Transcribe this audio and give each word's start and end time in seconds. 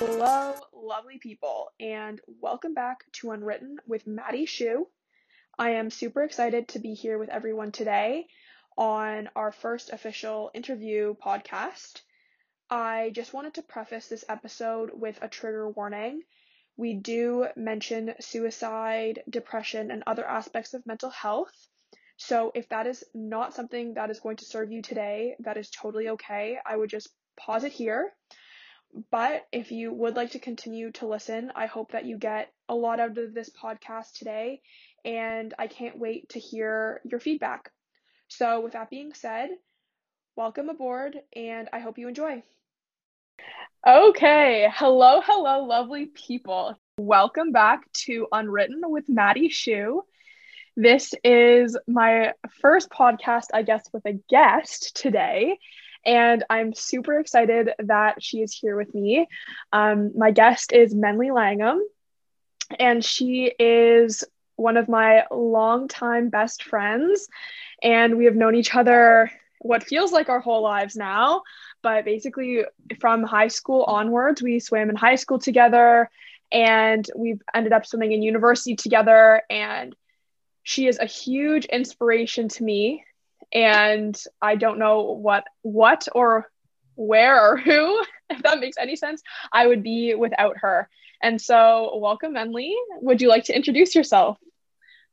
Hello, 0.00 0.54
lovely 0.72 1.18
people, 1.18 1.72
and 1.80 2.20
welcome 2.28 2.72
back 2.72 2.98
to 3.14 3.32
Unwritten 3.32 3.78
with 3.84 4.06
Maddie 4.06 4.46
Shu. 4.46 4.86
I 5.58 5.70
am 5.70 5.90
super 5.90 6.22
excited 6.22 6.68
to 6.68 6.78
be 6.78 6.94
here 6.94 7.18
with 7.18 7.30
everyone 7.30 7.72
today 7.72 8.28
on 8.76 9.28
our 9.34 9.50
first 9.50 9.90
official 9.90 10.52
interview 10.54 11.16
podcast. 11.16 12.02
I 12.70 13.10
just 13.12 13.34
wanted 13.34 13.54
to 13.54 13.62
preface 13.62 14.06
this 14.06 14.24
episode 14.28 14.90
with 14.92 15.18
a 15.20 15.26
trigger 15.26 15.68
warning. 15.68 16.22
We 16.76 16.94
do 16.94 17.48
mention 17.56 18.14
suicide, 18.20 19.24
depression, 19.28 19.90
and 19.90 20.04
other 20.06 20.24
aspects 20.24 20.74
of 20.74 20.86
mental 20.86 21.10
health. 21.10 21.66
So 22.18 22.52
if 22.54 22.68
that 22.68 22.86
is 22.86 23.02
not 23.14 23.52
something 23.52 23.94
that 23.94 24.10
is 24.10 24.20
going 24.20 24.36
to 24.36 24.44
serve 24.44 24.70
you 24.70 24.80
today, 24.80 25.34
that 25.40 25.56
is 25.56 25.70
totally 25.70 26.10
okay. 26.10 26.56
I 26.64 26.76
would 26.76 26.88
just 26.88 27.08
pause 27.36 27.64
it 27.64 27.72
here 27.72 28.12
but 29.10 29.46
if 29.52 29.70
you 29.70 29.92
would 29.92 30.16
like 30.16 30.32
to 30.32 30.38
continue 30.38 30.90
to 30.92 31.06
listen, 31.06 31.52
I 31.54 31.66
hope 31.66 31.92
that 31.92 32.04
you 32.04 32.18
get 32.18 32.52
a 32.68 32.74
lot 32.74 33.00
out 33.00 33.18
of 33.18 33.34
this 33.34 33.50
podcast 33.50 34.12
today, 34.14 34.60
and 35.04 35.54
I 35.58 35.66
can't 35.66 35.98
wait 35.98 36.30
to 36.30 36.38
hear 36.38 37.00
your 37.04 37.20
feedback. 37.20 37.70
So, 38.28 38.60
with 38.60 38.72
that 38.72 38.90
being 38.90 39.14
said, 39.14 39.50
welcome 40.36 40.68
aboard, 40.68 41.16
and 41.34 41.68
I 41.72 41.80
hope 41.80 41.98
you 41.98 42.08
enjoy. 42.08 42.42
Okay, 43.86 44.68
hello, 44.74 45.20
hello, 45.24 45.64
lovely 45.64 46.06
people. 46.06 46.76
Welcome 46.98 47.52
back 47.52 47.90
to 48.04 48.26
Unwritten 48.32 48.82
with 48.84 49.08
Maddie 49.08 49.48
Shu. 49.48 50.02
This 50.76 51.14
is 51.24 51.76
my 51.86 52.34
first 52.60 52.90
podcast, 52.90 53.46
I 53.54 53.62
guess, 53.62 53.88
with 53.92 54.04
a 54.06 54.18
guest 54.28 54.96
today. 54.96 55.58
And 56.08 56.42
I'm 56.48 56.72
super 56.72 57.20
excited 57.20 57.68
that 57.80 58.22
she 58.22 58.38
is 58.38 58.54
here 58.54 58.78
with 58.78 58.94
me. 58.94 59.28
Um, 59.74 60.12
my 60.16 60.30
guest 60.30 60.72
is 60.72 60.94
Menly 60.94 61.30
Langham, 61.30 61.86
and 62.80 63.04
she 63.04 63.52
is 63.58 64.24
one 64.56 64.78
of 64.78 64.88
my 64.88 65.24
longtime 65.30 66.30
best 66.30 66.64
friends. 66.64 67.28
And 67.82 68.16
we 68.16 68.24
have 68.24 68.36
known 68.36 68.54
each 68.54 68.74
other 68.74 69.30
what 69.58 69.84
feels 69.84 70.10
like 70.10 70.30
our 70.30 70.40
whole 70.40 70.62
lives 70.62 70.96
now. 70.96 71.42
But 71.82 72.06
basically, 72.06 72.64
from 73.00 73.22
high 73.22 73.48
school 73.48 73.84
onwards, 73.84 74.40
we 74.40 74.60
swam 74.60 74.88
in 74.88 74.96
high 74.96 75.16
school 75.16 75.38
together 75.38 76.08
and 76.50 77.06
we've 77.14 77.42
ended 77.54 77.74
up 77.74 77.84
swimming 77.84 78.12
in 78.12 78.22
university 78.22 78.76
together. 78.76 79.42
And 79.50 79.94
she 80.62 80.86
is 80.86 80.98
a 80.98 81.04
huge 81.04 81.66
inspiration 81.66 82.48
to 82.48 82.64
me 82.64 83.04
and 83.52 84.20
I 84.40 84.56
don't 84.56 84.78
know 84.78 85.12
what 85.12 85.44
what 85.62 86.08
or 86.14 86.50
where 86.94 87.52
or 87.52 87.56
who, 87.56 88.04
if 88.30 88.42
that 88.42 88.60
makes 88.60 88.76
any 88.78 88.96
sense, 88.96 89.22
I 89.52 89.66
would 89.66 89.82
be 89.82 90.14
without 90.14 90.58
her. 90.58 90.88
And 91.22 91.40
so, 91.40 91.96
welcome, 91.96 92.34
Menly. 92.34 92.72
Would 93.00 93.20
you 93.20 93.28
like 93.28 93.44
to 93.44 93.56
introduce 93.56 93.94
yourself? 93.94 94.38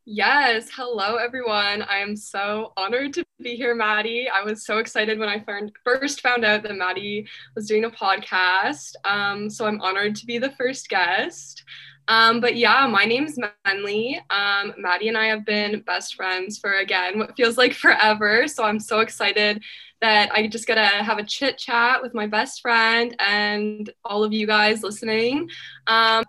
Yes. 0.07 0.69
Hello, 0.71 1.15
everyone. 1.15 1.81
I 1.81 1.97
am 1.97 2.15
so 2.15 2.73
honored 2.77 3.13
to 3.13 3.25
be 3.39 3.55
here, 3.55 3.73
Maddie. 3.73 4.27
I 4.29 4.43
was 4.43 4.63
so 4.63 4.77
excited 4.77 5.17
when 5.17 5.29
I 5.29 5.39
found, 5.39 5.71
first 5.83 6.21
found 6.21 6.45
out 6.45 6.61
that 6.61 6.75
Maddie 6.75 7.27
was 7.55 7.67
doing 7.67 7.85
a 7.85 7.89
podcast. 7.89 8.93
Um, 9.03 9.49
so 9.49 9.65
I'm 9.65 9.81
honored 9.81 10.15
to 10.17 10.27
be 10.27 10.37
the 10.37 10.51
first 10.51 10.89
guest. 10.89 11.63
Um, 12.07 12.39
but 12.39 12.55
yeah, 12.55 12.87
my 12.87 13.05
name's 13.05 13.37
Menly. 13.65 14.19
Um, 14.29 14.73
Maddie 14.77 15.07
and 15.07 15.17
I 15.17 15.27
have 15.27 15.45
been 15.45 15.81
best 15.81 16.15
friends 16.15 16.57
for 16.57 16.73
again 16.73 17.19
what 17.19 17.35
feels 17.35 17.57
like 17.57 17.73
forever. 17.73 18.47
So 18.47 18.63
I'm 18.63 18.79
so 18.79 18.99
excited 18.99 19.63
that 20.01 20.31
I 20.31 20.47
just 20.47 20.67
gotta 20.67 20.85
have 20.85 21.17
a 21.17 21.23
chit 21.23 21.57
chat 21.57 22.01
with 22.01 22.13
my 22.13 22.27
best 22.27 22.61
friend 22.61 23.15
and 23.19 23.89
all 24.03 24.23
of 24.23 24.33
you 24.33 24.45
guys 24.45 24.83
listening. 24.83 25.49
Um, 25.87 26.23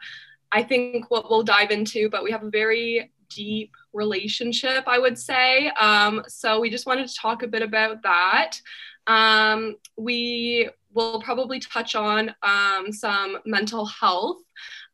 I 0.52 0.62
think 0.62 1.10
what 1.10 1.28
we'll 1.28 1.42
dive 1.42 1.70
into, 1.70 2.08
but 2.08 2.22
we 2.22 2.30
have 2.30 2.44
a 2.44 2.50
very 2.50 3.12
deep 3.28 3.72
relationship, 3.92 4.84
I 4.86 4.98
would 4.98 5.18
say. 5.18 5.68
Um, 5.70 6.22
so 6.28 6.60
we 6.60 6.70
just 6.70 6.86
wanted 6.86 7.08
to 7.08 7.14
talk 7.14 7.42
a 7.42 7.48
bit 7.48 7.62
about 7.62 8.02
that. 8.02 8.60
Um, 9.06 9.76
we 9.96 10.70
will 10.96 11.20
probably 11.20 11.60
touch 11.60 11.94
on 11.94 12.34
um, 12.42 12.90
some 12.90 13.38
mental 13.44 13.84
health 13.84 14.38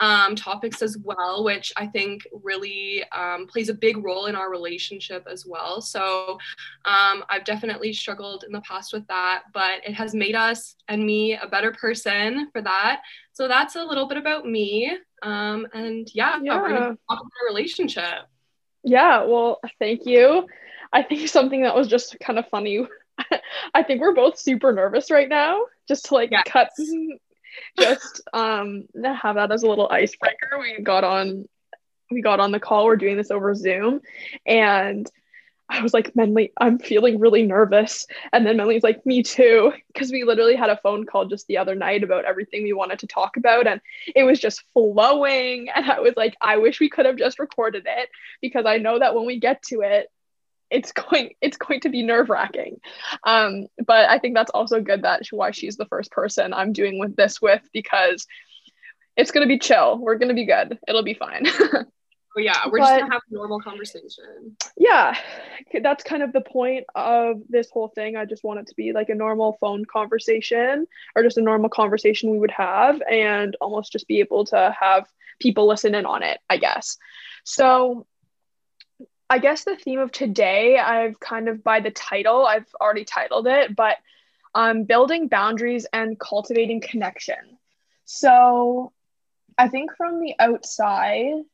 um, 0.00 0.34
topics 0.34 0.82
as 0.82 0.98
well, 1.02 1.44
which 1.44 1.72
I 1.76 1.86
think 1.86 2.26
really 2.42 3.04
um, 3.12 3.46
plays 3.46 3.68
a 3.68 3.74
big 3.74 4.04
role 4.04 4.26
in 4.26 4.34
our 4.34 4.50
relationship 4.50 5.26
as 5.30 5.46
well. 5.46 5.80
So 5.80 6.38
um, 6.84 7.24
I've 7.30 7.44
definitely 7.44 7.92
struggled 7.92 8.42
in 8.44 8.52
the 8.52 8.60
past 8.62 8.92
with 8.92 9.06
that, 9.06 9.44
but 9.54 9.86
it 9.86 9.94
has 9.94 10.12
made 10.12 10.34
us 10.34 10.74
and 10.88 11.06
me 11.06 11.36
a 11.36 11.46
better 11.46 11.70
person 11.70 12.50
for 12.52 12.60
that. 12.62 13.02
So 13.32 13.46
that's 13.46 13.76
a 13.76 13.84
little 13.84 14.08
bit 14.08 14.18
about 14.18 14.44
me. 14.44 14.90
Um, 15.22 15.68
and 15.72 16.08
yeah, 16.12 16.40
yeah. 16.42 16.60
we're 16.60 16.68
going 16.68 16.80
to 16.80 16.98
talk 17.08 17.20
about 17.20 17.20
a 17.20 17.46
relationship. 17.48 18.26
Yeah, 18.82 19.24
well, 19.24 19.60
thank 19.78 20.04
you. 20.04 20.48
I 20.92 21.02
think 21.02 21.28
something 21.28 21.62
that 21.62 21.76
was 21.76 21.86
just 21.86 22.16
kind 22.20 22.40
of 22.40 22.48
funny. 22.48 22.86
I 23.74 23.82
think 23.82 24.00
we're 24.00 24.14
both 24.14 24.38
super 24.38 24.72
nervous 24.72 25.10
right 25.10 25.28
now, 25.28 25.66
just 25.88 26.06
to 26.06 26.14
like 26.14 26.30
yes. 26.30 26.44
cut 26.46 26.70
just 27.78 28.22
um 28.32 28.84
have 29.04 29.36
that 29.36 29.52
as 29.52 29.62
a 29.62 29.68
little 29.68 29.88
icebreaker. 29.90 30.58
We 30.58 30.82
got 30.82 31.04
on 31.04 31.46
we 32.10 32.22
got 32.22 32.40
on 32.40 32.52
the 32.52 32.60
call. 32.60 32.86
We're 32.86 32.96
doing 32.96 33.16
this 33.16 33.30
over 33.30 33.54
Zoom 33.54 34.00
and 34.46 35.10
I 35.72 35.80
was 35.80 35.94
like, 35.94 36.12
Menly, 36.12 36.52
I'm 36.60 36.78
feeling 36.78 37.18
really 37.18 37.44
nervous. 37.44 38.06
And 38.32 38.46
then 38.46 38.58
Menly's 38.58 38.82
like, 38.82 39.06
me 39.06 39.22
too. 39.22 39.72
Because 39.86 40.12
we 40.12 40.22
literally 40.22 40.54
had 40.54 40.68
a 40.68 40.76
phone 40.76 41.06
call 41.06 41.24
just 41.24 41.46
the 41.46 41.56
other 41.56 41.74
night 41.74 42.02
about 42.02 42.26
everything 42.26 42.62
we 42.62 42.74
wanted 42.74 42.98
to 42.98 43.06
talk 43.06 43.38
about. 43.38 43.66
And 43.66 43.80
it 44.14 44.24
was 44.24 44.38
just 44.38 44.64
flowing. 44.72 45.68
And 45.74 45.90
I 45.90 46.00
was 46.00 46.14
like, 46.16 46.36
I 46.40 46.58
wish 46.58 46.80
we 46.80 46.90
could 46.90 47.06
have 47.06 47.16
just 47.16 47.38
recorded 47.38 47.84
it 47.86 48.10
because 48.42 48.66
I 48.66 48.76
know 48.76 48.98
that 48.98 49.14
when 49.14 49.24
we 49.24 49.40
get 49.40 49.62
to 49.64 49.80
it, 49.80 50.08
it's 50.72 50.92
going 50.92 51.34
it's 51.40 51.56
going 51.56 51.80
to 51.80 51.88
be 51.88 52.02
nerve 52.02 52.30
wracking. 52.30 52.80
Um, 53.24 53.66
but 53.86 54.08
I 54.08 54.18
think 54.18 54.34
that's 54.34 54.50
also 54.50 54.80
good 54.80 55.02
that 55.02 55.22
why 55.30 55.50
she's 55.52 55.76
the 55.76 55.86
first 55.86 56.10
person 56.10 56.52
I'm 56.52 56.72
doing 56.72 56.98
with 56.98 57.14
this 57.14 57.40
with 57.40 57.62
because 57.72 58.26
it's 59.16 59.30
gonna 59.30 59.46
be 59.46 59.58
chill. 59.58 59.98
We're 59.98 60.16
gonna 60.16 60.34
be 60.34 60.46
good. 60.46 60.78
It'll 60.88 61.02
be 61.02 61.14
fine. 61.14 61.46
oh 61.74 61.84
yeah, 62.38 62.62
we're 62.66 62.78
but, 62.78 62.86
just 62.86 63.00
gonna 63.00 63.12
have 63.12 63.22
a 63.30 63.34
normal 63.34 63.60
conversation. 63.60 64.56
Yeah, 64.76 65.14
that's 65.82 66.02
kind 66.02 66.22
of 66.22 66.32
the 66.32 66.40
point 66.40 66.84
of 66.94 67.42
this 67.48 67.70
whole 67.70 67.88
thing. 67.88 68.16
I 68.16 68.24
just 68.24 68.42
want 68.42 68.60
it 68.60 68.66
to 68.68 68.74
be 68.74 68.92
like 68.92 69.10
a 69.10 69.14
normal 69.14 69.58
phone 69.60 69.84
conversation 69.84 70.86
or 71.14 71.22
just 71.22 71.36
a 71.36 71.42
normal 71.42 71.68
conversation 71.68 72.30
we 72.30 72.38
would 72.38 72.50
have, 72.50 73.02
and 73.10 73.54
almost 73.60 73.92
just 73.92 74.08
be 74.08 74.20
able 74.20 74.46
to 74.46 74.74
have 74.78 75.06
people 75.40 75.68
listen 75.68 75.94
in 75.94 76.06
on 76.06 76.22
it. 76.22 76.40
I 76.48 76.56
guess. 76.56 76.96
So 77.44 78.06
I 79.32 79.38
guess 79.38 79.64
the 79.64 79.76
theme 79.76 79.98
of 79.98 80.12
today, 80.12 80.76
I've 80.76 81.18
kind 81.18 81.48
of 81.48 81.64
by 81.64 81.80
the 81.80 81.90
title, 81.90 82.44
I've 82.44 82.66
already 82.78 83.06
titled 83.06 83.46
it, 83.46 83.74
but 83.74 83.96
um, 84.54 84.84
building 84.84 85.28
boundaries 85.28 85.86
and 85.90 86.20
cultivating 86.20 86.82
connection. 86.82 87.56
So 88.04 88.92
I 89.56 89.68
think 89.68 89.96
from 89.96 90.20
the 90.20 90.34
outside, 90.38 91.44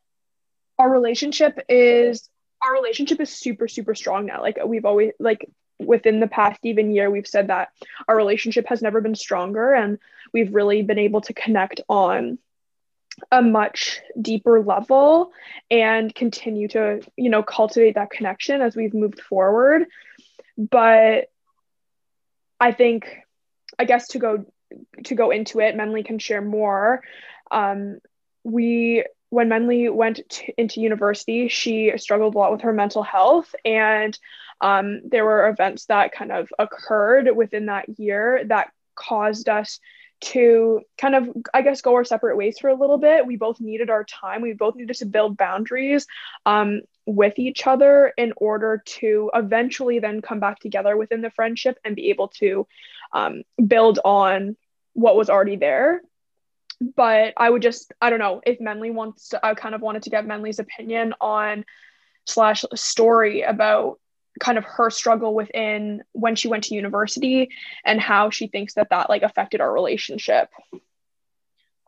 our 0.76 0.90
relationship 0.90 1.60
is 1.68 2.28
our 2.64 2.72
relationship 2.72 3.20
is 3.20 3.30
super 3.30 3.68
super 3.68 3.94
strong 3.94 4.26
now. 4.26 4.42
Like 4.42 4.58
we've 4.66 4.84
always 4.84 5.12
like 5.20 5.48
within 5.78 6.18
the 6.18 6.26
past 6.26 6.58
even 6.64 6.90
year 6.90 7.08
we've 7.08 7.28
said 7.28 7.46
that 7.46 7.68
our 8.08 8.16
relationship 8.16 8.66
has 8.66 8.82
never 8.82 9.00
been 9.00 9.14
stronger 9.14 9.72
and 9.72 10.00
we've 10.32 10.52
really 10.52 10.82
been 10.82 10.98
able 10.98 11.20
to 11.20 11.32
connect 11.32 11.80
on 11.88 12.38
a 13.30 13.42
much 13.42 14.00
deeper 14.20 14.60
level 14.62 15.32
and 15.70 16.14
continue 16.14 16.68
to 16.68 17.00
you 17.16 17.30
know 17.30 17.42
cultivate 17.42 17.94
that 17.94 18.10
connection 18.10 18.60
as 18.60 18.76
we've 18.76 18.94
moved 18.94 19.20
forward. 19.20 19.86
But 20.56 21.30
i 22.60 22.72
think 22.72 23.06
i 23.78 23.84
guess 23.84 24.08
to 24.08 24.18
go 24.18 24.44
to 25.04 25.14
go 25.14 25.30
into 25.30 25.60
it 25.60 25.76
menly 25.76 26.04
can 26.04 26.18
share 26.18 26.42
more. 26.42 27.02
Um, 27.50 27.98
we 28.44 29.04
when 29.30 29.48
menly 29.48 29.92
went 29.92 30.20
to, 30.28 30.52
into 30.60 30.80
university 30.80 31.48
she 31.48 31.92
struggled 31.96 32.34
a 32.34 32.38
lot 32.38 32.52
with 32.52 32.62
her 32.62 32.72
mental 32.72 33.02
health 33.02 33.54
and 33.64 34.18
um, 34.60 35.02
there 35.08 35.24
were 35.24 35.48
events 35.48 35.86
that 35.86 36.12
kind 36.12 36.32
of 36.32 36.48
occurred 36.58 37.28
within 37.34 37.66
that 37.66 37.88
year 37.98 38.42
that 38.46 38.70
caused 38.94 39.48
us 39.48 39.78
to 40.20 40.80
kind 40.96 41.14
of 41.14 41.28
i 41.54 41.62
guess 41.62 41.80
go 41.80 41.94
our 41.94 42.04
separate 42.04 42.36
ways 42.36 42.58
for 42.58 42.68
a 42.68 42.74
little 42.74 42.98
bit. 42.98 43.26
We 43.26 43.36
both 43.36 43.60
needed 43.60 43.90
our 43.90 44.04
time. 44.04 44.42
We 44.42 44.52
both 44.52 44.76
needed 44.76 44.96
to 44.96 45.06
build 45.06 45.36
boundaries 45.36 46.06
um, 46.44 46.82
with 47.06 47.38
each 47.38 47.66
other 47.66 48.12
in 48.16 48.32
order 48.36 48.82
to 48.84 49.30
eventually 49.34 49.98
then 49.98 50.20
come 50.20 50.40
back 50.40 50.58
together 50.58 50.96
within 50.96 51.22
the 51.22 51.30
friendship 51.30 51.78
and 51.84 51.94
be 51.94 52.10
able 52.10 52.28
to 52.28 52.66
um, 53.12 53.42
build 53.64 54.00
on 54.04 54.56
what 54.94 55.16
was 55.16 55.30
already 55.30 55.56
there. 55.56 56.02
But 56.96 57.34
i 57.36 57.48
would 57.48 57.62
just 57.62 57.92
i 58.00 58.10
don't 58.10 58.20
know 58.20 58.40
if 58.46 58.58
menly 58.60 58.92
wants 58.92 59.30
to 59.30 59.44
i 59.44 59.54
kind 59.54 59.74
of 59.74 59.80
wanted 59.80 60.04
to 60.04 60.10
get 60.10 60.26
menly's 60.26 60.60
opinion 60.60 61.12
on 61.20 61.64
slash 62.24 62.64
story 62.74 63.42
about 63.42 63.98
kind 64.38 64.58
of 64.58 64.64
her 64.64 64.90
struggle 64.90 65.34
within 65.34 66.02
when 66.12 66.36
she 66.36 66.48
went 66.48 66.64
to 66.64 66.74
university 66.74 67.48
and 67.84 68.00
how 68.00 68.30
she 68.30 68.46
thinks 68.46 68.74
that 68.74 68.90
that 68.90 69.08
like 69.08 69.22
affected 69.22 69.60
our 69.60 69.72
relationship 69.72 70.50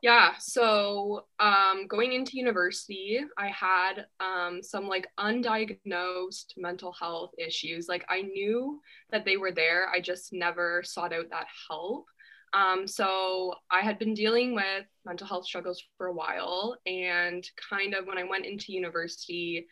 Yeah, 0.03 0.33
so 0.39 1.27
um, 1.39 1.87
going 1.87 2.15
into 2.15 2.39
university, 2.39 3.21
I 3.37 3.49
had 3.49 4.07
um, 4.19 4.63
some 4.63 4.89
like 4.89 5.09
undiagnosed 5.19 6.57
mental 6.57 6.93
health 6.93 7.33
issues. 7.37 7.87
Like 7.87 8.07
I 8.09 8.23
knew 8.23 8.81
that 9.11 9.27
they 9.27 9.37
were 9.37 9.53
there, 9.53 9.89
I 9.91 10.01
just 10.01 10.33
never 10.33 10.83
sought 10.83 11.13
out 11.13 11.29
that 11.31 11.49
help. 11.69 12.07
Um, 12.53 12.87
so 12.87 13.55
I 13.71 13.81
had 13.81 13.99
been 13.99 14.15
dealing 14.15 14.55
with 14.55 14.87
mental 15.05 15.27
health 15.27 15.45
struggles 15.45 15.83
for 15.97 16.07
a 16.07 16.13
while, 16.15 16.77
and 16.87 17.47
kind 17.69 17.95
of 17.95 18.07
when 18.07 18.19
I 18.19 18.25
went 18.25 18.47
into 18.47 18.73
university, 18.73 19.67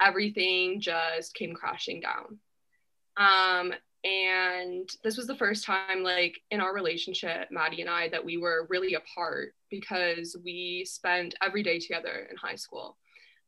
everything 0.00 0.80
just 0.80 1.34
came 1.34 1.54
crashing 1.54 2.00
down. 2.00 2.38
Um, 3.16 3.72
and 4.04 4.88
this 5.02 5.16
was 5.16 5.26
the 5.26 5.36
first 5.36 5.64
time, 5.64 6.02
like 6.02 6.38
in 6.50 6.60
our 6.60 6.74
relationship, 6.74 7.48
Maddie 7.50 7.80
and 7.80 7.88
I, 7.88 8.08
that 8.10 8.24
we 8.24 8.36
were 8.36 8.66
really 8.68 8.94
apart 8.94 9.54
because 9.70 10.36
we 10.44 10.84
spent 10.86 11.34
every 11.42 11.62
day 11.62 11.78
together 11.78 12.28
in 12.30 12.36
high 12.36 12.56
school. 12.56 12.98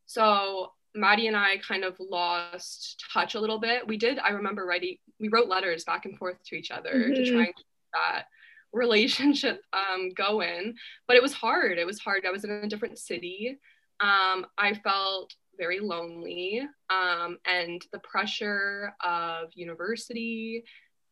So 0.06 0.72
Maddie 0.94 1.26
and 1.26 1.36
I 1.36 1.58
kind 1.58 1.84
of 1.84 1.96
lost 2.00 3.04
touch 3.12 3.34
a 3.34 3.40
little 3.40 3.58
bit. 3.58 3.86
We 3.86 3.98
did, 3.98 4.18
I 4.18 4.30
remember 4.30 4.64
writing, 4.64 4.96
we 5.20 5.28
wrote 5.28 5.48
letters 5.48 5.84
back 5.84 6.06
and 6.06 6.16
forth 6.16 6.38
to 6.46 6.56
each 6.56 6.70
other 6.70 6.94
mm-hmm. 6.94 7.14
to 7.14 7.30
try 7.30 7.38
and 7.40 7.54
keep 7.54 7.66
that 7.92 8.24
relationship 8.72 9.60
um, 9.74 10.10
going. 10.16 10.74
But 11.06 11.16
it 11.16 11.22
was 11.22 11.34
hard. 11.34 11.76
It 11.76 11.86
was 11.86 11.98
hard. 11.98 12.24
I 12.26 12.30
was 12.30 12.44
in 12.44 12.50
a 12.50 12.68
different 12.68 12.98
city. 12.98 13.58
Um, 14.00 14.46
I 14.56 14.74
felt 14.82 15.34
very 15.58 15.80
lonely. 15.80 16.62
Um, 16.90 17.38
and 17.44 17.82
the 17.92 18.00
pressure 18.00 18.92
of 19.04 19.48
university 19.54 20.64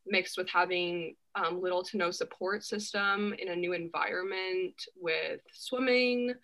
mixed 0.07 0.37
with 0.37 0.49
having 0.49 1.17
um, 1.35 1.61
little 1.61 1.83
to 1.83 1.97
no 1.97 2.11
support 2.11 2.65
system 2.65 3.35
in 3.39 3.49
a 3.49 3.57
new 3.57 3.73
environment 3.73 4.75
with 4.97 5.41
swimming 5.53 6.35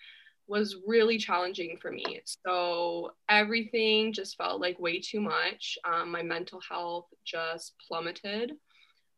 was 0.49 0.77
really 0.85 1.17
challenging 1.17 1.77
for 1.81 1.93
me. 1.93 2.21
So 2.45 3.13
everything 3.29 4.13
just 4.13 4.37
felt 4.37 4.61
like 4.61 4.81
way 4.81 5.01
too 5.01 5.21
much. 5.21 5.79
Um, 5.85 6.11
my 6.11 6.23
mental 6.23 6.61
health 6.69 7.07
just 7.25 7.75
plummeted. 7.87 8.53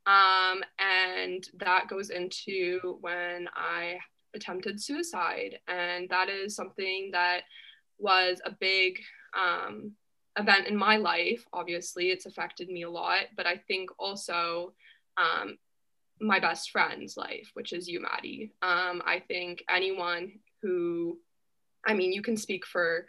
Um, 0.05 0.63
and 0.79 1.43
that 1.59 1.89
goes 1.89 2.11
into 2.11 2.99
when 3.01 3.49
I 3.55 3.97
attempted 4.35 4.83
suicide. 4.83 5.59
And 5.69 6.09
that 6.11 6.29
is 6.29 6.55
something 6.55 7.11
that 7.13 7.43
was 8.03 8.41
a 8.45 8.51
big 8.51 8.99
um, 9.39 9.93
event 10.39 10.67
in 10.67 10.77
my 10.77 10.97
life. 10.97 11.47
Obviously, 11.53 12.11
it's 12.11 12.27
affected 12.27 12.69
me 12.69 12.83
a 12.83 12.91
lot, 12.91 13.25
but 13.37 13.47
I 13.47 13.57
think 13.57 13.91
also 13.99 14.73
um, 15.17 15.59
my 16.21 16.39
best 16.39 16.71
friend's 16.71 17.17
life, 17.17 17.51
which 17.55 17.73
is 17.73 17.89
you, 17.89 18.01
Maddie. 18.01 18.53
Um, 18.63 19.03
I 19.07 19.23
think 19.27 19.65
anyone 19.69 20.33
who, 20.61 21.19
I 21.87 21.95
mean, 21.95 22.13
you 22.13 22.23
can 22.23 22.37
speak 22.37 22.67
for, 22.67 23.07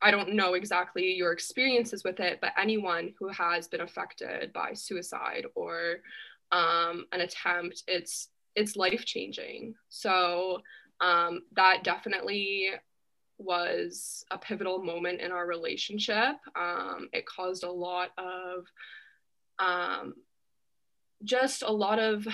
I 0.00 0.10
don't 0.10 0.34
know 0.34 0.54
exactly 0.54 1.12
your 1.12 1.32
experiences 1.32 2.04
with 2.04 2.20
it, 2.20 2.38
but 2.40 2.52
anyone 2.58 3.14
who 3.18 3.28
has 3.28 3.68
been 3.68 3.80
affected 3.80 4.52
by 4.52 4.72
suicide 4.74 5.46
or 5.54 5.98
um, 6.50 7.06
an 7.12 7.20
attempt, 7.20 7.82
it's 7.86 8.28
it's 8.54 8.76
life 8.76 9.04
changing. 9.06 9.74
So 9.88 10.60
um, 11.00 11.42
that 11.56 11.84
definitely 11.84 12.70
was 13.42 14.24
a 14.30 14.38
pivotal 14.38 14.82
moment 14.82 15.20
in 15.20 15.32
our 15.32 15.46
relationship. 15.46 16.36
Um, 16.56 17.08
it 17.12 17.26
caused 17.26 17.64
a 17.64 17.70
lot 17.70 18.10
of 18.18 18.64
um, 19.58 20.14
just 21.24 21.62
a 21.62 21.72
lot 21.72 21.98
of 21.98 22.26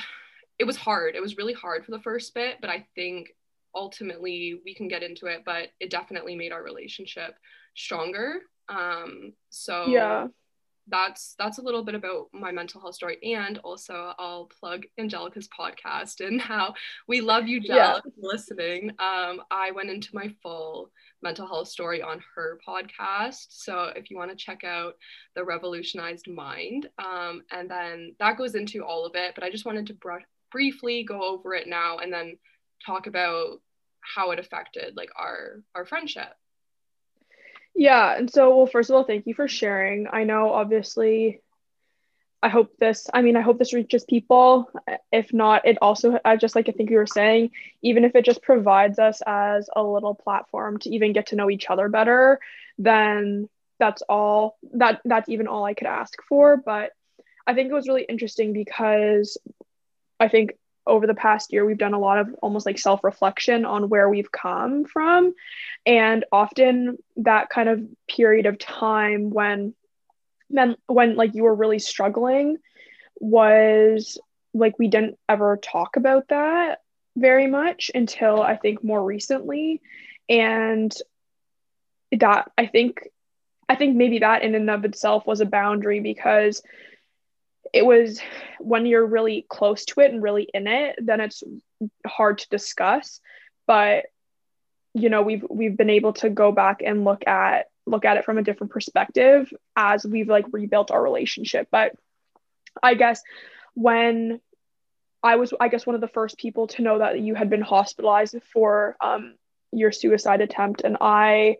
it 0.59 0.65
was 0.65 0.77
hard. 0.77 1.15
It 1.15 1.23
was 1.23 1.37
really 1.37 1.53
hard 1.53 1.85
for 1.85 1.93
the 1.93 2.01
first 2.01 2.35
bit, 2.35 2.57
but 2.61 2.71
I 2.71 2.87
think 2.95 3.35
ultimately 3.75 4.61
we 4.65 4.75
can 4.75 4.89
get 4.89 5.03
into 5.03 5.27
it, 5.27 5.43
but 5.45 5.69
it 5.79 5.91
definitely 5.91 6.35
made 6.35 6.53
our 6.53 6.63
relationship 6.63 7.37
stronger. 7.75 8.41
Um, 8.69 9.35
so 9.51 9.87
yeah 9.87 10.27
that's 10.90 11.35
that's 11.38 11.58
a 11.58 11.62
little 11.62 11.85
bit 11.85 11.94
about 11.94 12.26
my 12.32 12.50
mental 12.50 12.81
health 12.81 12.94
story 12.94 13.19
and 13.23 13.58
also 13.58 14.12
i'll 14.19 14.49
plug 14.61 14.85
angelica's 14.99 15.49
podcast 15.49 16.26
and 16.26 16.40
how 16.40 16.75
we 17.06 17.20
love 17.20 17.46
you 17.46 17.61
Jel, 17.61 17.76
yeah. 17.76 18.00
listening 18.19 18.90
um, 18.99 19.43
i 19.50 19.70
went 19.70 19.90
into 19.90 20.14
my 20.14 20.32
full 20.43 20.90
mental 21.23 21.46
health 21.46 21.69
story 21.69 22.02
on 22.02 22.23
her 22.35 22.58
podcast 22.67 23.46
so 23.50 23.93
if 23.96 24.11
you 24.11 24.17
want 24.17 24.31
to 24.31 24.37
check 24.37 24.64
out 24.64 24.94
the 25.35 25.44
revolutionized 25.44 26.29
mind 26.29 26.88
um, 26.99 27.43
and 27.50 27.70
then 27.70 28.14
that 28.19 28.38
goes 28.38 28.55
into 28.55 28.85
all 28.85 29.05
of 29.05 29.14
it 29.14 29.35
but 29.35 29.44
i 29.44 29.50
just 29.50 29.67
wanted 29.67 29.87
to 29.87 29.94
br- 29.94 30.19
briefly 30.50 31.05
go 31.05 31.23
over 31.23 31.55
it 31.55 31.67
now 31.69 31.99
and 31.99 32.12
then 32.12 32.37
talk 32.85 33.06
about 33.06 33.61
how 34.00 34.31
it 34.31 34.38
affected 34.38 34.96
like 34.96 35.11
our 35.17 35.62
our 35.75 35.85
friendship 35.85 36.32
yeah. 37.79 38.17
And 38.17 38.29
so, 38.29 38.57
well, 38.57 38.67
first 38.67 38.91
of 38.91 38.97
all, 38.97 39.05
thank 39.05 39.27
you 39.29 39.35
for 39.35 39.47
sharing. 39.47 40.09
I 40.13 40.25
know, 40.25 40.51
obviously, 40.51 41.41
I 42.43 42.49
hope 42.49 42.77
this, 42.79 43.09
I 43.15 43.23
mean, 43.23 43.37
I 43.37 43.41
hope 43.41 43.57
this 43.57 43.73
reaches 43.73 44.05
people. 44.05 44.69
If 45.13 45.33
not, 45.33 45.65
it 45.65 45.79
also, 45.81 46.19
I 46.25 46.37
just 46.37 46.57
like 46.57 46.69
I 46.69 46.73
think 46.73 46.91
you 46.91 46.97
were 46.97 47.07
saying, 47.07 47.53
even 47.83 48.05
if 48.05 48.17
it 48.17 48.25
just 48.25 48.43
provides 48.43 48.99
us 48.99 49.23
as 49.25 49.71
a 49.75 49.83
little 49.83 50.17
platform 50.17 50.79
to 50.81 50.91
even 50.91 51.13
get 51.13 51.29
to 51.29 51.37
know 51.37 51.51
each 51.51 51.71
other 51.71 51.89
better, 51.89 52.41
then 52.79 53.49
that's 53.79 54.03
all 54.03 54.59
that 54.75 55.01
that's 55.05 55.29
even 55.29 55.47
all 55.47 55.65
I 55.65 55.75
could 55.75 55.87
ask 55.87 56.21
for. 56.29 56.57
But 56.57 56.91
I 57.47 57.55
think 57.55 57.71
it 57.71 57.75
was 57.75 57.87
really 57.87 58.03
interesting 58.03 58.53
because 58.53 59.39
I 60.19 60.27
think 60.27 60.53
over 60.88 61.06
the 61.06 61.14
past 61.14 61.52
year, 61.52 61.64
we've 61.64 61.79
done 61.79 61.94
a 61.94 61.99
lot 61.99 62.19
of 62.19 62.35
almost 62.43 62.67
like 62.67 62.79
self 62.79 63.05
reflection 63.05 63.64
on 63.64 63.88
where 63.88 64.08
we've 64.08 64.32
come 64.32 64.85
from. 64.85 65.35
And 65.87 66.25
often 66.32 66.99
that 67.16 67.50
kind 67.50 67.68
of 67.68 67.83
period 68.09 68.47
of 68.47 68.59
time 68.59 69.30
when 69.30 69.75
then 70.50 70.76
when 70.87 71.14
like 71.14 71.35
you 71.35 71.45
were 71.45 71.54
really 71.54 71.78
struggling 71.78 72.57
was 73.21 74.18
like 74.54 74.78
we 74.78 74.88
didn't 74.88 75.18
ever 75.28 75.59
talk 75.59 75.97
about 75.97 76.28
that 76.28 76.80
very 77.16 77.47
much 77.47 77.90
until 77.95 78.40
I 78.40 78.57
think 78.57 78.83
more 78.83 79.04
recently. 79.04 79.83
And 80.28 80.95
that 82.12 82.50
I 82.57 82.66
think 82.66 83.09
I 83.68 83.75
think 83.75 83.97
maybe 83.97 84.21
that 84.21 84.42
in 84.42 84.54
and 84.54 84.71
of 84.71 84.85
itself 84.85 85.26
was 85.26 85.40
a 85.40 85.47
boundary 85.47 86.00
because 86.00 86.62
it 87.73 87.85
was 87.85 88.21
when 88.59 88.87
you're 88.87 89.07
really 89.07 89.47
close 89.49 89.85
to 89.87 90.01
it 90.01 90.13
and 90.13 90.23
really 90.23 90.49
in 90.55 90.67
it 90.67 90.97
then 90.99 91.21
it's 91.21 91.43
hard 92.07 92.39
to 92.39 92.49
discuss. 92.49 93.21
But 93.67 94.07
you 94.95 95.11
know 95.11 95.23
we've 95.23 95.45
we've 95.49 95.77
been 95.77 95.91
able 95.91 96.15
to 96.15 96.31
go 96.31 96.53
back 96.53 96.81
and 96.85 97.05
look 97.05 97.27
at 97.27 97.67
look 97.87 98.05
at 98.05 98.17
it 98.17 98.25
from 98.25 98.39
a 98.39 98.43
different 98.43 98.73
perspective 98.73 99.53
as 99.77 100.05
we've 100.05 100.29
like 100.29 100.47
rebuilt 100.53 100.91
our 100.91 101.03
relationship. 101.03 101.69
But 101.71 101.93
i 102.83 102.95
guess 102.95 103.23
when 103.75 104.41
i 105.23 105.37
was 105.37 105.53
i 105.61 105.69
guess 105.69 105.87
one 105.87 105.95
of 105.95 106.01
the 106.01 106.09
first 106.09 106.39
people 106.39 106.67
to 106.67 106.83
know 106.83 106.99
that 106.99 107.21
you 107.21 107.35
had 107.35 107.51
been 107.51 107.61
hospitalized 107.61 108.37
for 108.53 108.97
um, 109.01 109.35
your 109.73 109.93
suicide 109.93 110.41
attempt 110.41 110.83
and 110.83 110.97
i 111.01 111.57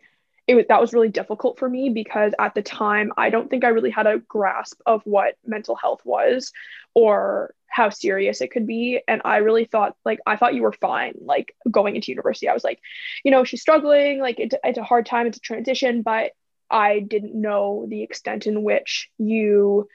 it 0.49 0.55
was 0.55 0.65
that 0.69 0.81
was 0.81 0.93
really 0.93 1.11
difficult 1.11 1.59
for 1.59 1.69
me 1.69 1.91
because 1.91 2.33
at 2.39 2.55
the 2.55 2.63
time 2.63 3.13
I 3.17 3.31
don't 3.31 3.49
think 3.49 3.65
I 3.65 3.69
really 3.69 3.91
had 3.91 4.07
a 4.07 4.19
grasp 4.19 4.81
of 4.87 5.03
what 5.05 5.37
mental 5.47 5.77
health 5.77 6.01
was 6.05 6.53
or 6.95 7.55
how 7.69 7.91
serious 7.91 8.41
it 8.41 8.51
could 8.51 8.67
be. 8.67 9.01
And 9.07 9.21
I 9.25 9.37
really 9.37 9.67
thought 9.67 9.95
like 10.05 10.19
I 10.27 10.37
thought 10.37 10.55
you 10.55 10.63
were 10.63 10.73
fine 10.73 11.15
like 11.21 11.55
going 11.71 11.95
into 11.95 12.11
university. 12.11 12.49
I 12.49 12.55
was 12.55 12.65
like 12.65 12.81
you 13.25 13.31
know 13.31 13.45
she's 13.45 13.61
struggling 13.61 14.21
like 14.21 14.41
it, 14.41 14.55
it's 14.65 14.79
a 14.79 14.83
hard 14.83 15.07
time 15.07 15.27
it's 15.27 15.39
a 15.39 15.41
transition 15.41 16.03
but 16.03 16.33
I 16.71 17.01
didn't 17.01 17.41
know 17.41 17.87
the 17.89 18.03
extent 18.03 18.47
in 18.47 18.63
which 18.63 19.11
you 19.19 19.89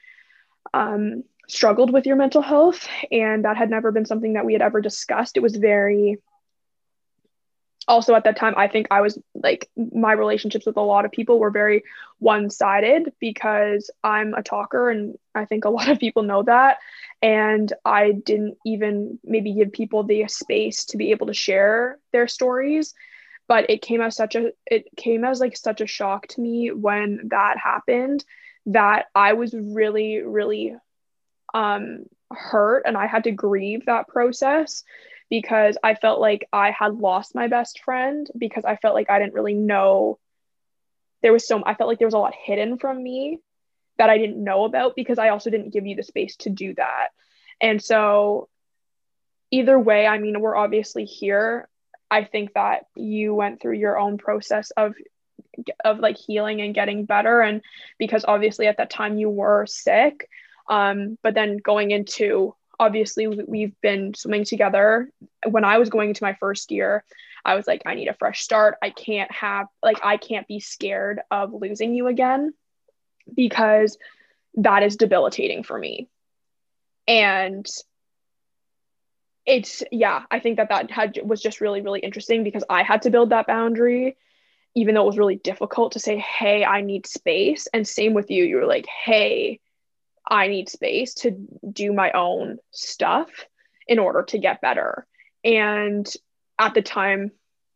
um, 0.72 1.24
struggled 1.48 1.92
with 1.92 2.06
your 2.06 2.16
mental 2.16 2.42
health. 2.42 2.86
And 3.10 3.44
that 3.44 3.56
had 3.56 3.70
never 3.70 3.92
been 3.92 4.06
something 4.06 4.34
that 4.34 4.44
we 4.44 4.52
had 4.52 4.62
ever 4.62 4.80
discussed. 4.80 5.36
It 5.36 5.42
was 5.42 5.56
very 5.56 6.18
also 7.86 8.14
at 8.14 8.24
that 8.24 8.36
time 8.36 8.54
i 8.56 8.68
think 8.68 8.86
i 8.90 9.00
was 9.00 9.18
like 9.34 9.68
my 9.76 10.12
relationships 10.12 10.66
with 10.66 10.76
a 10.76 10.80
lot 10.80 11.04
of 11.04 11.12
people 11.12 11.38
were 11.38 11.50
very 11.50 11.82
one-sided 12.18 13.12
because 13.20 13.90
i'm 14.02 14.34
a 14.34 14.42
talker 14.42 14.90
and 14.90 15.18
i 15.34 15.44
think 15.44 15.64
a 15.64 15.70
lot 15.78 15.88
of 15.88 15.98
people 15.98 16.22
know 16.22 16.42
that. 16.42 16.78
And 17.22 17.72
i 17.84 18.12
didn't 18.12 18.58
even 18.64 19.18
maybe 19.24 19.54
give 19.54 19.72
people 19.72 20.02
the 20.02 20.26
space 20.28 20.84
to 20.86 20.96
be 20.96 21.10
able 21.10 21.26
to 21.28 21.34
share 21.34 21.98
their 22.12 22.28
stories. 22.28 22.94
But 23.46 23.68
it 23.68 23.82
came 23.82 24.00
as 24.00 24.16
such 24.16 24.36
a 24.36 24.52
it 24.66 24.86
came 24.96 25.24
as 25.24 25.40
like 25.40 25.56
such 25.56 25.80
a 25.80 25.86
shock 25.86 26.26
to 26.28 26.40
me 26.40 26.70
when 26.72 27.28
that 27.28 27.58
happened 27.58 28.24
that 28.66 29.06
i 29.14 29.34
was 29.34 29.54
really 29.54 30.22
really 30.22 30.74
um 31.52 32.04
hurt 32.30 32.84
and 32.86 32.96
i 32.96 33.06
had 33.06 33.24
to 33.24 33.30
grieve 33.30 33.84
that 33.84 34.08
process 34.08 34.82
because 35.30 35.76
I 35.82 35.94
felt 35.94 36.20
like 36.20 36.48
I 36.52 36.70
had 36.70 36.94
lost 36.94 37.34
my 37.34 37.48
best 37.48 37.80
friend 37.84 38.28
because 38.36 38.64
I 38.64 38.76
felt 38.76 38.94
like 38.94 39.10
I 39.10 39.18
didn't 39.18 39.34
really 39.34 39.54
know 39.54 40.18
there 41.22 41.32
was 41.32 41.46
so 41.46 41.62
I 41.64 41.74
felt 41.74 41.88
like 41.88 41.98
there 41.98 42.06
was 42.06 42.14
a 42.14 42.18
lot 42.18 42.34
hidden 42.34 42.78
from 42.78 43.02
me 43.02 43.40
that 43.98 44.10
I 44.10 44.18
didn't 44.18 44.42
know 44.42 44.64
about 44.64 44.94
because 44.96 45.18
I 45.18 45.30
also 45.30 45.50
didn't 45.50 45.72
give 45.72 45.86
you 45.86 45.96
the 45.96 46.02
space 46.02 46.36
to 46.38 46.50
do 46.50 46.74
that. 46.74 47.08
And 47.60 47.82
so 47.82 48.48
either 49.50 49.78
way, 49.78 50.06
I 50.06 50.18
mean, 50.18 50.40
we're 50.40 50.56
obviously 50.56 51.04
here 51.04 51.68
I 52.10 52.24
think 52.24 52.54
that 52.54 52.86
you 52.94 53.34
went 53.34 53.60
through 53.60 53.74
your 53.74 53.98
own 53.98 54.18
process 54.18 54.70
of 54.72 54.94
of 55.84 55.98
like 55.98 56.16
healing 56.16 56.60
and 56.60 56.74
getting 56.74 57.06
better 57.06 57.40
and 57.40 57.60
because 57.98 58.24
obviously 58.26 58.66
at 58.66 58.76
that 58.76 58.90
time 58.90 59.18
you 59.18 59.30
were 59.30 59.66
sick 59.66 60.28
um 60.68 61.16
but 61.22 61.34
then 61.34 61.58
going 61.58 61.90
into 61.90 62.54
obviously 62.78 63.26
we've 63.26 63.78
been 63.80 64.14
swimming 64.14 64.44
together. 64.44 65.10
When 65.48 65.64
i 65.64 65.78
was 65.78 65.90
going 65.90 66.10
into 66.10 66.24
my 66.24 66.34
first 66.34 66.70
year 66.70 67.04
i 67.44 67.54
was 67.54 67.66
like 67.66 67.82
i 67.86 67.94
need 67.94 68.08
a 68.08 68.14
fresh 68.14 68.42
start. 68.42 68.76
I 68.82 68.90
can't 68.90 69.30
have 69.32 69.66
like 69.82 69.98
i 70.02 70.16
can't 70.16 70.48
be 70.48 70.60
scared 70.60 71.20
of 71.30 71.52
losing 71.52 71.94
you 71.94 72.06
again 72.06 72.54
because 73.34 73.98
that 74.54 74.82
is 74.82 74.96
debilitating 74.96 75.62
for 75.64 75.78
me. 75.78 76.08
And 77.06 77.66
it's 79.46 79.82
yeah 79.92 80.22
i 80.30 80.40
think 80.40 80.56
that 80.56 80.70
that 80.70 80.90
had 80.90 81.18
was 81.22 81.42
just 81.42 81.60
really 81.60 81.82
really 81.82 82.00
interesting 82.00 82.44
because 82.44 82.64
i 82.70 82.82
had 82.82 83.02
to 83.02 83.10
build 83.10 83.28
that 83.28 83.46
boundary 83.46 84.16
even 84.74 84.94
though 84.94 85.02
it 85.02 85.06
was 85.06 85.18
really 85.18 85.36
difficult 85.36 85.92
to 85.92 86.00
say 86.00 86.18
hey 86.18 86.64
i 86.64 86.80
need 86.80 87.06
space. 87.06 87.68
And 87.72 87.86
same 87.86 88.14
with 88.14 88.30
you. 88.30 88.44
You 88.44 88.56
were 88.56 88.66
like 88.66 88.86
hey 88.86 89.60
i 90.28 90.48
need 90.48 90.68
space 90.68 91.14
to 91.14 91.30
do 91.70 91.92
my 91.92 92.10
own 92.12 92.58
stuff 92.70 93.28
in 93.86 93.98
order 93.98 94.22
to 94.22 94.38
get 94.38 94.60
better 94.60 95.06
and 95.44 96.12
at 96.58 96.74
the 96.74 96.82
time 96.82 97.30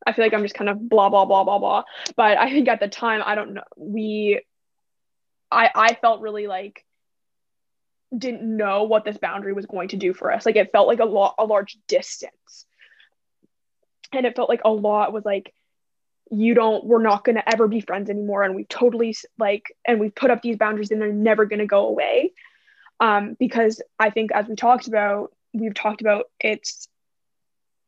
i 0.07 0.13
feel 0.13 0.25
like 0.25 0.35
i'm 0.35 0.43
just 0.43 0.55
kind 0.55 0.71
of 0.71 0.89
blah 0.89 1.09
blah 1.09 1.25
blah 1.25 1.45
blah 1.45 1.59
blah 1.59 1.83
but 2.17 2.39
i 2.39 2.51
think 2.51 2.69
at 2.69 2.81
the 2.81 2.89
time 2.89 3.23
i 3.25 3.35
don't 3.35 3.55
know 3.55 3.63
we 3.77 4.41
i 5.51 5.71
i 5.75 5.95
felt 5.95 6.21
really 6.21 6.47
like 6.47 6.85
didn't 8.17 8.57
know 8.57 8.85
what 8.85 9.05
this 9.05 9.19
boundary 9.19 9.53
was 9.53 9.67
going 9.67 9.89
to 9.89 9.97
do 9.97 10.15
for 10.15 10.33
us. 10.33 10.47
Like 10.47 10.57
it 10.57 10.73
felt 10.73 10.89
like 10.89 11.01
a 11.01 11.05
lot, 11.05 11.35
a 11.39 11.45
large 11.45 11.77
distance. 11.87 12.65
And 14.13 14.25
it 14.25 14.37
felt 14.37 14.49
like 14.49 14.63
a 14.65 14.71
lot 14.71 15.13
was 15.13 15.25
like, 15.25 15.53
you 16.31 16.55
don't, 16.55 16.85
we're 16.85 17.03
not 17.03 17.25
going 17.25 17.37
to 17.37 17.53
ever 17.53 17.69
be 17.69 17.81
friends 17.81 18.11
anymore. 18.11 18.43
And 18.43 18.55
we've 18.55 18.69
totally 18.69 19.15
like, 19.39 19.75
and 19.87 20.01
we've 20.01 20.15
put 20.15 20.31
up 20.31 20.43
these 20.43 20.57
boundaries 20.57 20.91
and 20.91 21.01
they're 21.01 21.13
never 21.13 21.47
going 21.47 21.61
to 21.61 21.67
go 21.67 21.87
away. 21.87 22.33
Um, 23.01 23.37
because 23.39 23.81
I 23.99 24.11
think 24.11 24.33
as 24.33 24.47
we 24.47 24.57
talked 24.57 24.89
about, 24.89 25.33
we've 25.53 25.75
talked 25.75 26.01
about 26.01 26.27
it's 26.41 26.89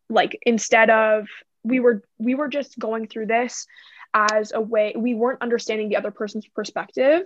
like 0.08 0.38
instead 0.42 0.90
of 0.90 1.26
we 1.62 1.80
were 1.80 2.02
we 2.18 2.34
were 2.34 2.48
just 2.48 2.78
going 2.78 3.06
through 3.06 3.26
this 3.26 3.66
as 4.14 4.52
a 4.52 4.60
way 4.60 4.94
we 4.96 5.14
weren't 5.14 5.42
understanding 5.42 5.88
the 5.88 5.96
other 5.96 6.10
person's 6.10 6.46
perspective 6.48 7.22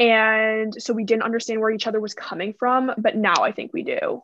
and 0.00 0.74
so 0.82 0.94
we 0.94 1.04
didn't 1.04 1.24
understand 1.24 1.60
where 1.60 1.70
each 1.70 1.86
other 1.86 2.00
was 2.00 2.14
coming 2.14 2.54
from, 2.58 2.90
but 2.96 3.16
now 3.16 3.42
I 3.42 3.52
think 3.52 3.74
we 3.74 3.82
do. 3.82 4.22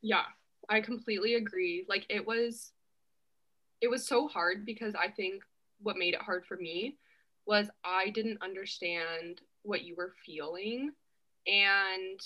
Yeah, 0.00 0.22
I 0.70 0.80
completely 0.80 1.34
agree. 1.34 1.84
Like 1.86 2.06
it 2.08 2.26
was 2.26 2.72
it 3.80 3.88
was 3.88 4.06
so 4.06 4.28
hard 4.28 4.64
because 4.64 4.94
I 4.94 5.08
think 5.08 5.42
what 5.80 5.96
made 5.96 6.14
it 6.14 6.22
hard 6.22 6.46
for 6.46 6.56
me 6.56 6.96
was 7.46 7.70
I 7.84 8.10
didn't 8.10 8.42
understand 8.42 9.40
what 9.62 9.82
you 9.82 9.94
were 9.96 10.12
feeling 10.24 10.92
and 11.46 12.20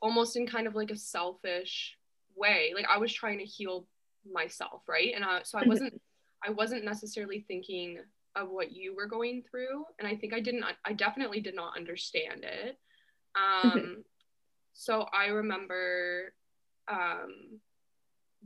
almost 0.00 0.36
in 0.36 0.46
kind 0.46 0.66
of 0.66 0.74
like 0.74 0.90
a 0.90 0.96
selfish 0.96 1.96
way. 2.36 2.72
Like 2.74 2.86
I 2.88 2.98
was 2.98 3.12
trying 3.12 3.38
to 3.38 3.44
heal 3.44 3.86
myself, 4.30 4.82
right? 4.88 5.12
And 5.14 5.24
I, 5.24 5.40
so 5.44 5.58
I 5.58 5.66
wasn't 5.66 6.00
I 6.46 6.50
wasn't 6.50 6.84
necessarily 6.84 7.44
thinking 7.48 7.98
of 8.36 8.50
what 8.50 8.72
you 8.72 8.94
were 8.94 9.06
going 9.06 9.42
through 9.50 9.84
and 9.98 10.06
i 10.06 10.14
think 10.14 10.32
i 10.32 10.40
didn't 10.40 10.64
i 10.84 10.92
definitely 10.92 11.40
did 11.40 11.54
not 11.54 11.76
understand 11.76 12.44
it 12.44 12.78
um 13.36 14.04
so 14.74 15.06
i 15.12 15.26
remember 15.26 16.32
um 16.88 17.58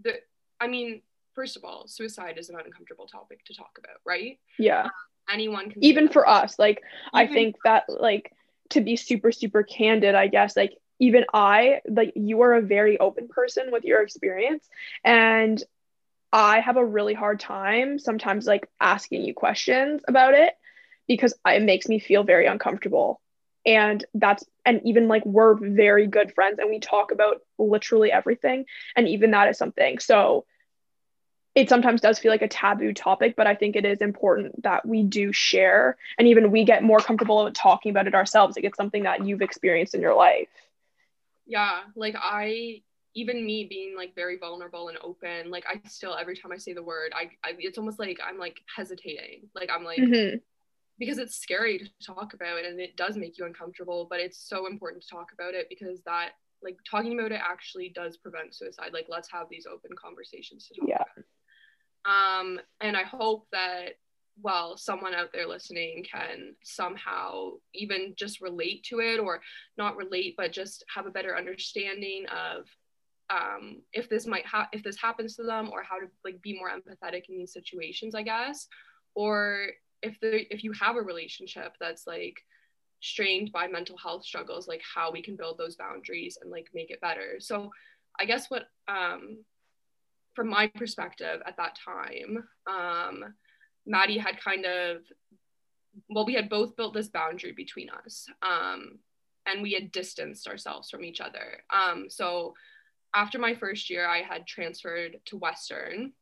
the 0.02 0.14
i 0.61 0.66
mean 0.66 1.02
first 1.35 1.57
of 1.57 1.65
all 1.65 1.87
suicide 1.87 2.39
is 2.39 2.49
an 2.49 2.57
uncomfortable 2.57 3.07
topic 3.07 3.45
to 3.45 3.55
talk 3.55 3.79
about 3.79 3.97
right 4.05 4.39
yeah 4.59 4.85
um, 4.85 4.91
anyone 5.31 5.71
can 5.71 5.83
even 5.85 6.09
for 6.09 6.29
us 6.29 6.59
like 6.59 6.79
even, 6.79 6.87
i 7.15 7.27
think 7.27 7.57
that 7.65 7.85
like 7.89 8.33
to 8.71 8.81
be 8.81 8.97
super 8.97 9.33
super 9.33 9.62
candid 9.62 10.15
i 10.15 10.27
guess 10.27 10.57
like 10.57 10.77
even 10.99 11.25
i 11.33 11.81
like 11.89 12.12
you 12.15 12.41
are 12.43 12.55
a 12.55 12.62
very 12.62 12.99
open 12.99 13.29
person 13.29 13.71
with 13.71 13.85
your 13.85 14.03
experience 14.03 14.69
and 15.05 15.62
I 16.33 16.61
have 16.61 16.79
a 16.79 16.85
really 16.85 17.15
hard 17.15 17.41
time 17.41 17.99
sometimes 17.99 18.47
like 18.47 18.67
asking 18.81 19.23
you 19.23 19.35
questions 19.35 20.03
about 20.09 20.35
it 20.35 20.55
because 21.07 21.35
it 21.47 21.62
makes 21.62 21.89
me 21.89 21.99
feel 21.99 22.25
very 22.25 22.47
uncomfortable. 22.47 23.21
And 23.67 24.05
that's, 24.15 24.43
and 24.65 24.81
even 24.85 25.09
like 25.09 25.25
we're 25.27 25.55
very 25.55 26.07
good 26.07 26.33
friends 26.35 26.59
and 26.59 26.71
we 26.71 26.81
talk 26.81 27.12
about 27.12 27.43
literally 27.59 28.11
everything. 28.11 28.65
And 28.97 29.07
even 29.09 29.33
that 29.33 29.49
is 29.51 29.59
something. 29.59 29.99
So 29.99 30.47
it 31.54 31.68
sometimes 31.68 32.00
does 32.00 32.18
feel 32.18 32.30
like 32.30 32.42
a 32.42 32.49
taboo 32.49 32.94
topic, 32.94 33.35
but 33.37 33.47
I 33.47 33.54
think 33.54 33.76
it 33.76 33.85
is 33.85 34.00
important 34.00 34.62
that 34.62 34.87
we 34.87 35.02
do 35.02 35.32
share 35.32 35.97
and 36.18 36.26
even 36.28 36.50
we 36.50 36.64
get 36.64 36.82
more 36.82 36.99
comfortable 36.99 37.50
talking 37.52 37.90
about 37.90 38.06
it 38.06 38.14
ourselves. 38.14 38.56
Like 38.56 38.64
it's 38.64 38.76
something 38.76 39.02
that 39.02 39.26
you've 39.26 39.42
experienced 39.42 39.94
in 39.94 40.00
your 40.00 40.14
life. 40.14 40.49
Yeah. 41.47 41.80
Like 41.94 42.16
I, 42.18 42.82
even 43.14 43.44
me 43.44 43.64
being 43.64 43.94
like 43.97 44.14
very 44.14 44.38
vulnerable 44.38 44.88
and 44.88 44.99
open 45.02 45.50
like 45.50 45.64
i 45.68 45.80
still 45.88 46.16
every 46.16 46.37
time 46.37 46.52
i 46.52 46.56
say 46.56 46.73
the 46.73 46.82
word 46.82 47.12
i, 47.14 47.25
I 47.44 47.54
it's 47.59 47.78
almost 47.78 47.99
like 47.99 48.18
i'm 48.26 48.38
like 48.38 48.61
hesitating 48.75 49.49
like 49.54 49.71
i'm 49.71 49.85
like 49.85 49.99
mm-hmm. 49.99 50.37
because 50.99 51.18
it's 51.18 51.37
scary 51.37 51.78
to 51.78 51.88
talk 52.04 52.35
about 52.35 52.64
and 52.64 52.80
it 52.80 52.97
does 52.97 53.16
make 53.16 53.38
you 53.38 53.44
uncomfortable 53.44 54.06
but 54.09 54.21
it's 54.21 54.38
so 54.38 54.66
important 54.66 55.02
to 55.02 55.09
talk 55.11 55.28
about 55.32 55.54
it 55.54 55.66
because 55.68 56.00
that 56.06 56.30
like 56.62 56.78
talking 56.88 57.18
about 57.18 57.32
it 57.32 57.40
actually 57.42 57.90
does 57.94 58.16
prevent 58.16 58.54
suicide 58.54 58.90
like 58.92 59.06
let's 59.09 59.30
have 59.30 59.47
these 59.50 59.66
open 59.66 59.90
conversations 60.00 60.68
to 60.68 60.80
talk 60.80 60.88
yeah. 60.88 60.97
about 60.97 61.09
um 62.04 62.59
and 62.80 62.97
i 62.97 63.02
hope 63.02 63.47
that 63.52 63.94
well 64.40 64.76
someone 64.76 65.14
out 65.14 65.32
there 65.32 65.47
listening 65.47 66.04
can 66.11 66.54
somehow 66.64 67.50
even 67.75 68.14
just 68.16 68.40
relate 68.40 68.82
to 68.82 69.00
it 69.00 69.18
or 69.18 69.40
not 69.76 69.97
relate 69.97 70.35
but 70.37 70.52
just 70.52 70.85
have 70.92 71.06
a 71.06 71.11
better 71.11 71.37
understanding 71.37 72.25
of 72.28 72.66
um, 73.30 73.82
if 73.92 74.09
this 74.09 74.26
might 74.26 74.47
ha- 74.47 74.68
if 74.73 74.82
this 74.82 74.97
happens 74.97 75.37
to 75.37 75.42
them 75.42 75.71
or 75.73 75.82
how 75.82 75.99
to 75.99 76.06
like 76.25 76.40
be 76.42 76.59
more 76.59 76.71
empathetic 76.71 77.28
in 77.28 77.38
these 77.38 77.52
situations 77.52 78.14
i 78.14 78.23
guess. 78.23 78.68
Or 79.14 79.68
if 80.02 80.18
the 80.21 80.52
if 80.52 80.64
you 80.64 80.73
have 80.73 80.97
a 80.97 81.02
relationship 81.02 81.75
that's 81.80 82.06
like 82.06 82.37
strained 83.00 83.50
by 83.52 83.66
mental 83.66 83.97
health 83.97 84.25
struggles 84.25 84.68
like 84.68 84.82
how 84.82 85.11
we 85.11 85.23
can 85.23 85.37
build 85.37 85.59
those 85.59 85.76
boundaries 85.76 86.38
and 86.40 86.50
like 86.50 86.68
make 86.75 86.90
it 86.90 87.00
better. 87.00 87.37
So 87.38 87.71
i 88.21 88.25
guess 88.25 88.50
what 88.50 88.64
um 88.88 89.38
from 90.35 90.49
my 90.49 90.67
perspective 90.67 91.43
at 91.47 91.57
that 91.57 91.77
time 91.85 92.45
um 92.67 93.35
maddie 93.87 94.19
had 94.19 94.41
kind 94.41 94.65
of 94.65 94.99
well 96.09 96.27
we 96.27 96.35
had 96.35 96.49
both 96.49 96.77
built 96.77 96.95
this 96.95 97.09
boundary 97.09 97.53
between 97.53 97.89
us 98.05 98.27
um 98.43 98.99
and 99.47 99.62
we 99.62 99.73
had 99.73 99.91
distanced 99.93 100.47
ourselves 100.47 100.91
from 100.91 101.05
each 101.05 101.21
other 101.21 101.62
um 101.73 102.07
so 102.09 102.55
after 103.15 103.39
my 103.39 103.55
first 103.55 103.91
year, 103.91 104.07
I 104.07 104.23
had 104.23 104.47
transferred 104.47 105.19
to 105.27 105.37
Western. 105.37 106.12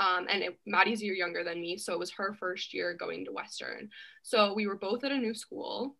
Um, 0.00 0.26
and 0.28 0.42
it, 0.42 0.58
Maddie's 0.66 1.02
a 1.02 1.06
year 1.06 1.14
younger 1.14 1.42
than 1.42 1.60
me, 1.60 1.76
so 1.76 1.92
it 1.92 1.98
was 1.98 2.12
her 2.12 2.34
first 2.34 2.72
year 2.72 2.94
going 2.94 3.24
to 3.24 3.32
Western. 3.32 3.90
So 4.22 4.54
we 4.54 4.66
were 4.66 4.76
both 4.76 5.02
at 5.04 5.10
a 5.10 5.16
new 5.16 5.34
school, 5.34 5.96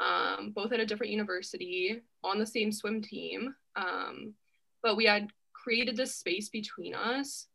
um, 0.00 0.52
both 0.54 0.72
at 0.72 0.80
a 0.80 0.86
different 0.86 1.12
university, 1.12 2.02
on 2.24 2.38
the 2.38 2.46
same 2.46 2.72
swim 2.72 3.00
team. 3.00 3.54
Um, 3.76 4.34
but 4.82 4.96
we 4.96 5.04
had 5.04 5.28
created 5.68 5.98
this 5.98 6.14
space 6.14 6.48
between 6.48 6.94
us, 6.94 7.46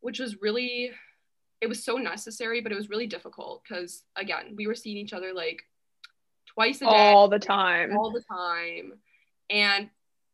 which 0.00 0.20
was 0.20 0.40
really, 0.40 0.92
it 1.60 1.66
was 1.66 1.84
so 1.84 1.96
necessary, 1.96 2.60
but 2.60 2.70
it 2.70 2.76
was 2.76 2.88
really 2.88 3.08
difficult 3.08 3.62
because, 3.68 4.04
again, 4.14 4.54
we 4.56 4.68
were 4.68 4.76
seeing 4.76 4.96
each 4.96 5.12
other 5.12 5.32
like 5.34 5.64
twice 6.46 6.76
a 6.82 6.84
day. 6.84 6.90
All 6.90 7.26
the 7.26 7.40
time. 7.40 7.96
All 7.98 8.12
the 8.12 8.22
time. 8.30 8.92
And 9.50 9.90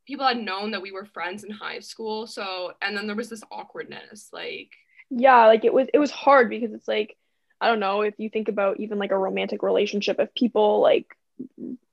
people 0.06 0.26
had 0.26 0.36
known 0.36 0.72
that 0.72 0.82
we 0.82 0.92
were 0.92 1.06
friends 1.06 1.44
in 1.44 1.50
high 1.50 1.80
school 1.80 2.26
so 2.26 2.72
and 2.82 2.94
then 2.94 3.06
there 3.06 3.16
was 3.16 3.30
this 3.30 3.42
awkwardness 3.50 4.28
like 4.34 4.70
yeah 5.08 5.46
like 5.46 5.64
it 5.64 5.72
was 5.72 5.88
it 5.94 5.98
was 5.98 6.10
hard 6.10 6.50
because 6.50 6.74
it's 6.74 6.86
like 6.86 7.16
i 7.58 7.68
don't 7.68 7.80
know 7.80 8.02
if 8.02 8.12
you 8.18 8.28
think 8.28 8.48
about 8.48 8.80
even 8.80 8.98
like 8.98 9.12
a 9.12 9.18
romantic 9.18 9.62
relationship 9.62 10.20
if 10.20 10.34
people 10.34 10.80
like 10.80 11.06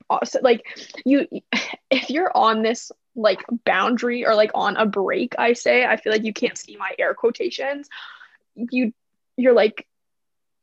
uh, 0.09 0.19
like 0.41 0.65
you 1.05 1.25
if 1.89 2.09
you're 2.09 2.35
on 2.35 2.63
this 2.63 2.91
like 3.15 3.41
boundary 3.65 4.25
or 4.25 4.35
like 4.35 4.51
on 4.53 4.77
a 4.77 4.85
break 4.85 5.35
i 5.37 5.53
say 5.53 5.85
i 5.85 5.97
feel 5.97 6.13
like 6.13 6.23
you 6.23 6.33
can't 6.33 6.57
see 6.57 6.77
my 6.77 6.91
air 6.97 7.13
quotations 7.13 7.89
you 8.55 8.93
you're 9.35 9.53
like 9.53 9.85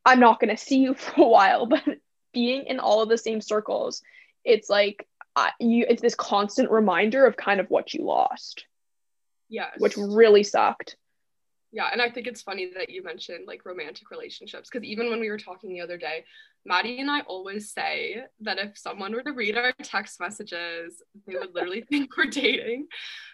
i'm 0.06 0.20
not 0.20 0.40
going 0.40 0.54
to 0.54 0.62
see 0.62 0.78
you 0.78 0.94
for 0.94 1.22
a 1.22 1.28
while 1.28 1.66
but 1.66 1.82
being 2.32 2.64
in 2.66 2.78
all 2.78 3.02
of 3.02 3.08
the 3.08 3.18
same 3.18 3.40
circles 3.40 4.02
it's 4.44 4.70
like 4.70 5.06
you 5.60 5.86
it's 5.88 6.02
this 6.02 6.14
constant 6.14 6.70
reminder 6.70 7.26
of 7.26 7.36
kind 7.36 7.60
of 7.60 7.70
what 7.70 7.94
you 7.94 8.04
lost. 8.04 8.64
Yes. 9.48 9.74
Which 9.78 9.96
really 9.96 10.42
sucked. 10.42 10.96
Yeah, 11.70 11.88
and 11.92 12.00
I 12.00 12.08
think 12.08 12.26
it's 12.26 12.40
funny 12.40 12.70
that 12.76 12.88
you 12.88 13.02
mentioned 13.02 13.46
like 13.46 13.66
romantic 13.66 14.10
relationships 14.10 14.70
because 14.70 14.86
even 14.88 15.10
when 15.10 15.20
we 15.20 15.28
were 15.28 15.38
talking 15.38 15.70
the 15.70 15.82
other 15.82 15.98
day, 15.98 16.24
Maddie 16.64 17.00
and 17.00 17.10
I 17.10 17.20
always 17.20 17.70
say 17.72 18.22
that 18.40 18.58
if 18.58 18.78
someone 18.78 19.12
were 19.12 19.22
to 19.22 19.32
read 19.32 19.56
our 19.56 19.72
text 19.82 20.18
messages, 20.18 21.02
they 21.26 21.34
would 21.34 21.54
literally 21.54 21.82
think 21.90 22.16
we're 22.16 22.24
dating 22.24 22.86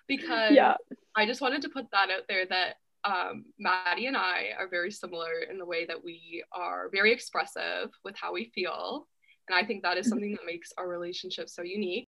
because 0.09 0.53
yeah. 0.53 0.75
I 1.17 1.27
just 1.27 1.41
wanted 1.41 1.63
to 1.63 1.69
put 1.69 1.91
that 1.93 2.11
out 2.11 2.25
there 2.29 2.45
that 2.47 2.77
um, 3.05 3.45
Maddie 3.59 4.07
and 4.07 4.17
I 4.17 4.51
are 4.59 4.69
very 4.69 4.91
similar 4.91 5.43
in 5.49 5.59
the 5.59 5.67
way 5.67 5.85
that 5.87 6.03
we 6.03 6.43
are 6.53 6.89
very 6.91 7.13
expressive 7.13 7.91
with 8.05 8.17
how 8.17 8.33
we 8.33 8.51
feel. 8.55 9.07
And 9.49 9.57
I 9.57 9.65
think 9.65 9.83
that 9.83 9.97
is 9.97 10.07
mm-hmm. 10.07 10.11
something 10.11 10.33
that 10.33 10.47
makes 10.47 10.73
our 10.77 10.89
relationship 10.89 11.49
so 11.49 11.63
unique. 11.63 12.09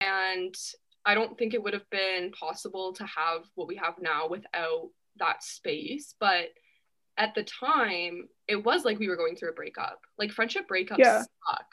And 0.00 0.54
I 1.04 1.14
don't 1.14 1.36
think 1.36 1.54
it 1.54 1.62
would 1.62 1.74
have 1.74 1.88
been 1.90 2.32
possible 2.32 2.92
to 2.94 3.04
have 3.04 3.42
what 3.54 3.68
we 3.68 3.76
have 3.76 3.94
now 4.00 4.28
without 4.28 4.90
that 5.18 5.42
space. 5.42 6.14
But 6.18 6.46
at 7.16 7.34
the 7.34 7.44
time, 7.44 8.28
it 8.48 8.64
was 8.64 8.84
like 8.84 8.98
we 8.98 9.08
were 9.08 9.16
going 9.16 9.36
through 9.36 9.50
a 9.50 9.54
breakup. 9.54 10.00
Like 10.18 10.32
friendship 10.32 10.68
breakups 10.68 10.98
yeah. 10.98 11.20
suck. 11.20 11.66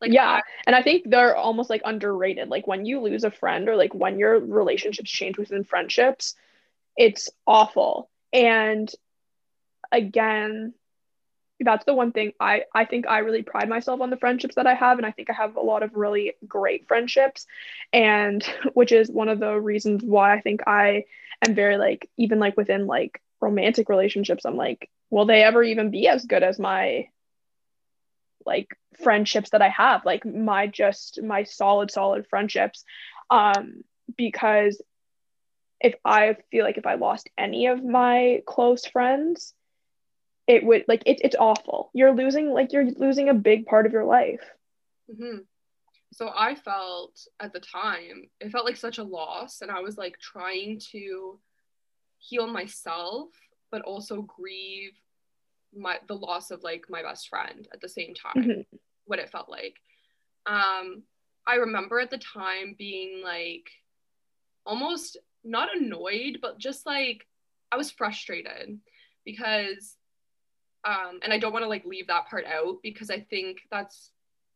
Like 0.00 0.12
yeah, 0.12 0.28
I, 0.28 0.42
and 0.66 0.74
I 0.74 0.82
think 0.82 1.08
they're 1.08 1.36
almost 1.36 1.70
like 1.70 1.82
underrated. 1.84 2.48
Like 2.48 2.66
when 2.66 2.84
you 2.84 3.00
lose 3.00 3.24
a 3.24 3.30
friend 3.30 3.68
or 3.68 3.76
like 3.76 3.94
when 3.94 4.18
your 4.18 4.38
relationships 4.38 5.10
change 5.10 5.38
within 5.38 5.64
friendships, 5.64 6.34
it's 6.96 7.30
awful. 7.46 8.10
And 8.32 8.92
again, 9.90 10.74
that's 11.60 11.84
the 11.84 11.94
one 11.94 12.12
thing 12.12 12.32
I 12.40 12.64
I 12.74 12.84
think 12.84 13.06
I 13.06 13.18
really 13.18 13.42
pride 13.42 13.68
myself 13.68 14.00
on 14.00 14.10
the 14.10 14.16
friendships 14.16 14.56
that 14.56 14.66
I 14.66 14.74
have 14.74 14.98
and 14.98 15.06
I 15.06 15.12
think 15.12 15.30
I 15.30 15.34
have 15.34 15.56
a 15.56 15.60
lot 15.60 15.82
of 15.82 15.94
really 15.94 16.34
great 16.46 16.88
friendships 16.88 17.46
and 17.92 18.42
which 18.74 18.92
is 18.92 19.10
one 19.10 19.28
of 19.28 19.38
the 19.38 19.60
reasons 19.60 20.02
why 20.02 20.34
I 20.34 20.40
think 20.40 20.62
I 20.66 21.04
am 21.42 21.54
very 21.54 21.76
like 21.76 22.08
even 22.16 22.38
like 22.38 22.56
within 22.56 22.86
like 22.86 23.20
romantic 23.40 23.88
relationships 23.88 24.44
I'm 24.44 24.56
like 24.56 24.88
will 25.10 25.26
they 25.26 25.42
ever 25.42 25.62
even 25.62 25.90
be 25.90 26.08
as 26.08 26.24
good 26.24 26.42
as 26.42 26.58
my 26.58 27.08
like 28.46 28.68
friendships 29.02 29.50
that 29.50 29.62
I 29.62 29.68
have? 29.68 30.04
Like 30.04 30.24
my 30.24 30.66
just 30.66 31.22
my 31.22 31.44
solid 31.44 31.90
solid 31.90 32.26
friendships. 32.28 32.84
Um 33.30 33.82
because 34.16 34.80
if 35.80 35.94
I 36.04 36.36
feel 36.50 36.64
like 36.64 36.78
if 36.78 36.86
I 36.86 36.94
lost 36.94 37.28
any 37.36 37.66
of 37.66 37.84
my 37.84 38.42
close 38.46 38.86
friends 38.86 39.54
it 40.46 40.64
would 40.64 40.84
like 40.88 41.02
it, 41.06 41.20
it's 41.22 41.36
awful. 41.38 41.90
You're 41.94 42.14
losing 42.14 42.50
like 42.52 42.72
you're 42.72 42.90
losing 42.90 43.28
a 43.28 43.34
big 43.34 43.66
part 43.66 43.86
of 43.86 43.92
your 43.92 44.04
life. 44.04 44.40
Mm-hmm. 45.10 45.38
So 46.12 46.30
i 46.36 46.54
felt 46.54 47.26
at 47.40 47.52
the 47.52 47.60
time 47.60 48.24
it 48.40 48.50
felt 48.50 48.64
like 48.64 48.76
such 48.76 48.98
a 48.98 49.02
loss 49.02 49.62
and 49.62 49.70
i 49.70 49.80
was 49.80 49.96
like 49.96 50.18
trying 50.18 50.78
to 50.78 51.38
heal 52.18 52.46
myself 52.46 53.28
but 53.70 53.82
also 53.82 54.22
grieve 54.22 54.92
my 55.74 55.98
the 56.06 56.14
loss 56.14 56.50
of 56.50 56.62
like 56.62 56.84
my 56.88 57.02
best 57.02 57.28
friend 57.28 57.66
at 57.72 57.80
the 57.80 57.88
same 57.88 58.14
time 58.14 58.44
mm-hmm. 58.44 58.76
what 59.06 59.18
it 59.18 59.30
felt 59.30 59.48
like 59.48 59.76
um 60.46 61.02
i 61.46 61.56
remember 61.56 61.98
at 61.98 62.10
the 62.10 62.18
time 62.18 62.76
being 62.78 63.22
like 63.24 63.70
almost 64.66 65.16
not 65.42 65.68
annoyed 65.74 66.38
but 66.42 66.58
just 66.58 66.86
like 66.86 67.26
i 67.72 67.76
was 67.76 67.90
frustrated 67.90 68.78
because 69.24 69.96
um 70.84 71.18
and 71.22 71.32
i 71.32 71.38
don't 71.38 71.52
want 71.52 71.64
to 71.64 71.68
like 71.68 71.84
leave 71.84 72.06
that 72.06 72.28
part 72.28 72.44
out 72.44 72.76
because 72.82 73.10
i 73.10 73.18
think 73.18 73.58
that's 73.70 74.10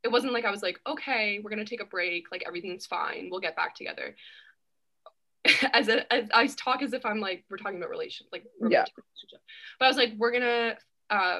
it 0.06 0.12
wasn't 0.12 0.32
like 0.32 0.44
i 0.44 0.50
was 0.50 0.62
like 0.62 0.80
okay 0.86 1.40
we're 1.42 1.50
gonna 1.50 1.64
take 1.64 1.82
a 1.82 1.86
break 1.86 2.30
like 2.30 2.44
everything's 2.46 2.86
fine 2.86 3.28
we'll 3.30 3.40
get 3.40 3.56
back 3.56 3.74
together. 3.74 4.14
As, 5.72 5.88
a, 5.88 6.12
as 6.12 6.28
i 6.34 6.46
talk 6.48 6.82
as 6.82 6.92
if 6.92 7.06
i'm 7.06 7.20
like 7.20 7.44
we're 7.48 7.56
talking 7.56 7.78
about 7.78 7.88
relation 7.88 8.26
like 8.32 8.44
yeah. 8.68 8.84
but 9.78 9.84
i 9.84 9.88
was 9.88 9.96
like 9.96 10.12
we're 10.18 10.32
gonna 10.32 10.74
uh 11.10 11.38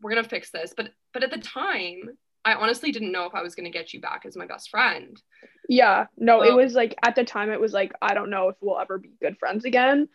we're 0.00 0.10
gonna 0.10 0.24
fix 0.24 0.50
this. 0.50 0.74
But 0.76 0.90
but 1.12 1.22
at 1.22 1.30
the 1.30 1.38
time 1.38 2.10
i 2.44 2.54
honestly 2.54 2.92
didn't 2.92 3.12
know 3.12 3.26
if 3.26 3.34
i 3.34 3.42
was 3.42 3.54
gonna 3.54 3.70
get 3.70 3.92
you 3.92 4.00
back 4.00 4.24
as 4.26 4.36
my 4.36 4.46
best 4.46 4.70
friend. 4.70 5.20
Yeah. 5.68 6.06
No 6.16 6.42
so, 6.42 6.48
it 6.48 6.54
was 6.54 6.74
like 6.74 6.94
at 7.04 7.14
the 7.14 7.24
time 7.24 7.50
it 7.50 7.60
was 7.60 7.72
like 7.72 7.92
i 8.02 8.14
don't 8.14 8.30
know 8.30 8.48
if 8.48 8.56
we'll 8.60 8.78
ever 8.78 8.98
be 8.98 9.12
good 9.20 9.38
friends 9.38 9.64
again. 9.64 10.08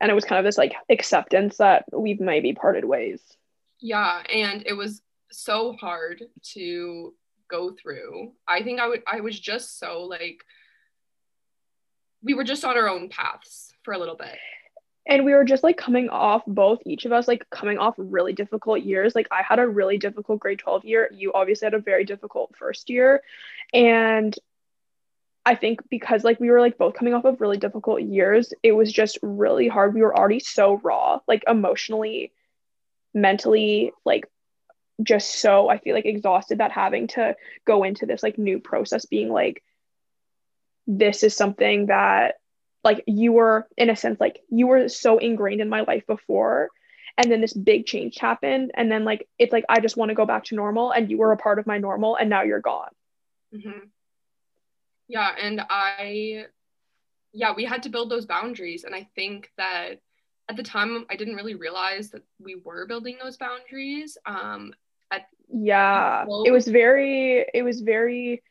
And 0.00 0.10
it 0.10 0.14
was 0.14 0.24
kind 0.24 0.38
of 0.38 0.44
this 0.44 0.58
like 0.58 0.74
acceptance 0.88 1.58
that 1.58 1.84
we've 1.92 2.20
maybe 2.20 2.52
parted 2.52 2.84
ways. 2.84 3.20
Yeah 3.80 4.22
and 4.32 4.64
it 4.66 4.74
was 4.74 5.02
so 5.30 5.72
hard 5.72 6.22
to 6.54 7.14
go 7.48 7.72
through. 7.72 8.32
I 8.46 8.62
think 8.62 8.80
i 8.80 8.86
would 8.88 9.02
i 9.06 9.20
was 9.20 9.38
just 9.38 9.78
so 9.78 10.02
like 10.02 10.44
we 12.22 12.34
were 12.34 12.44
just 12.44 12.64
on 12.64 12.76
our 12.76 12.88
own 12.88 13.08
paths 13.08 13.72
for 13.82 13.92
a 13.92 13.98
little 13.98 14.16
bit. 14.16 14.36
And 15.06 15.26
we 15.26 15.34
were 15.34 15.44
just 15.44 15.62
like 15.62 15.76
coming 15.76 16.08
off 16.08 16.42
both 16.46 16.80
each 16.86 17.04
of 17.04 17.12
us 17.12 17.28
like 17.28 17.48
coming 17.50 17.76
off 17.76 17.94
really 17.98 18.32
difficult 18.32 18.82
years. 18.82 19.14
Like 19.14 19.28
i 19.30 19.42
had 19.42 19.58
a 19.58 19.68
really 19.68 19.98
difficult 19.98 20.40
grade 20.40 20.58
12 20.58 20.84
year. 20.84 21.10
You 21.12 21.32
obviously 21.34 21.66
had 21.66 21.74
a 21.74 21.78
very 21.78 22.04
difficult 22.04 22.54
first 22.56 22.90
year. 22.90 23.22
And 23.72 24.36
i 25.46 25.54
think 25.54 25.80
because 25.90 26.24
like 26.24 26.40
we 26.40 26.50
were 26.50 26.60
like 26.60 26.78
both 26.78 26.94
coming 26.94 27.12
off 27.12 27.26
of 27.26 27.38
really 27.38 27.58
difficult 27.58 28.00
years 28.00 28.54
it 28.62 28.72
was 28.72 28.90
just 28.90 29.18
really 29.22 29.68
hard. 29.68 29.94
We 29.94 30.02
were 30.02 30.16
already 30.16 30.40
so 30.40 30.80
raw 30.82 31.20
like 31.28 31.44
emotionally 31.46 32.32
mentally 33.12 33.92
like 34.04 34.26
just 35.02 35.40
so 35.40 35.68
I 35.68 35.78
feel 35.78 35.94
like 35.94 36.06
exhausted 36.06 36.58
that 36.58 36.72
having 36.72 37.08
to 37.08 37.36
go 37.66 37.84
into 37.84 38.06
this 38.06 38.22
like 38.22 38.38
new 38.38 38.60
process 38.60 39.06
being 39.06 39.28
like 39.28 39.62
this 40.86 41.22
is 41.22 41.36
something 41.36 41.86
that 41.86 42.36
like 42.84 43.02
you 43.06 43.32
were 43.32 43.66
in 43.76 43.90
a 43.90 43.96
sense 43.96 44.20
like 44.20 44.40
you 44.50 44.66
were 44.66 44.88
so 44.88 45.18
ingrained 45.18 45.60
in 45.60 45.68
my 45.68 45.80
life 45.80 46.06
before 46.06 46.68
and 47.16 47.30
then 47.30 47.40
this 47.40 47.52
big 47.52 47.86
change 47.86 48.18
happened 48.18 48.72
and 48.74 48.90
then 48.90 49.04
like 49.04 49.28
it's 49.38 49.52
like 49.52 49.64
I 49.68 49.80
just 49.80 49.96
want 49.96 50.10
to 50.10 50.14
go 50.14 50.26
back 50.26 50.44
to 50.44 50.54
normal 50.54 50.90
and 50.90 51.10
you 51.10 51.18
were 51.18 51.32
a 51.32 51.36
part 51.36 51.58
of 51.58 51.66
my 51.66 51.78
normal 51.78 52.16
and 52.16 52.28
now 52.28 52.42
you're 52.42 52.60
gone. 52.60 52.90
Mm-hmm. 53.54 53.86
Yeah, 55.08 55.30
and 55.40 55.62
I 55.68 56.46
yeah, 57.32 57.52
we 57.54 57.64
had 57.64 57.82
to 57.84 57.88
build 57.88 58.10
those 58.10 58.26
boundaries 58.26 58.84
and 58.84 58.94
I 58.94 59.08
think 59.14 59.50
that 59.56 60.00
at 60.48 60.56
the 60.56 60.62
time 60.62 61.06
I 61.08 61.16
didn't 61.16 61.36
really 61.36 61.54
realize 61.54 62.10
that 62.10 62.22
we 62.38 62.56
were 62.56 62.86
building 62.86 63.16
those 63.22 63.36
boundaries. 63.36 64.18
Um, 64.26 64.74
yeah, 65.48 66.24
it 66.44 66.50
was 66.50 66.66
very 66.66 67.44
it 67.54 67.62
was 67.62 67.80
very 67.80 68.42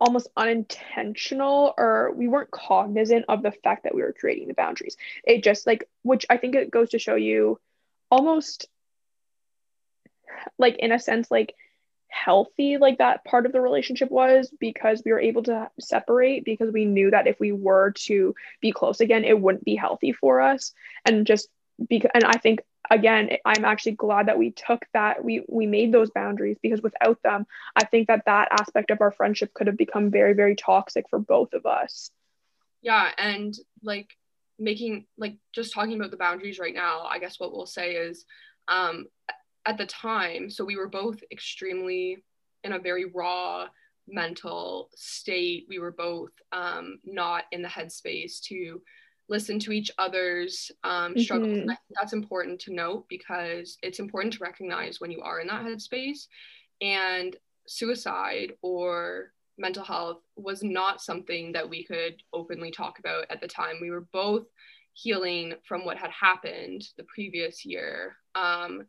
almost 0.00 0.28
unintentional 0.36 1.72
or 1.78 2.12
we 2.14 2.28
weren't 2.28 2.50
cognizant 2.50 3.24
of 3.28 3.42
the 3.42 3.52
fact 3.52 3.84
that 3.84 3.94
we 3.94 4.02
were 4.02 4.12
creating 4.12 4.48
the 4.48 4.54
boundaries. 4.54 4.96
It 5.24 5.42
just 5.42 5.66
like 5.66 5.88
which 6.02 6.26
I 6.28 6.36
think 6.36 6.54
it 6.54 6.70
goes 6.70 6.90
to 6.90 6.98
show 6.98 7.14
you 7.14 7.58
almost 8.10 8.66
like 10.58 10.76
in 10.78 10.92
a 10.92 10.98
sense 10.98 11.30
like 11.30 11.54
healthy 12.08 12.76
like 12.76 12.98
that 12.98 13.24
part 13.24 13.46
of 13.46 13.52
the 13.52 13.60
relationship 13.60 14.10
was 14.10 14.52
because 14.60 15.02
we 15.04 15.12
were 15.12 15.20
able 15.20 15.42
to 15.42 15.68
separate 15.80 16.44
because 16.44 16.70
we 16.70 16.84
knew 16.84 17.10
that 17.10 17.26
if 17.26 17.40
we 17.40 17.50
were 17.50 17.92
to 17.92 18.34
be 18.60 18.70
close 18.70 19.00
again 19.00 19.24
it 19.24 19.40
wouldn't 19.40 19.64
be 19.64 19.74
healthy 19.74 20.12
for 20.12 20.40
us 20.40 20.72
and 21.04 21.26
just 21.26 21.48
because 21.88 22.10
and 22.14 22.24
i 22.24 22.36
think 22.38 22.60
again 22.90 23.30
i'm 23.44 23.64
actually 23.64 23.92
glad 23.92 24.26
that 24.26 24.38
we 24.38 24.50
took 24.50 24.86
that 24.92 25.24
we 25.24 25.44
we 25.48 25.66
made 25.66 25.92
those 25.92 26.10
boundaries 26.10 26.58
because 26.62 26.82
without 26.82 27.22
them 27.22 27.46
i 27.76 27.84
think 27.84 28.08
that 28.08 28.24
that 28.26 28.48
aspect 28.50 28.90
of 28.90 29.00
our 29.00 29.10
friendship 29.12 29.52
could 29.54 29.66
have 29.66 29.76
become 29.76 30.10
very 30.10 30.32
very 30.32 30.54
toxic 30.54 31.08
for 31.08 31.18
both 31.18 31.52
of 31.54 31.66
us 31.66 32.10
yeah 32.82 33.10
and 33.18 33.58
like 33.82 34.16
making 34.58 35.06
like 35.16 35.36
just 35.52 35.72
talking 35.72 35.94
about 35.94 36.10
the 36.10 36.16
boundaries 36.16 36.58
right 36.58 36.74
now 36.74 37.02
i 37.02 37.18
guess 37.18 37.40
what 37.40 37.52
we'll 37.52 37.66
say 37.66 37.94
is 37.94 38.24
um 38.68 39.06
at 39.66 39.78
the 39.78 39.86
time, 39.86 40.50
so 40.50 40.64
we 40.64 40.76
were 40.76 40.88
both 40.88 41.20
extremely 41.32 42.22
in 42.64 42.72
a 42.72 42.78
very 42.78 43.06
raw 43.06 43.66
mental 44.06 44.90
state. 44.94 45.66
We 45.68 45.78
were 45.78 45.92
both 45.92 46.32
um, 46.52 46.98
not 47.04 47.44
in 47.52 47.62
the 47.62 47.68
headspace 47.68 48.40
to 48.44 48.82
listen 49.28 49.58
to 49.58 49.72
each 49.72 49.90
other's 49.98 50.70
um, 50.82 51.16
struggles. 51.18 51.58
Mm-hmm. 51.58 51.70
that's 51.90 52.12
important 52.12 52.60
to 52.60 52.74
note 52.74 53.06
because 53.08 53.78
it's 53.82 53.98
important 53.98 54.34
to 54.34 54.42
recognize 54.42 55.00
when 55.00 55.10
you 55.10 55.22
are 55.22 55.40
in 55.40 55.46
that 55.48 55.64
headspace. 55.64 56.26
And 56.80 57.36
suicide 57.66 58.52
or 58.62 59.32
mental 59.56 59.84
health 59.84 60.18
was 60.36 60.62
not 60.62 61.00
something 61.00 61.52
that 61.52 61.68
we 61.68 61.84
could 61.84 62.22
openly 62.32 62.70
talk 62.70 62.98
about 62.98 63.26
at 63.30 63.40
the 63.40 63.48
time. 63.48 63.76
We 63.80 63.90
were 63.90 64.06
both 64.12 64.46
healing 64.92 65.54
from 65.66 65.84
what 65.84 65.96
had 65.96 66.10
happened 66.10 66.84
the 66.96 67.04
previous 67.04 67.64
year. 67.64 68.16
Um, 68.34 68.82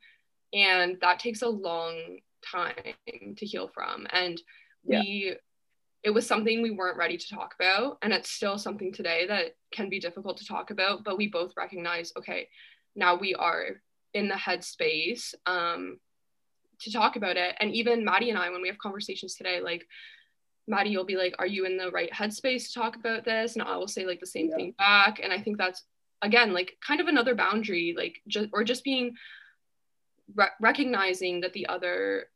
and 0.53 0.97
that 1.01 1.19
takes 1.19 1.41
a 1.41 1.49
long 1.49 2.19
time 2.51 3.35
to 3.37 3.45
heal 3.45 3.67
from 3.73 4.05
and 4.11 4.39
yeah. 4.85 4.99
we 4.99 5.35
it 6.05 6.13
was 6.13 6.27
something 6.27 6.61
we 6.61 6.71
weren't 6.71 6.97
ready 6.97 7.17
to 7.17 7.35
talk 7.35 7.55
about 7.59 7.97
and 8.01 8.13
it's 8.13 8.29
still 8.29 8.57
something 8.57 8.93
today 8.93 9.25
that 9.27 9.55
can 9.71 9.89
be 9.89 9.99
difficult 9.99 10.37
to 10.37 10.45
talk 10.45 10.69
about 10.69 11.03
but 11.03 11.17
we 11.17 11.27
both 11.27 11.51
recognize 11.57 12.13
okay 12.15 12.47
now 12.95 13.15
we 13.15 13.33
are 13.35 13.81
in 14.13 14.29
the 14.29 14.35
headspace 14.35 15.35
um, 15.45 15.99
to 16.79 16.91
talk 16.91 17.17
about 17.17 17.37
it. 17.37 17.55
And 17.59 17.73
even 17.73 18.03
maddie 18.03 18.29
and 18.29 18.39
i 18.39 18.49
when 18.49 18.61
we 18.61 18.69
have 18.69 18.77
conversations 18.77 19.35
today 19.35 19.59
like 19.61 19.85
maddie 20.67 20.89
you'll 20.89 21.03
be 21.03 21.17
like 21.17 21.35
are 21.37 21.45
you 21.45 21.65
in 21.65 21.77
the 21.77 21.91
right 21.91 22.11
headspace 22.11 22.67
to 22.67 22.73
talk 22.73 22.95
about 22.95 23.25
this? 23.25 23.53
And 23.53 23.63
i 23.63 23.75
will 23.77 23.87
say 23.87 24.05
like 24.05 24.19
the 24.19 24.25
same 24.25 24.49
yeah. 24.49 24.55
thing 24.55 24.73
back. 24.77 25.19
And 25.21 25.31
i 25.31 25.39
think 25.39 25.57
that's 25.57 25.83
again 26.21 26.53
like 26.53 26.77
kind 26.85 27.01
of 27.01 27.07
another 27.07 27.35
boundary 27.35 27.93
like 27.97 28.21
just 28.27 28.49
or 28.53 28.63
just 28.63 28.83
being 28.83 29.15
re- 30.33 30.47
recognizing 30.61 31.41
that 31.41 31.53
the 31.53 31.67
other 31.67 32.27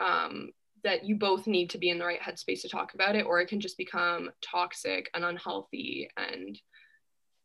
um 0.00 0.50
that 0.84 1.04
you 1.04 1.16
both 1.16 1.46
need 1.46 1.70
to 1.70 1.78
be 1.78 1.90
in 1.90 1.98
the 1.98 2.04
right 2.04 2.20
headspace 2.20 2.62
to 2.62 2.68
talk 2.68 2.94
about 2.94 3.16
it 3.16 3.26
or 3.26 3.40
it 3.40 3.48
can 3.48 3.60
just 3.60 3.76
become 3.76 4.30
toxic 4.42 5.10
and 5.14 5.24
unhealthy 5.24 6.08
and 6.16 6.58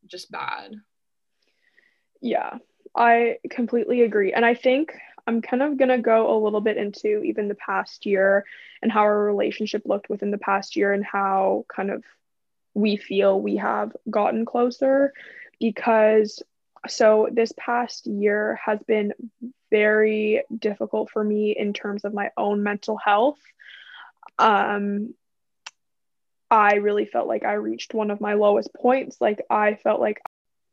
just 0.08 0.32
bad. 0.32 0.76
Yeah 2.22 2.58
i 2.96 3.38
completely 3.50 4.02
agree. 4.02 4.34
And 4.34 4.46
i 4.46 4.54
think 4.54 4.94
i'm 5.28 5.42
kind 5.42 5.64
of 5.64 5.78
going 5.78 5.90
to 5.90 5.98
go 5.98 6.36
a 6.36 6.42
little 6.44 6.62
bit 6.62 6.78
into 6.78 7.22
even 7.24 7.48
the 7.48 7.56
past 7.56 8.06
year 8.06 8.46
and 8.82 8.92
how 8.92 9.02
our 9.02 9.24
relationship 9.24 9.84
looked 9.86 10.10
within 10.10 10.32
the 10.32 10.38
past 10.38 10.76
year 10.76 10.94
and 10.94 11.06
how 11.06 11.66
kind 11.74 11.90
of 11.90 12.04
we 12.74 12.98
feel 12.98 13.40
we 13.40 13.58
have 13.58 13.96
gotten 14.10 14.46
closer 14.46 15.14
because 15.60 16.44
so 16.88 17.30
this 17.32 17.54
past 17.58 18.08
year 18.08 18.60
has 18.64 18.80
been 18.86 19.14
very 19.74 20.44
difficult 20.58 21.10
for 21.10 21.24
me 21.24 21.56
in 21.58 21.74
terms 21.74 22.06
of 22.06 22.14
my 22.14 22.30
own 22.38 22.64
mental 22.64 22.98
health. 22.98 23.40
Um 24.40 25.16
i 26.52 26.76
really 26.76 27.06
felt 27.06 27.28
like 27.28 27.44
i 27.44 27.54
reached 27.54 27.94
one 27.96 28.12
of 28.12 28.22
my 28.22 28.34
lowest 28.34 28.74
points. 28.76 29.18
Like 29.20 29.42
i 29.50 29.76
felt 29.76 30.00
like 30.00 30.22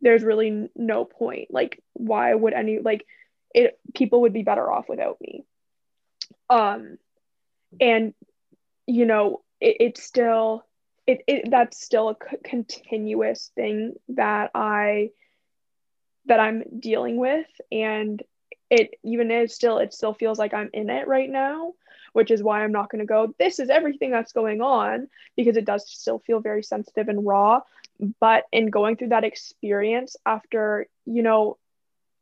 there's 0.02 0.22
really 0.22 0.68
no 0.76 1.04
point. 1.04 1.48
Like 1.50 1.82
why 1.94 2.34
would 2.34 2.52
any 2.54 2.78
like 2.80 3.06
it 3.54 3.78
people 3.94 4.22
would 4.22 4.32
be 4.34 4.42
better 4.42 4.70
off 4.70 4.88
without 4.88 5.18
me. 5.20 5.44
Um 6.50 6.98
and 7.80 8.14
you 8.86 9.06
know 9.06 9.42
it, 9.60 9.76
it's 9.80 10.02
still 10.02 10.64
it, 11.06 11.22
it 11.26 11.50
that's 11.50 11.82
still 11.82 12.10
a 12.10 12.16
c- 12.30 12.36
continuous 12.44 13.50
thing 13.54 13.94
that 14.08 14.50
I 14.54 15.10
that 16.26 16.40
I'm 16.40 16.62
dealing 16.78 17.16
with. 17.16 17.48
And 17.72 18.22
it 18.70 18.94
even 19.02 19.30
is 19.30 19.54
still 19.54 19.78
it 19.78 19.92
still 19.92 20.14
feels 20.14 20.38
like 20.38 20.54
I'm 20.54 20.70
in 20.72 20.90
it 20.90 21.06
right 21.08 21.28
now 21.28 21.72
which 22.12 22.30
is 22.30 22.42
why 22.42 22.62
I'm 22.62 22.72
not 22.72 22.90
going 22.90 23.00
to 23.00 23.06
go 23.06 23.34
this 23.38 23.58
is 23.58 23.70
everything 23.70 24.10
that's 24.10 24.32
going 24.32 24.60
on 24.60 25.08
because 25.36 25.56
it 25.56 25.64
does 25.64 25.88
still 25.88 26.18
feel 26.20 26.40
very 26.40 26.62
sensitive 26.62 27.08
and 27.08 27.26
raw. 27.26 27.60
But 28.20 28.44
in 28.52 28.70
going 28.70 28.96
through 28.96 29.08
that 29.08 29.24
experience 29.24 30.16
after 30.24 30.86
you 31.04 31.22
know 31.22 31.58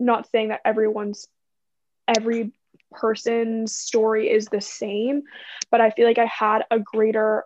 not 0.00 0.30
saying 0.30 0.48
that 0.48 0.60
everyone's 0.64 1.28
every 2.06 2.52
person's 2.92 3.74
story 3.74 4.30
is 4.30 4.46
the 4.46 4.60
same 4.60 5.22
but 5.70 5.80
I 5.80 5.90
feel 5.90 6.06
like 6.06 6.18
I 6.18 6.24
had 6.24 6.64
a 6.70 6.78
greater 6.78 7.44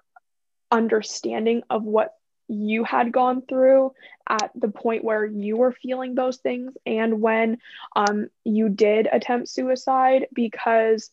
understanding 0.71 1.63
of 1.69 1.83
what 1.83 2.15
you 2.53 2.85
had 2.85 3.13
gone 3.13 3.43
through 3.43 3.93
at 4.29 4.51
the 4.55 4.69
point 4.69 5.03
where 5.03 5.25
you 5.25 5.57
were 5.57 5.73
feeling 5.73 6.15
those 6.15 6.37
things 6.37 6.75
and 6.85 7.21
when 7.21 7.59
um, 7.97 8.29
you 8.45 8.69
did 8.69 9.09
attempt 9.11 9.49
suicide 9.49 10.27
because 10.35 11.11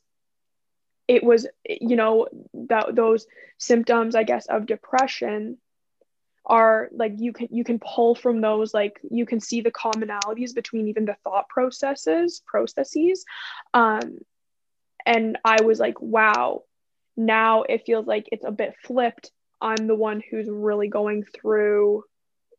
it 1.08 1.23
was 1.23 1.47
you 1.65 1.95
know 1.95 2.28
that 2.54 2.93
those 2.93 3.25
symptoms 3.58 4.15
i 4.15 4.23
guess 4.23 4.45
of 4.47 4.65
depression 4.65 5.58
are 6.45 6.89
like 6.91 7.13
you 7.17 7.32
can 7.32 7.47
you 7.52 7.63
can 7.63 7.80
pull 7.80 8.15
from 8.15 8.41
those 8.41 8.73
like 8.73 8.99
you 9.10 9.25
can 9.25 9.39
see 9.39 9.62
the 9.62 9.71
commonalities 9.71 10.54
between 10.54 10.88
even 10.88 11.06
the 11.06 11.15
thought 11.23 11.47
processes 11.47 12.41
processes 12.45 13.25
um 13.73 14.19
and 15.06 15.38
i 15.45 15.62
was 15.62 15.80
like 15.80 15.99
wow 16.02 16.63
now 17.15 17.63
it 17.63 17.86
feels 17.86 18.06
like 18.08 18.28
it's 18.32 18.45
a 18.45 18.52
bit 18.52 18.73
flipped 18.84 19.32
I'm 19.61 19.87
the 19.87 19.95
one 19.95 20.21
who's 20.29 20.47
really 20.49 20.87
going 20.87 21.23
through 21.23 22.03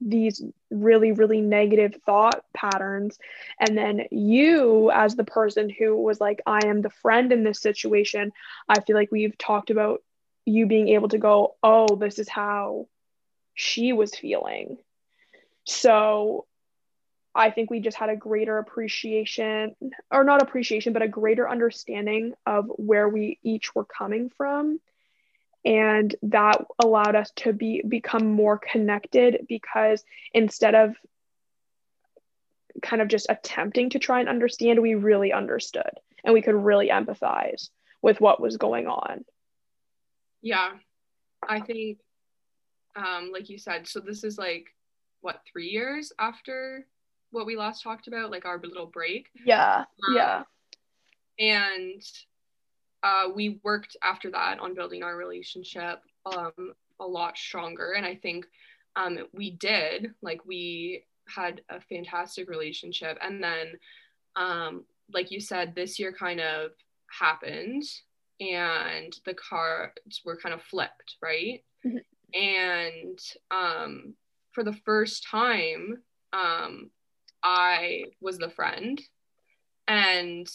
these 0.01 0.43
really 0.71 1.13
really 1.13 1.41
negative 1.41 1.95
thought 2.07 2.45
patterns. 2.55 3.19
And 3.59 3.77
then 3.77 4.07
you 4.11 4.91
as 4.91 5.15
the 5.15 5.25
person 5.25 5.69
who 5.69 5.97
was 5.97 6.21
like 6.21 6.41
I 6.47 6.61
am 6.67 6.81
the 6.81 6.91
friend 6.91 7.33
in 7.33 7.45
this 7.45 7.61
situation 7.61 8.33
I 8.69 8.81
feel 8.81 8.97
like 8.97 9.13
we've 9.13 9.37
talked 9.37 9.71
about 9.71 10.03
you 10.47 10.67
being 10.67 10.89
able 10.89 11.09
to 11.09 11.19
go 11.19 11.57
oh 11.63 11.97
this 11.97 12.19
is 12.19 12.29
how 12.29 12.89
she 13.55 13.93
was 13.93 14.15
feeling. 14.15 14.79
So 15.65 16.47
I 17.35 17.51
think 17.51 17.71
we 17.71 17.81
just 17.81 17.97
had 17.97 18.09
a 18.09 18.17
greater 18.17 18.59
appreciation 18.59 19.77
or 20.11 20.25
not 20.25 20.43
appreciation 20.43 20.95
but 20.95 21.03
a 21.03 21.09
greater 21.09 21.49
understanding 21.49 22.33
of 22.47 22.71
where 22.77 23.09
we 23.09 23.39
each 23.43 23.75
were 23.75 23.85
coming 23.85 24.31
from 24.37 24.81
and 25.65 26.15
that 26.23 26.65
allowed 26.79 27.17
us 27.17 27.31
to 27.37 27.53
be 27.53 27.83
become 27.87 28.27
more 28.27 28.59
connected 28.59 29.47
because 29.49 30.05
instead 30.33 30.75
of 30.75 30.97
kind 32.83 33.03
of 33.03 33.09
just 33.09 33.27
attempting 33.29 33.91
to 33.91 33.99
try 33.99 34.21
and 34.21 34.29
understand 34.29 34.81
we 34.81 34.95
really 34.95 35.33
understood 35.33 35.91
and 36.25 36.33
we 36.33 36.43
could 36.43 36.55
really 36.55 36.89
empathize 36.89 37.69
with 38.03 38.21
what 38.21 38.41
was 38.41 38.57
going 38.57 38.87
on. 38.87 39.25
Yeah. 40.41 40.71
I 41.47 41.61
think 41.61 41.99
um 42.97 43.31
like 43.33 43.49
you 43.49 43.59
said 43.59 43.87
so 43.87 44.01
this 44.01 44.25
is 44.25 44.39
like 44.39 44.67
what 45.21 45.41
three 45.51 45.69
years 45.69 46.13
after 46.19 46.87
what 47.31 47.47
we 47.47 47.57
last 47.57 47.83
talked 47.83 48.09
about 48.09 48.31
like 48.31 48.47
our 48.47 48.59
little 48.63 48.87
break? 48.87 49.29
Yeah. 49.45 49.85
Um, 50.09 50.17
yeah. 50.17 50.43
and 51.39 52.03
uh, 53.03 53.29
we 53.35 53.61
worked 53.63 53.97
after 54.03 54.31
that 54.31 54.61
on 54.61 54.75
building 54.75 55.03
our 55.03 55.17
relationship 55.17 56.01
um, 56.27 56.75
a 57.01 57.07
lot 57.07 57.37
stronger. 57.37 57.93
And 57.93 58.05
I 58.05 58.15
think 58.15 58.47
um, 58.97 59.19
we 59.33 59.53
did, 59.53 60.15
like, 60.23 60.45
we 60.45 61.05
had 61.27 61.63
a 61.69 61.81
fantastic 61.81 62.49
relationship. 62.49 63.19
And 63.23 63.43
then, 63.43 63.73
um, 64.37 64.85
like 65.13 65.31
you 65.31 65.41
said, 65.41 65.75
this 65.75 65.99
year 65.99 66.13
kind 66.13 66.41
of 66.41 66.73
happened 67.11 67.85
and 68.41 69.13
the 69.25 69.35
cards 69.35 70.23
were 70.25 70.37
kind 70.37 70.55
of 70.55 70.63
flipped, 70.63 71.17
right? 71.23 71.63
Mm-hmm. 71.85 71.99
And 72.35 73.19
um, 73.51 74.15
for 74.53 74.65
the 74.65 74.77
first 74.85 75.27
time, 75.29 76.03
um, 76.33 76.91
I 77.43 78.05
was 78.21 78.39
the 78.39 78.51
friend. 78.51 79.01
And 79.89 80.49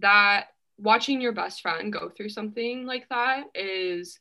that 0.00 0.48
watching 0.78 1.20
your 1.20 1.32
best 1.32 1.62
friend 1.62 1.92
go 1.92 2.08
through 2.08 2.28
something 2.28 2.86
like 2.86 3.08
that 3.08 3.44
is 3.54 4.18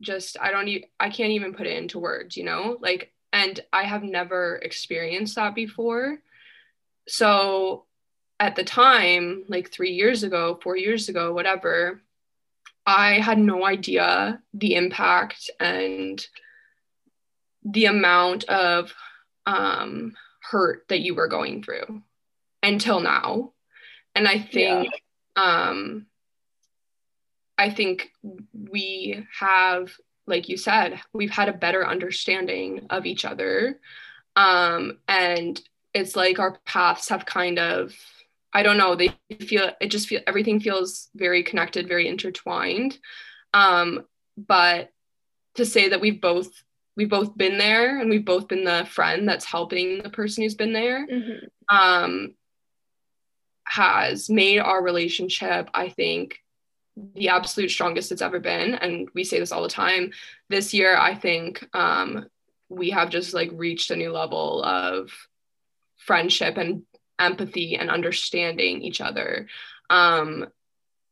just 0.00 0.36
I 0.40 0.50
don't 0.50 0.68
even 0.68 0.88
I 0.98 1.10
can't 1.10 1.32
even 1.32 1.54
put 1.54 1.66
it 1.66 1.76
into 1.76 1.98
words, 1.98 2.36
you 2.36 2.44
know? 2.44 2.76
Like 2.80 3.12
and 3.32 3.58
I 3.72 3.84
have 3.84 4.02
never 4.02 4.56
experienced 4.56 5.36
that 5.36 5.54
before. 5.54 6.18
So 7.08 7.86
at 8.38 8.56
the 8.56 8.64
time, 8.64 9.44
like 9.48 9.70
3 9.70 9.90
years 9.92 10.22
ago, 10.22 10.58
4 10.62 10.76
years 10.76 11.08
ago, 11.08 11.32
whatever, 11.32 12.02
I 12.84 13.20
had 13.20 13.38
no 13.38 13.64
idea 13.64 14.42
the 14.52 14.74
impact 14.74 15.50
and 15.60 16.24
the 17.64 17.86
amount 17.86 18.44
of 18.44 18.92
um, 19.46 20.14
hurt 20.40 20.84
that 20.88 21.00
you 21.00 21.14
were 21.14 21.28
going 21.28 21.62
through 21.62 22.02
until 22.62 23.00
now. 23.00 23.52
And 24.14 24.26
I 24.26 24.38
think 24.38 24.88
yeah 24.90 24.98
um, 25.36 26.06
I 27.58 27.70
think 27.70 28.10
we 28.52 29.24
have, 29.38 29.92
like 30.26 30.48
you 30.48 30.56
said, 30.56 31.00
we've 31.12 31.30
had 31.30 31.48
a 31.48 31.52
better 31.52 31.86
understanding 31.86 32.86
of 32.90 33.06
each 33.06 33.24
other. 33.24 33.78
Um, 34.36 34.98
and 35.08 35.60
it's 35.94 36.16
like 36.16 36.38
our 36.38 36.58
paths 36.64 37.10
have 37.10 37.26
kind 37.26 37.58
of, 37.58 37.94
I 38.52 38.62
don't 38.62 38.78
know, 38.78 38.94
they 38.94 39.14
feel, 39.40 39.70
it 39.80 39.88
just 39.88 40.08
feel, 40.08 40.20
everything 40.26 40.60
feels 40.60 41.08
very 41.14 41.42
connected, 41.42 41.88
very 41.88 42.08
intertwined. 42.08 42.98
Um, 43.54 44.06
but 44.36 44.90
to 45.54 45.66
say 45.66 45.90
that 45.90 46.00
we've 46.00 46.20
both, 46.20 46.50
we've 46.96 47.10
both 47.10 47.36
been 47.36 47.58
there 47.58 48.00
and 48.00 48.08
we've 48.10 48.24
both 48.24 48.48
been 48.48 48.64
the 48.64 48.86
friend 48.90 49.28
that's 49.28 49.44
helping 49.44 50.02
the 50.02 50.10
person 50.10 50.42
who's 50.42 50.54
been 50.54 50.72
there. 50.72 51.06
Mm-hmm. 51.06 51.76
Um, 51.76 52.34
has 53.64 54.28
made 54.28 54.58
our 54.58 54.82
relationship, 54.82 55.68
I 55.74 55.88
think, 55.88 56.38
the 57.14 57.28
absolute 57.28 57.70
strongest 57.70 58.12
it's 58.12 58.22
ever 58.22 58.38
been. 58.38 58.74
And 58.74 59.08
we 59.14 59.24
say 59.24 59.38
this 59.38 59.52
all 59.52 59.62
the 59.62 59.68
time. 59.68 60.12
This 60.48 60.74
year, 60.74 60.96
I 60.96 61.14
think 61.14 61.66
um, 61.74 62.26
we 62.68 62.90
have 62.90 63.10
just 63.10 63.34
like 63.34 63.50
reached 63.52 63.90
a 63.90 63.96
new 63.96 64.12
level 64.12 64.62
of 64.62 65.10
friendship 65.96 66.56
and 66.56 66.82
empathy 67.18 67.76
and 67.76 67.90
understanding 67.90 68.82
each 68.82 69.00
other. 69.00 69.46
Um, 69.88 70.46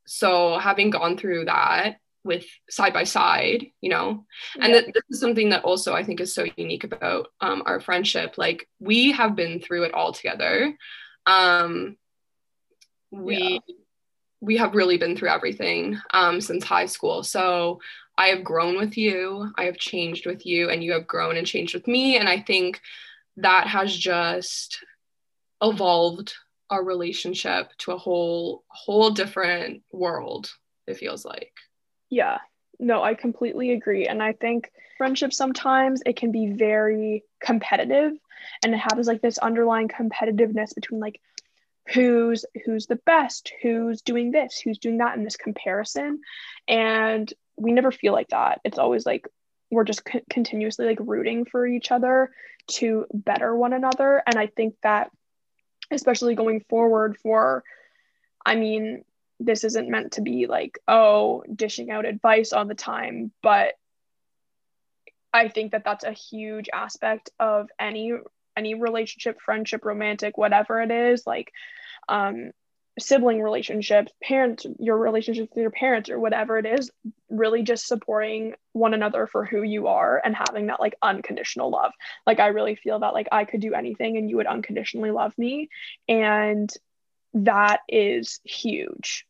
so 0.06 0.58
having 0.58 0.90
gone 0.90 1.16
through 1.16 1.44
that 1.46 1.96
with 2.24 2.44
side 2.68 2.92
by 2.92 3.04
side, 3.04 3.66
you 3.80 3.88
know, 3.88 4.26
and 4.58 4.72
yeah. 4.72 4.80
this 4.80 5.02
is 5.08 5.20
something 5.20 5.50
that 5.50 5.64
also 5.64 5.94
I 5.94 6.02
think 6.02 6.20
is 6.20 6.34
so 6.34 6.46
unique 6.56 6.84
about 6.84 7.28
um, 7.40 7.62
our 7.64 7.80
friendship. 7.80 8.34
Like 8.36 8.68
we 8.78 9.12
have 9.12 9.36
been 9.36 9.60
through 9.60 9.84
it 9.84 9.94
all 9.94 10.12
together. 10.12 10.76
Um, 11.26 11.96
we 13.10 13.60
yeah. 13.66 13.74
we 14.40 14.56
have 14.56 14.74
really 14.74 14.96
been 14.96 15.16
through 15.16 15.28
everything 15.28 15.98
um, 16.12 16.40
since 16.40 16.64
high 16.64 16.86
school. 16.86 17.22
So 17.22 17.80
I 18.16 18.28
have 18.28 18.44
grown 18.44 18.76
with 18.76 18.96
you, 18.96 19.52
I 19.56 19.64
have 19.64 19.76
changed 19.76 20.26
with 20.26 20.44
you, 20.44 20.68
and 20.70 20.84
you 20.84 20.92
have 20.92 21.06
grown 21.06 21.36
and 21.36 21.46
changed 21.46 21.74
with 21.74 21.86
me. 21.86 22.16
And 22.16 22.28
I 22.28 22.40
think 22.40 22.80
that 23.38 23.66
has 23.66 23.96
just 23.96 24.84
evolved 25.62 26.34
our 26.70 26.84
relationship 26.84 27.70
to 27.78 27.92
a 27.92 27.98
whole 27.98 28.64
whole 28.68 29.10
different 29.10 29.82
world 29.92 30.50
it 30.86 30.96
feels 30.96 31.24
like 31.24 31.52
yeah 32.08 32.38
no 32.78 33.02
i 33.02 33.14
completely 33.14 33.72
agree 33.72 34.06
and 34.06 34.22
i 34.22 34.32
think 34.32 34.70
friendship 34.96 35.32
sometimes 35.32 36.00
it 36.06 36.16
can 36.16 36.30
be 36.30 36.52
very 36.52 37.24
competitive 37.42 38.12
and 38.62 38.74
it 38.74 38.80
has 38.92 39.06
like 39.06 39.20
this 39.20 39.38
underlying 39.38 39.88
competitiveness 39.88 40.74
between 40.74 41.00
like 41.00 41.20
who's 41.88 42.44
who's 42.64 42.86
the 42.86 43.00
best 43.06 43.52
who's 43.62 44.02
doing 44.02 44.30
this 44.30 44.58
who's 44.58 44.78
doing 44.78 44.98
that 44.98 45.16
in 45.16 45.24
this 45.24 45.36
comparison. 45.36 46.20
And 46.68 47.32
we 47.56 47.72
never 47.72 47.90
feel 47.90 48.12
like 48.12 48.28
that. 48.28 48.60
It's 48.64 48.78
always 48.78 49.04
like 49.04 49.26
we're 49.70 49.84
just 49.84 50.02
continuously 50.28 50.86
like 50.86 50.98
rooting 51.00 51.44
for 51.44 51.66
each 51.66 51.90
other 51.90 52.30
to 52.66 53.06
better 53.12 53.54
one 53.54 53.72
another. 53.72 54.22
And 54.26 54.36
i 54.36 54.46
think 54.46 54.74
that 54.82 55.10
especially 55.90 56.34
going 56.34 56.60
forward 56.68 57.16
for 57.18 57.64
i 58.44 58.54
mean 58.54 59.04
this 59.38 59.64
isn't 59.64 59.88
meant 59.88 60.12
to 60.12 60.22
be 60.22 60.46
like 60.46 60.78
oh 60.86 61.42
dishing 61.54 61.90
out 61.90 62.06
advice 62.06 62.52
all 62.52 62.64
the 62.64 62.74
time 62.74 63.32
but 63.42 63.74
i 65.32 65.48
think 65.48 65.72
that 65.72 65.84
that's 65.84 66.04
a 66.04 66.12
huge 66.12 66.68
aspect 66.72 67.30
of 67.38 67.68
any 67.78 68.12
any 68.60 68.74
relationship 68.74 69.40
friendship 69.40 69.84
romantic 69.84 70.38
whatever 70.38 70.80
it 70.80 70.90
is 70.90 71.26
like 71.26 71.52
um 72.08 72.52
sibling 72.98 73.42
relationships, 73.42 74.12
parents, 74.22 74.66
your 74.78 74.98
relationships 74.98 75.50
with 75.54 75.62
your 75.62 75.70
parents 75.70 76.10
or 76.10 76.18
whatever 76.18 76.58
it 76.58 76.66
is, 76.66 76.90
really 77.28 77.62
just 77.62 77.86
supporting 77.86 78.54
one 78.72 78.94
another 78.94 79.26
for 79.26 79.44
who 79.44 79.62
you 79.62 79.88
are 79.88 80.20
and 80.22 80.34
having 80.34 80.66
that 80.66 80.80
like 80.80 80.94
unconditional 81.02 81.70
love. 81.70 81.92
Like 82.26 82.40
I 82.40 82.48
really 82.48 82.74
feel 82.74 82.98
that 83.00 83.14
like 83.14 83.28
I 83.32 83.44
could 83.44 83.60
do 83.60 83.74
anything 83.74 84.16
and 84.16 84.28
you 84.28 84.36
would 84.36 84.46
unconditionally 84.46 85.10
love 85.10 85.36
me. 85.38 85.68
And 86.08 86.70
that 87.34 87.80
is 87.88 88.40
huge. 88.44 89.26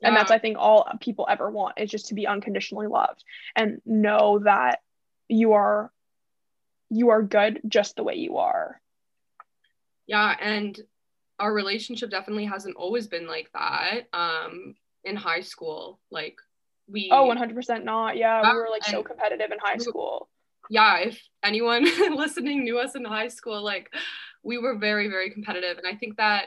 Yeah. 0.00 0.08
And 0.08 0.16
that's 0.16 0.30
I 0.30 0.38
think 0.38 0.58
all 0.58 0.88
people 1.00 1.26
ever 1.28 1.50
want 1.50 1.78
is 1.78 1.90
just 1.90 2.08
to 2.08 2.14
be 2.14 2.26
unconditionally 2.26 2.86
loved 2.86 3.24
and 3.56 3.80
know 3.84 4.38
that 4.44 4.80
you 5.28 5.52
are 5.52 5.90
you 6.90 7.10
are 7.10 7.22
good 7.22 7.60
just 7.68 7.96
the 7.96 8.04
way 8.04 8.14
you 8.14 8.38
are. 8.38 8.80
Yeah, 10.06 10.34
and 10.40 10.78
our 11.38 11.52
relationship 11.52 12.10
definitely 12.10 12.46
hasn't 12.46 12.76
always 12.76 13.06
been 13.06 13.26
like 13.28 13.50
that 13.52 14.08
um 14.12 14.74
in 15.04 15.14
high 15.14 15.40
school 15.40 16.00
like 16.10 16.36
we 16.90 17.10
oh 17.12 17.28
100% 17.28 17.84
not. 17.84 18.16
Yeah 18.16 18.42
we 18.42 18.58
were 18.58 18.68
like 18.70 18.84
so 18.84 19.02
competitive 19.02 19.50
in 19.52 19.58
high 19.60 19.76
school. 19.76 20.28
Yeah 20.70 20.98
if 20.98 21.22
anyone 21.42 21.84
listening 22.16 22.64
knew 22.64 22.78
us 22.78 22.94
in 22.96 23.04
high 23.04 23.28
school 23.28 23.62
like 23.62 23.92
we 24.42 24.58
were 24.58 24.76
very 24.76 25.08
very 25.08 25.30
competitive. 25.30 25.78
And 25.78 25.86
i 25.86 25.94
think 25.94 26.16
that 26.16 26.46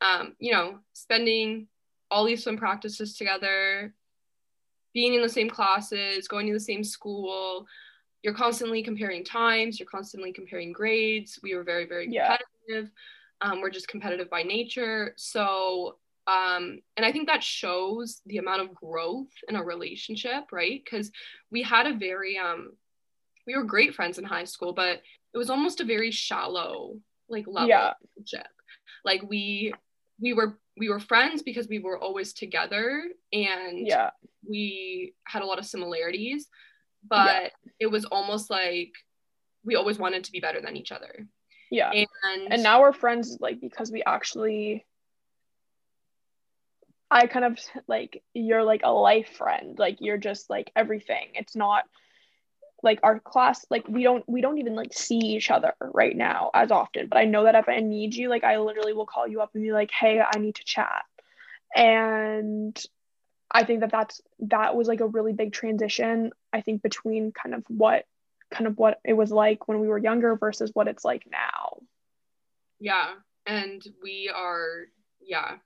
um 0.00 0.36
you 0.38 0.52
know 0.52 0.78
spending 0.92 1.66
all 2.10 2.24
these 2.24 2.42
swim 2.42 2.56
practices 2.56 3.16
together 3.16 3.94
being 4.92 5.14
in 5.14 5.22
the 5.22 5.28
same 5.28 5.48
classes 5.48 6.28
going 6.28 6.46
to 6.46 6.52
the 6.52 6.60
same 6.60 6.82
school 6.84 7.66
you're 8.22 8.34
constantly 8.34 8.82
comparing 8.82 9.24
times 9.24 9.78
you're 9.78 9.88
constantly 9.88 10.32
comparing 10.32 10.72
grades 10.72 11.38
we 11.42 11.54
were 11.54 11.64
very 11.64 11.86
very 11.86 12.04
competitive 12.06 12.44
yeah 12.68 12.98
um, 13.40 13.60
we're 13.60 13.70
just 13.70 13.88
competitive 13.88 14.28
by 14.30 14.42
nature. 14.42 15.14
So, 15.16 15.96
um, 16.26 16.80
and 16.96 17.06
I 17.06 17.12
think 17.12 17.28
that 17.28 17.42
shows 17.42 18.20
the 18.26 18.38
amount 18.38 18.62
of 18.62 18.74
growth 18.74 19.32
in 19.48 19.56
a 19.56 19.64
relationship, 19.64 20.52
right? 20.52 20.82
Because 20.84 21.10
we 21.50 21.62
had 21.62 21.86
a 21.86 21.96
very, 21.96 22.38
um, 22.38 22.72
we 23.46 23.56
were 23.56 23.64
great 23.64 23.94
friends 23.94 24.18
in 24.18 24.24
high 24.24 24.44
school, 24.44 24.72
but 24.72 25.00
it 25.32 25.38
was 25.38 25.50
almost 25.50 25.80
a 25.80 25.84
very 25.84 26.10
shallow, 26.10 26.96
like 27.28 27.46
level 27.46 27.68
yeah. 27.68 27.92
relationship. 28.16 28.48
Like 29.04 29.22
we, 29.22 29.72
we 30.20 30.34
were 30.34 30.58
we 30.76 30.88
were 30.88 31.00
friends 31.00 31.42
because 31.42 31.68
we 31.68 31.78
were 31.78 31.98
always 31.98 32.32
together 32.32 33.04
and 33.32 33.86
yeah 33.86 34.10
we 34.48 35.14
had 35.24 35.42
a 35.42 35.46
lot 35.46 35.58
of 35.58 35.66
similarities 35.66 36.48
but 37.08 37.42
yeah. 37.42 37.48
it 37.80 37.86
was 37.86 38.04
almost 38.06 38.50
like 38.50 38.92
we 39.64 39.76
always 39.76 39.98
wanted 39.98 40.24
to 40.24 40.32
be 40.32 40.40
better 40.40 40.60
than 40.60 40.76
each 40.76 40.92
other 40.92 41.26
yeah. 41.70 41.92
And 41.92 42.52
and 42.52 42.62
now 42.62 42.80
we're 42.80 42.92
friends 42.92 43.38
like 43.40 43.60
because 43.60 43.90
we 43.90 44.02
actually 44.02 44.84
I 47.10 47.26
kind 47.26 47.44
of 47.44 47.58
like 47.86 48.22
you're 48.34 48.64
like 48.64 48.82
a 48.84 48.92
life 48.92 49.36
friend. 49.36 49.78
Like 49.78 49.98
you're 50.00 50.18
just 50.18 50.50
like 50.50 50.70
everything. 50.74 51.28
It's 51.34 51.56
not 51.56 51.84
like 52.82 52.98
our 53.02 53.20
class 53.20 53.66
like 53.68 53.86
we 53.88 54.02
don't 54.02 54.26
we 54.26 54.40
don't 54.40 54.58
even 54.58 54.74
like 54.74 54.94
see 54.94 55.18
each 55.18 55.50
other 55.50 55.74
right 55.92 56.16
now 56.16 56.50
as 56.54 56.70
often 56.70 57.08
but 57.08 57.18
i 57.18 57.26
know 57.26 57.44
that 57.44 57.54
if 57.54 57.68
i 57.68 57.78
need 57.78 58.14
you 58.14 58.30
like 58.30 58.42
i 58.42 58.56
literally 58.56 58.94
will 58.94 59.04
call 59.04 59.28
you 59.28 59.42
up 59.42 59.50
and 59.52 59.62
be 59.62 59.70
like 59.70 59.90
hey 59.90 60.18
i 60.18 60.38
need 60.38 60.54
to 60.54 60.64
chat 60.64 61.04
and 61.76 62.82
i 63.50 63.64
think 63.64 63.80
that 63.80 63.90
that's 63.90 64.20
that 64.38 64.74
was 64.76 64.88
like 64.88 65.00
a 65.00 65.06
really 65.06 65.32
big 65.32 65.52
transition 65.52 66.30
i 66.52 66.60
think 66.60 66.82
between 66.82 67.32
kind 67.32 67.54
of 67.54 67.64
what 67.68 68.04
kind 68.50 68.66
of 68.66 68.76
what 68.78 69.00
it 69.04 69.12
was 69.12 69.30
like 69.30 69.68
when 69.68 69.80
we 69.80 69.88
were 69.88 69.98
younger 69.98 70.36
versus 70.36 70.70
what 70.74 70.88
it's 70.88 71.04
like 71.04 71.24
now. 71.30 71.78
Yeah. 72.78 73.14
And 73.46 73.82
we 74.02 74.30
are, 74.34 74.86
yeah. 75.20 75.56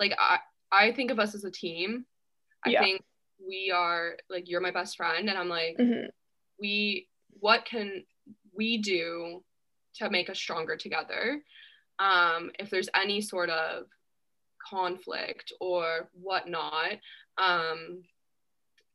Like 0.00 0.12
I 0.18 0.38
I 0.72 0.92
think 0.92 1.10
of 1.10 1.20
us 1.20 1.34
as 1.34 1.44
a 1.44 1.50
team. 1.50 2.04
I 2.66 2.70
yeah. 2.70 2.80
think 2.80 3.02
we 3.46 3.70
are 3.74 4.16
like 4.28 4.48
you're 4.48 4.60
my 4.60 4.72
best 4.72 4.96
friend 4.96 5.28
and 5.28 5.38
I'm 5.38 5.48
like 5.48 5.76
mm-hmm. 5.78 6.06
we 6.58 7.08
what 7.38 7.64
can 7.64 8.04
we 8.56 8.78
do 8.78 9.44
to 9.96 10.10
make 10.10 10.28
us 10.28 10.38
stronger 10.38 10.76
together? 10.76 11.42
Um, 11.98 12.50
if 12.58 12.70
there's 12.70 12.88
any 12.94 13.20
sort 13.20 13.50
of 13.50 13.84
conflict 14.68 15.52
or 15.60 16.08
whatnot, 16.12 16.98
um, 17.38 18.02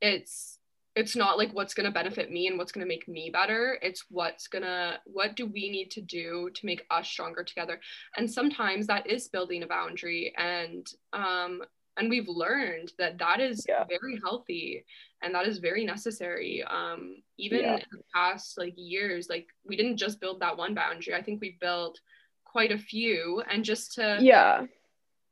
it's 0.02 0.60
it's 0.96 1.16
not 1.16 1.38
like 1.38 1.54
what's 1.54 1.74
going 1.74 1.86
to 1.86 1.92
benefit 1.92 2.32
me 2.32 2.48
and 2.48 2.58
what's 2.58 2.72
going 2.72 2.86
to 2.86 2.88
make 2.88 3.08
me 3.08 3.30
better. 3.32 3.78
It's 3.82 4.04
what's 4.10 4.48
going 4.48 4.64
to 4.64 5.00
what 5.06 5.36
do 5.36 5.46
we 5.46 5.70
need 5.70 5.92
to 5.92 6.02
do 6.02 6.50
to 6.54 6.66
make 6.66 6.86
us 6.90 7.08
stronger 7.08 7.44
together? 7.44 7.80
And 8.18 8.30
sometimes 8.30 8.88
that 8.88 9.08
is 9.08 9.28
building 9.28 9.64
a 9.64 9.68
boundary 9.68 10.34
and 10.38 10.86
um 11.14 11.62
and 11.98 12.10
we've 12.10 12.28
learned 12.28 12.94
that 12.98 13.18
that 13.20 13.40
is 13.40 13.66
yeah. 13.68 13.84
very 13.88 14.20
healthy 14.24 14.86
and 15.22 15.36
that 15.36 15.48
is 15.48 15.60
very 15.60 15.86
necessary. 15.86 16.64
Um 16.64 17.22
even 17.38 17.62
yeah. 17.62 17.76
in 17.76 17.84
the 17.92 18.04
past 18.14 18.58
like 18.58 18.74
years 18.76 19.28
like 19.30 19.48
we 19.66 19.78
didn't 19.78 19.98
just 19.98 20.20
build 20.20 20.42
that 20.42 20.58
one 20.58 20.74
boundary. 20.74 21.14
I 21.14 21.22
think 21.22 21.40
we 21.40 21.58
built 21.62 22.00
quite 22.44 22.72
a 22.72 22.78
few 22.78 23.42
and 23.50 23.64
just 23.64 23.94
to 23.94 24.18
yeah. 24.20 24.66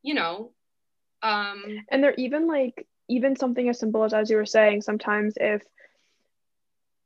you 0.03 0.13
know 0.13 0.51
um 1.23 1.63
and 1.89 2.03
they're 2.03 2.13
even 2.13 2.47
like 2.47 2.87
even 3.09 3.35
something 3.35 3.69
as 3.69 3.79
simple 3.79 4.03
as 4.03 4.13
as 4.13 4.29
you 4.29 4.37
were 4.37 4.45
saying 4.45 4.81
sometimes 4.81 5.33
if 5.37 5.61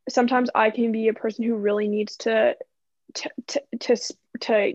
sometimes 0.10 0.50
i 0.56 0.70
can 0.70 0.92
be 0.92 1.08
a 1.08 1.14
person 1.14 1.46
who 1.46 1.56
really 1.56 1.88
needs 1.88 2.18
to 2.18 2.56
to 3.14 3.30
to 3.48 3.62
to, 3.80 3.96
to 4.40 4.74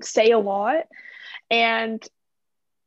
say 0.00 0.30
a 0.30 0.38
lot. 0.38 0.86
And 1.50 2.06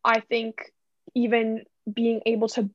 i 0.04 0.20
think 0.20 0.72
even 1.16 1.64
being 1.92 2.22
able 2.26 2.50
to 2.50 2.70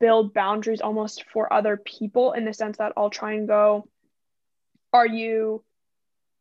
build 0.00 0.34
boundaries 0.34 0.80
almost 0.80 1.24
for 1.32 1.52
other 1.52 1.76
people 1.76 2.32
in 2.32 2.44
the 2.44 2.52
sense 2.52 2.78
that 2.78 2.92
i'll 2.96 3.10
try 3.10 3.32
and 3.32 3.48
go 3.48 3.88
are 4.92 5.06
you 5.06 5.62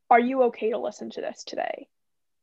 are 0.09 0.19
you 0.19 0.43
okay 0.43 0.71
to 0.71 0.77
listen 0.77 1.09
to 1.11 1.21
this 1.21 1.43
today? 1.43 1.87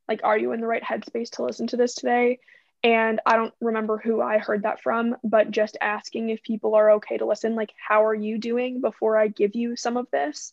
Like 0.08 0.20
are 0.22 0.36
you 0.36 0.52
in 0.52 0.60
the 0.60 0.66
right 0.66 0.82
headspace 0.82 1.30
to 1.32 1.44
listen 1.44 1.66
to 1.68 1.76
this 1.76 1.94
today 1.94 2.40
and 2.84 3.18
I 3.24 3.36
don't 3.36 3.54
remember 3.62 3.96
who 3.96 4.20
I 4.20 4.36
heard 4.36 4.64
that 4.64 4.82
from, 4.82 5.16
but 5.24 5.50
just 5.50 5.78
asking 5.80 6.28
if 6.28 6.42
people 6.42 6.74
are 6.74 6.92
okay 6.92 7.16
to 7.16 7.24
listen, 7.24 7.54
like, 7.54 7.72
how 7.76 8.04
are 8.04 8.14
you 8.14 8.36
doing 8.36 8.82
before 8.82 9.16
I 9.16 9.28
give 9.28 9.54
you 9.54 9.74
some 9.74 9.96
of 9.96 10.06
this 10.12 10.52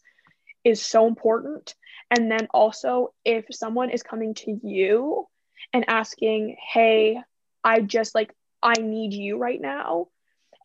is 0.64 0.82
so 0.82 1.08
important. 1.08 1.76
And 2.10 2.32
then 2.32 2.48
also, 2.54 3.14
if 3.26 3.46
someone 3.52 3.90
is 3.90 4.02
coming 4.02 4.34
to 4.36 4.58
you 4.64 5.28
and 5.74 5.84
asking, 5.90 6.56
hey, 6.72 7.20
I 7.66 7.82
just 7.82 8.16
like, 8.16 8.34
I 8.64 8.76
need 8.80 9.12
you 9.12 9.38
right 9.38 9.60
now. 9.60 10.08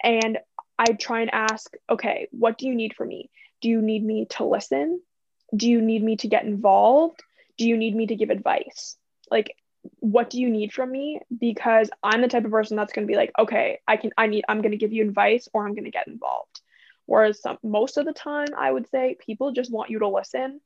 And 0.05 0.39
I 0.79 0.93
try 0.93 1.23
and 1.23 1.31
ask, 1.33 1.73
okay, 1.91 2.29
what 2.31 2.59
do 2.59 2.69
you 2.69 2.77
need 2.77 2.95
from 2.95 3.09
me? 3.09 3.29
Do 3.61 3.69
you 3.69 3.83
need 3.83 4.05
me 4.05 4.27
to 4.31 4.45
listen? 4.45 5.01
Do 5.55 5.69
you 5.69 5.81
need 5.81 6.05
me 6.05 6.17
to 6.19 6.29
get 6.29 6.45
involved? 6.45 7.21
Do 7.59 7.67
you 7.67 7.77
need 7.77 7.97
me 7.97 8.07
to 8.07 8.15
give 8.15 8.31
advice? 8.31 8.97
Like, 9.31 9.57
what 10.01 10.31
do 10.31 10.41
you 10.41 10.51
need 10.51 10.73
from 10.73 10.91
me? 10.91 11.21
Because 11.39 11.91
i'm 12.03 12.21
the 12.21 12.29
type 12.29 12.45
of 12.45 12.51
person 12.51 12.77
that's 12.77 12.93
going 12.93 13.07
to 13.07 13.11
be 13.11 13.17
like 13.17 13.33
okay 13.39 13.81
i 13.87 13.97
can 13.97 14.11
i 14.17 14.27
need 14.27 14.45
i'm 14.49 14.61
going 14.63 14.73
to 14.73 14.79
give 14.79 14.93
you 14.93 15.05
advice 15.05 15.49
or 15.53 15.67
i'm 15.67 15.75
going 15.75 15.85
to 15.85 15.91
get 15.91 16.09
involved. 16.09 16.61
Whereas 17.07 17.41
some, 17.41 17.59
most 17.63 17.97
of 17.97 18.05
the 18.05 18.13
time 18.13 18.49
i 18.57 18.71
would 18.71 18.89
say 18.91 19.17
people 19.19 19.53
just 19.53 19.73
want 19.73 19.91
you 19.91 20.01
to 20.01 20.09
listen. 20.09 20.61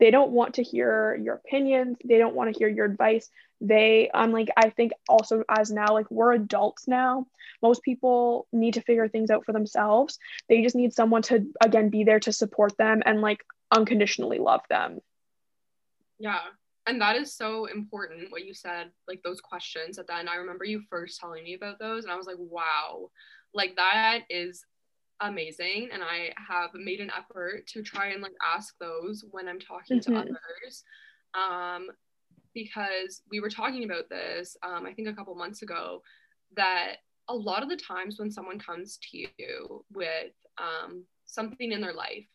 They 0.00 0.10
don't 0.10 0.32
want 0.32 0.54
to 0.54 0.62
hear 0.62 1.14
your 1.14 1.36
opinions. 1.36 1.98
They 2.04 2.18
don't 2.18 2.34
want 2.34 2.52
to 2.52 2.58
hear 2.58 2.68
your 2.68 2.86
advice. 2.86 3.30
They 3.60 4.10
i'm 4.12 4.32
like 4.32 4.48
i 4.56 4.70
think 4.70 4.92
also 5.08 5.44
as 5.48 5.70
now 5.70 5.92
like 5.92 6.10
we're 6.10 6.32
adults 6.32 6.88
now. 6.88 7.26
Most 7.62 7.82
people 7.82 8.46
need 8.52 8.74
to 8.74 8.82
figure 8.82 9.08
things 9.08 9.30
out 9.30 9.44
for 9.44 9.52
themselves. 9.52 10.18
They 10.48 10.62
just 10.62 10.76
need 10.76 10.92
someone 10.92 11.22
to 11.22 11.46
again 11.62 11.88
be 11.88 12.04
there 12.04 12.20
to 12.20 12.32
support 12.32 12.76
them 12.76 13.02
and 13.06 13.20
like 13.20 13.44
unconditionally 13.70 14.38
love 14.38 14.62
them. 14.68 15.00
Yeah 16.18 16.40
and 16.86 17.00
that 17.00 17.16
is 17.16 17.34
so 17.34 17.66
important 17.66 18.30
what 18.30 18.44
you 18.44 18.54
said 18.54 18.90
like 19.08 19.22
those 19.22 19.40
questions 19.40 19.98
at 19.98 20.06
the 20.06 20.16
end 20.16 20.28
i 20.28 20.36
remember 20.36 20.64
you 20.64 20.82
first 20.90 21.18
telling 21.20 21.44
me 21.44 21.54
about 21.54 21.78
those 21.78 22.04
and 22.04 22.12
i 22.12 22.16
was 22.16 22.26
like 22.26 22.36
wow 22.38 23.08
like 23.54 23.74
that 23.76 24.20
is 24.28 24.64
amazing 25.20 25.88
and 25.92 26.02
i 26.02 26.32
have 26.36 26.70
made 26.74 27.00
an 27.00 27.10
effort 27.16 27.66
to 27.66 27.82
try 27.82 28.08
and 28.08 28.22
like 28.22 28.34
ask 28.54 28.74
those 28.80 29.24
when 29.30 29.48
i'm 29.48 29.60
talking 29.60 29.98
mm-hmm. 29.98 30.12
to 30.12 30.18
others 30.18 30.84
um 31.34 31.88
because 32.52 33.22
we 33.30 33.40
were 33.40 33.50
talking 33.50 33.84
about 33.84 34.08
this 34.10 34.56
um 34.62 34.84
i 34.86 34.92
think 34.92 35.08
a 35.08 35.14
couple 35.14 35.34
months 35.34 35.62
ago 35.62 36.02
that 36.56 36.96
a 37.28 37.34
lot 37.34 37.62
of 37.62 37.68
the 37.68 37.76
times 37.76 38.18
when 38.18 38.30
someone 38.30 38.58
comes 38.58 38.98
to 38.98 39.18
you 39.38 39.84
with 39.92 40.32
um 40.58 41.04
something 41.24 41.72
in 41.72 41.80
their 41.80 41.94
life 41.94 42.26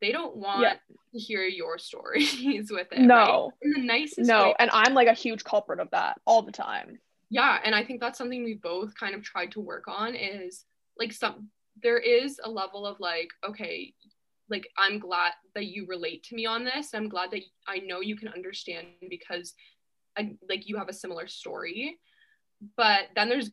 they 0.00 0.12
don't 0.12 0.36
want 0.36 0.62
yeah. 0.62 0.74
to 1.12 1.18
hear 1.18 1.42
your 1.42 1.78
stories 1.78 2.70
with 2.70 2.88
it. 2.92 3.00
No. 3.00 3.52
Right? 3.62 3.76
In 3.76 3.82
the 3.82 3.86
nicest 3.86 4.28
No, 4.28 4.48
way. 4.48 4.54
and 4.58 4.70
I'm 4.72 4.94
like 4.94 5.08
a 5.08 5.14
huge 5.14 5.44
culprit 5.44 5.80
of 5.80 5.90
that 5.90 6.20
all 6.26 6.42
the 6.42 6.52
time. 6.52 6.98
Yeah, 7.28 7.58
and 7.64 7.74
I 7.74 7.84
think 7.84 8.00
that's 8.00 8.18
something 8.18 8.44
we 8.44 8.54
both 8.54 8.94
kind 8.94 9.14
of 9.14 9.22
tried 9.22 9.50
to 9.52 9.60
work 9.60 9.84
on 9.88 10.14
is 10.14 10.64
like 10.98 11.12
some 11.12 11.48
there 11.82 11.98
is 11.98 12.40
a 12.42 12.50
level 12.50 12.86
of 12.86 12.98
like, 13.00 13.28
okay, 13.46 13.92
like 14.48 14.66
I'm 14.78 14.98
glad 14.98 15.32
that 15.54 15.66
you 15.66 15.86
relate 15.86 16.22
to 16.24 16.34
me 16.34 16.46
on 16.46 16.64
this. 16.64 16.94
I'm 16.94 17.08
glad 17.08 17.30
that 17.32 17.42
I 17.66 17.78
know 17.78 18.00
you 18.00 18.16
can 18.16 18.28
understand 18.28 18.86
because 19.10 19.54
I, 20.16 20.36
like 20.48 20.68
you 20.68 20.76
have 20.76 20.88
a 20.88 20.94
similar 20.94 21.26
story. 21.26 21.98
But 22.76 23.08
then 23.14 23.28
there's 23.28 23.50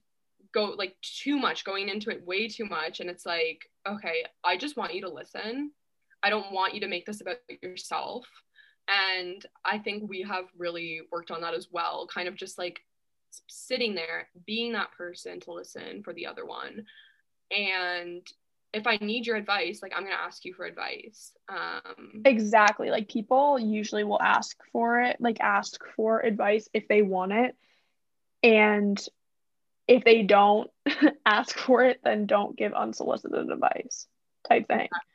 go 0.53 0.65
like 0.77 0.95
too 1.01 1.37
much 1.37 1.65
going 1.65 1.89
into 1.89 2.09
it 2.11 2.25
way 2.25 2.47
too 2.47 2.65
much 2.65 2.99
and 2.99 3.09
it's 3.09 3.25
like 3.25 3.59
okay 3.87 4.23
i 4.43 4.55
just 4.55 4.77
want 4.77 4.93
you 4.93 5.01
to 5.01 5.09
listen 5.09 5.71
I 6.23 6.29
don't 6.29 6.51
want 6.51 6.73
you 6.73 6.79
to 6.81 6.87
make 6.87 7.05
this 7.05 7.21
about 7.21 7.37
yourself. 7.61 8.25
And 8.87 9.45
I 9.63 9.77
think 9.77 10.09
we 10.09 10.21
have 10.23 10.45
really 10.57 11.01
worked 11.11 11.31
on 11.31 11.41
that 11.41 11.53
as 11.53 11.67
well, 11.71 12.07
kind 12.11 12.27
of 12.27 12.35
just 12.35 12.57
like 12.57 12.81
sitting 13.47 13.93
there, 13.93 14.29
being 14.45 14.73
that 14.73 14.91
person 14.93 15.39
to 15.41 15.53
listen 15.53 16.01
for 16.03 16.13
the 16.13 16.25
other 16.25 16.45
one. 16.45 16.85
And 17.51 18.25
if 18.73 18.87
I 18.87 18.97
need 18.97 19.27
your 19.27 19.35
advice, 19.35 19.81
like 19.81 19.93
I'm 19.95 20.03
going 20.03 20.15
to 20.15 20.21
ask 20.21 20.43
you 20.45 20.53
for 20.53 20.65
advice. 20.65 21.31
Um, 21.49 22.23
exactly. 22.25 22.89
Like 22.89 23.07
people 23.09 23.59
usually 23.59 24.03
will 24.03 24.21
ask 24.21 24.57
for 24.71 25.01
it, 25.01 25.17
like 25.19 25.39
ask 25.41 25.79
for 25.95 26.21
advice 26.21 26.67
if 26.73 26.87
they 26.87 27.01
want 27.01 27.33
it. 27.33 27.55
And 28.41 28.99
if 29.87 30.03
they 30.03 30.23
don't 30.23 30.69
ask 31.25 31.57
for 31.57 31.83
it, 31.83 31.99
then 32.03 32.25
don't 32.25 32.57
give 32.57 32.73
unsolicited 32.73 33.49
advice 33.49 34.07
type 34.47 34.67
thing. 34.67 34.79
Exactly 34.79 35.12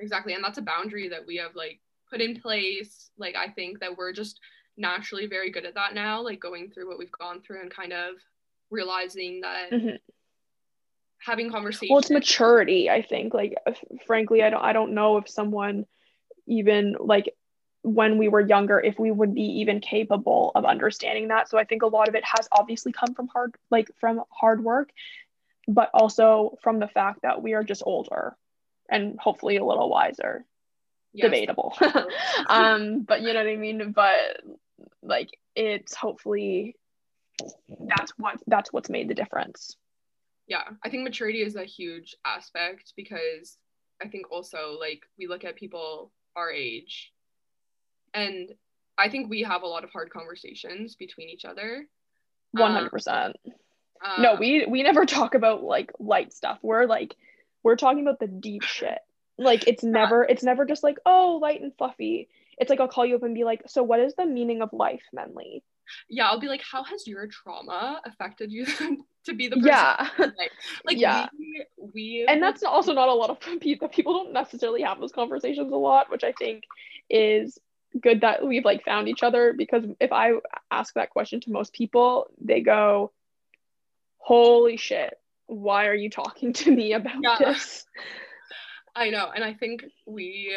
exactly 0.00 0.34
and 0.34 0.42
that's 0.42 0.58
a 0.58 0.62
boundary 0.62 1.08
that 1.08 1.26
we 1.26 1.36
have 1.36 1.54
like 1.54 1.80
put 2.10 2.20
in 2.20 2.40
place. 2.40 3.10
Like 3.18 3.36
i 3.36 3.48
think 3.48 3.80
that 3.80 3.96
we're 3.96 4.12
just 4.12 4.40
naturally 4.76 5.26
very 5.26 5.50
good 5.50 5.66
at 5.66 5.74
that 5.74 5.94
now 5.94 6.22
like 6.22 6.40
going 6.40 6.70
through 6.70 6.88
what 6.88 6.98
we've 6.98 7.12
gone 7.12 7.40
through 7.42 7.60
and 7.60 7.70
kind 7.70 7.92
of 7.92 8.14
realizing 8.70 9.40
that 9.42 9.70
mm-hmm. 9.70 9.96
having 11.18 11.50
conversations 11.50 11.90
well 11.90 11.98
it's 11.98 12.10
maturity 12.10 12.88
i 12.88 13.02
think. 13.02 13.34
Like 13.34 13.54
frankly 14.06 14.42
i 14.42 14.50
don't 14.50 14.62
i 14.62 14.72
don't 14.72 14.94
know 14.94 15.18
if 15.18 15.28
someone 15.28 15.86
even 16.46 16.96
like 16.98 17.34
when 17.82 18.18
we 18.18 18.28
were 18.28 18.40
younger 18.40 18.80
if 18.80 18.98
we 18.98 19.10
would 19.10 19.34
be 19.34 19.60
even 19.60 19.80
capable 19.80 20.52
of 20.54 20.64
understanding 20.64 21.28
that. 21.28 21.48
So 21.48 21.58
i 21.58 21.64
think 21.64 21.82
a 21.82 21.86
lot 21.86 22.08
of 22.08 22.14
it 22.14 22.24
has 22.24 22.48
obviously 22.52 22.92
come 22.92 23.14
from 23.14 23.28
hard 23.28 23.54
like 23.70 23.90
from 23.98 24.22
hard 24.30 24.64
work 24.64 24.90
but 25.68 25.90
also 25.92 26.56
from 26.62 26.78
the 26.78 26.88
fact 26.88 27.20
that 27.22 27.42
we 27.42 27.54
are 27.54 27.62
just 27.62 27.82
older 27.84 28.36
and 28.90 29.18
hopefully 29.18 29.56
a 29.56 29.64
little 29.64 29.88
wiser. 29.88 30.44
Yes. 31.12 31.24
Debatable. 31.24 31.74
um, 32.48 33.02
but 33.02 33.22
you 33.22 33.32
know 33.32 33.44
what 33.44 33.50
I 33.50 33.56
mean? 33.56 33.92
But 33.92 34.42
like 35.02 35.30
it's 35.54 35.94
hopefully 35.94 36.76
that's 37.86 38.12
what 38.16 38.36
that's 38.46 38.72
what's 38.72 38.90
made 38.90 39.08
the 39.08 39.14
difference. 39.14 39.76
Yeah, 40.46 40.64
I 40.84 40.88
think 40.88 41.04
maturity 41.04 41.42
is 41.42 41.56
a 41.56 41.64
huge 41.64 42.14
aspect 42.24 42.92
because 42.96 43.56
I 44.02 44.08
think 44.08 44.30
also 44.30 44.76
like 44.78 45.02
we 45.18 45.26
look 45.26 45.44
at 45.44 45.56
people 45.56 46.12
our 46.36 46.50
age 46.50 47.12
and 48.14 48.50
I 48.98 49.08
think 49.08 49.30
we 49.30 49.42
have 49.42 49.62
a 49.62 49.66
lot 49.66 49.84
of 49.84 49.90
hard 49.90 50.10
conversations 50.10 50.94
between 50.94 51.28
each 51.28 51.44
other. 51.44 51.86
100%. 52.56 53.32
Um, 54.02 54.22
no, 54.22 54.34
we 54.34 54.66
we 54.66 54.82
never 54.82 55.04
talk 55.04 55.34
about 55.34 55.62
like 55.62 55.92
light 55.98 56.32
stuff. 56.32 56.58
We're 56.62 56.86
like 56.86 57.14
we're 57.62 57.76
talking 57.76 58.02
about 58.02 58.20
the 58.20 58.26
deep 58.26 58.62
shit. 58.62 58.98
Like 59.38 59.66
it's 59.66 59.82
never 59.82 60.24
it's 60.24 60.42
never 60.42 60.64
just 60.66 60.82
like, 60.82 60.98
oh, 61.06 61.38
light 61.40 61.60
and 61.60 61.72
fluffy. 61.76 62.28
It's 62.58 62.68
like 62.68 62.80
I'll 62.80 62.88
call 62.88 63.06
you 63.06 63.16
up 63.16 63.22
and 63.22 63.34
be 63.34 63.44
like, 63.44 63.62
so 63.66 63.82
what 63.82 64.00
is 64.00 64.14
the 64.14 64.26
meaning 64.26 64.60
of 64.60 64.70
life, 64.72 65.02
Menly? 65.16 65.62
Yeah, 66.08 66.28
I'll 66.28 66.40
be 66.40 66.48
like, 66.48 66.62
how 66.62 66.84
has 66.84 67.06
your 67.06 67.26
trauma 67.26 68.00
affected 68.04 68.52
you 68.52 68.66
to 69.24 69.34
be 69.34 69.48
the 69.48 69.56
person? 69.56 69.68
Yeah. 69.68 70.08
Like, 70.18 70.52
like 70.84 70.98
yeah. 70.98 71.28
we, 71.38 71.64
we 71.92 72.26
And 72.28 72.42
that's 72.42 72.62
also 72.62 72.92
not 72.92 73.08
a 73.08 73.14
lot 73.14 73.30
of 73.30 73.40
people 73.60 73.88
people 73.88 74.12
don't 74.12 74.32
necessarily 74.32 74.82
have 74.82 75.00
those 75.00 75.12
conversations 75.12 75.72
a 75.72 75.76
lot, 75.76 76.10
which 76.10 76.24
I 76.24 76.32
think 76.32 76.64
is 77.08 77.58
good 78.00 78.20
that 78.20 78.46
we've 78.46 78.64
like 78.64 78.84
found 78.84 79.08
each 79.08 79.22
other 79.22 79.52
because 79.52 79.84
if 79.98 80.12
I 80.12 80.34
ask 80.70 80.94
that 80.94 81.10
question 81.10 81.40
to 81.40 81.50
most 81.50 81.72
people, 81.72 82.30
they 82.40 82.60
go, 82.60 83.12
Holy 84.18 84.76
shit, 84.76 85.18
why 85.50 85.86
are 85.86 85.94
you 85.94 86.10
talking 86.10 86.52
to 86.52 86.70
me 86.70 86.92
about 86.92 87.16
yeah. 87.22 87.36
this? 87.38 87.84
I 88.94 89.10
know. 89.10 89.30
And 89.34 89.44
I 89.44 89.54
think 89.54 89.84
we 90.06 90.56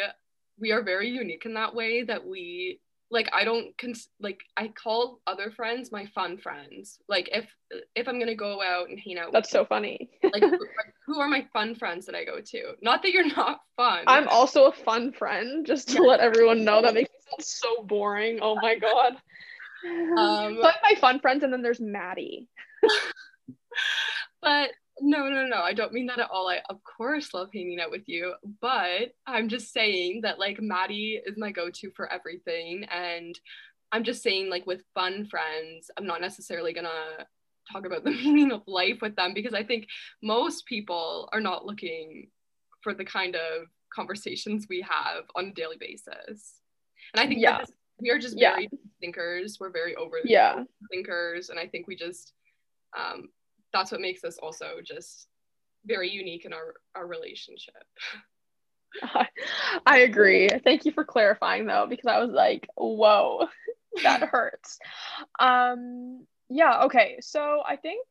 we 0.58 0.72
are 0.72 0.82
very 0.82 1.08
unique 1.08 1.44
in 1.46 1.54
that 1.54 1.74
way 1.74 2.04
that 2.04 2.26
we 2.26 2.80
like 3.10 3.28
I 3.32 3.44
don't 3.44 3.76
cons- 3.76 4.08
like 4.20 4.40
I 4.56 4.68
call 4.68 5.20
other 5.26 5.50
friends 5.50 5.92
my 5.92 6.06
fun 6.14 6.38
friends. 6.38 6.98
Like 7.08 7.28
if 7.32 7.46
if 7.94 8.08
I'm 8.08 8.18
gonna 8.18 8.34
go 8.34 8.62
out 8.62 8.88
and 8.88 8.98
hang 8.98 9.18
out. 9.18 9.32
That's 9.32 9.50
so 9.50 9.64
funny. 9.64 10.10
like 10.22 10.44
who 11.06 11.20
are 11.20 11.28
my 11.28 11.46
fun 11.52 11.74
friends 11.74 12.06
that 12.06 12.14
I 12.14 12.24
go 12.24 12.40
to? 12.40 12.74
Not 12.80 13.02
that 13.02 13.12
you're 13.12 13.26
not 13.26 13.60
fun. 13.76 14.04
I'm 14.06 14.28
also 14.28 14.66
a 14.66 14.72
fun 14.72 15.12
friend, 15.12 15.66
just 15.66 15.88
to 15.88 15.94
yeah. 15.94 16.00
let 16.08 16.20
everyone 16.20 16.64
know. 16.64 16.82
That 16.82 16.94
makes 16.94 17.10
me 17.10 17.18
sound 17.30 17.44
so 17.44 17.82
boring. 17.84 18.38
Oh 18.40 18.56
my 18.56 18.78
god. 18.78 19.16
Um, 19.86 20.58
but 20.62 20.76
my 20.82 20.94
fun 20.98 21.20
friends, 21.20 21.42
and 21.42 21.52
then 21.52 21.60
there's 21.60 21.80
Maddie. 21.80 22.48
but 24.42 24.70
no, 25.04 25.28
no, 25.28 25.46
no. 25.46 25.60
I 25.60 25.74
don't 25.74 25.92
mean 25.92 26.06
that 26.06 26.18
at 26.18 26.30
all. 26.30 26.48
I, 26.48 26.60
of 26.70 26.82
course, 26.82 27.34
love 27.34 27.50
hanging 27.52 27.78
out 27.78 27.90
with 27.90 28.04
you, 28.06 28.34
but 28.62 29.12
I'm 29.26 29.48
just 29.48 29.70
saying 29.70 30.22
that, 30.22 30.38
like, 30.38 30.62
Maddie 30.62 31.20
is 31.24 31.36
my 31.36 31.52
go 31.52 31.68
to 31.68 31.90
for 31.90 32.10
everything. 32.10 32.84
And 32.84 33.38
I'm 33.92 34.02
just 34.02 34.22
saying, 34.22 34.48
like, 34.48 34.66
with 34.66 34.80
fun 34.94 35.26
friends, 35.26 35.90
I'm 35.98 36.06
not 36.06 36.22
necessarily 36.22 36.72
gonna 36.72 37.26
talk 37.70 37.84
about 37.84 38.04
the 38.04 38.12
meaning 38.12 38.50
of 38.50 38.62
life 38.66 38.98
with 39.02 39.14
them 39.14 39.34
because 39.34 39.52
I 39.52 39.62
think 39.62 39.86
most 40.22 40.64
people 40.64 41.28
are 41.32 41.40
not 41.40 41.66
looking 41.66 42.30
for 42.80 42.94
the 42.94 43.04
kind 43.04 43.36
of 43.36 43.66
conversations 43.94 44.66
we 44.68 44.80
have 44.80 45.24
on 45.36 45.46
a 45.46 45.52
daily 45.52 45.76
basis. 45.78 46.60
And 47.12 47.20
I 47.20 47.26
think 47.26 47.40
yeah. 47.42 47.62
we 48.00 48.10
are 48.10 48.18
just 48.18 48.38
very 48.38 48.68
yeah. 48.72 48.78
thinkers. 49.00 49.58
We're 49.60 49.70
very 49.70 49.94
over 49.96 50.16
yeah. 50.24 50.64
thinkers. 50.90 51.50
And 51.50 51.58
I 51.58 51.66
think 51.66 51.86
we 51.86 51.94
just, 51.94 52.32
um, 52.98 53.28
that's 53.74 53.92
what 53.92 54.00
makes 54.00 54.24
us 54.24 54.38
also 54.38 54.76
just 54.82 55.26
very 55.84 56.08
unique 56.08 56.46
in 56.46 56.52
our, 56.52 56.74
our 56.94 57.06
relationship. 57.06 57.74
I 59.86 59.98
agree. 59.98 60.48
Thank 60.48 60.84
you 60.84 60.92
for 60.92 61.04
clarifying 61.04 61.66
though, 61.66 61.86
because 61.88 62.06
I 62.06 62.20
was 62.20 62.30
like, 62.30 62.66
whoa, 62.76 63.48
that 64.02 64.22
hurts. 64.32 64.78
Um, 65.38 66.26
yeah, 66.48 66.84
okay. 66.84 67.18
So 67.20 67.62
I 67.66 67.76
think, 67.76 68.06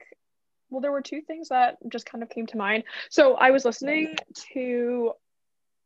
well, 0.70 0.82
there 0.82 0.92
were 0.92 1.02
two 1.02 1.22
things 1.22 1.50
that 1.50 1.78
just 1.90 2.06
kind 2.06 2.24
of 2.24 2.30
came 2.30 2.48
to 2.48 2.58
mind. 2.58 2.84
So 3.10 3.36
I 3.36 3.52
was 3.52 3.64
listening 3.64 4.16
to, 4.54 5.14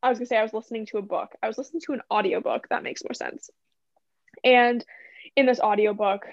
I 0.01 0.09
was 0.09 0.17
gonna 0.17 0.25
say 0.25 0.37
I 0.37 0.43
was 0.43 0.53
listening 0.53 0.87
to 0.87 0.97
a 0.97 1.01
book. 1.03 1.35
I 1.43 1.47
was 1.47 1.57
listening 1.57 1.81
to 1.85 1.93
an 1.93 2.01
audiobook. 2.09 2.67
That 2.69 2.83
makes 2.83 3.03
more 3.03 3.13
sense. 3.13 3.49
And 4.43 4.83
in 5.35 5.45
this 5.45 5.59
audiobook, 5.59 6.25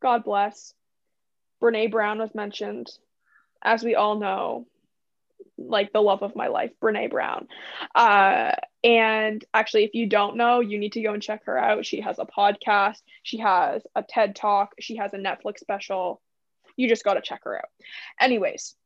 God 0.00 0.24
bless, 0.24 0.74
Brene 1.60 1.90
Brown 1.90 2.18
was 2.18 2.34
mentioned. 2.34 2.90
As 3.62 3.82
we 3.82 3.96
all 3.96 4.16
know, 4.18 4.66
like 5.56 5.92
the 5.92 6.00
love 6.00 6.22
of 6.22 6.36
my 6.36 6.46
life, 6.46 6.70
Brene 6.80 7.10
Brown. 7.10 7.48
Uh, 7.94 8.52
and 8.84 9.44
actually, 9.52 9.84
if 9.84 9.94
you 9.94 10.06
don't 10.06 10.36
know, 10.36 10.60
you 10.60 10.78
need 10.78 10.92
to 10.92 11.02
go 11.02 11.12
and 11.12 11.22
check 11.22 11.44
her 11.46 11.58
out. 11.58 11.84
She 11.84 12.00
has 12.00 12.18
a 12.18 12.26
podcast, 12.26 13.02
she 13.22 13.38
has 13.38 13.82
a 13.94 14.02
TED 14.02 14.36
talk, 14.36 14.74
she 14.78 14.96
has 14.96 15.12
a 15.12 15.18
Netflix 15.18 15.58
special. 15.58 16.20
You 16.76 16.88
just 16.88 17.04
got 17.04 17.14
to 17.14 17.20
check 17.20 17.42
her 17.44 17.56
out. 17.56 17.68
Anyways, 18.20 18.76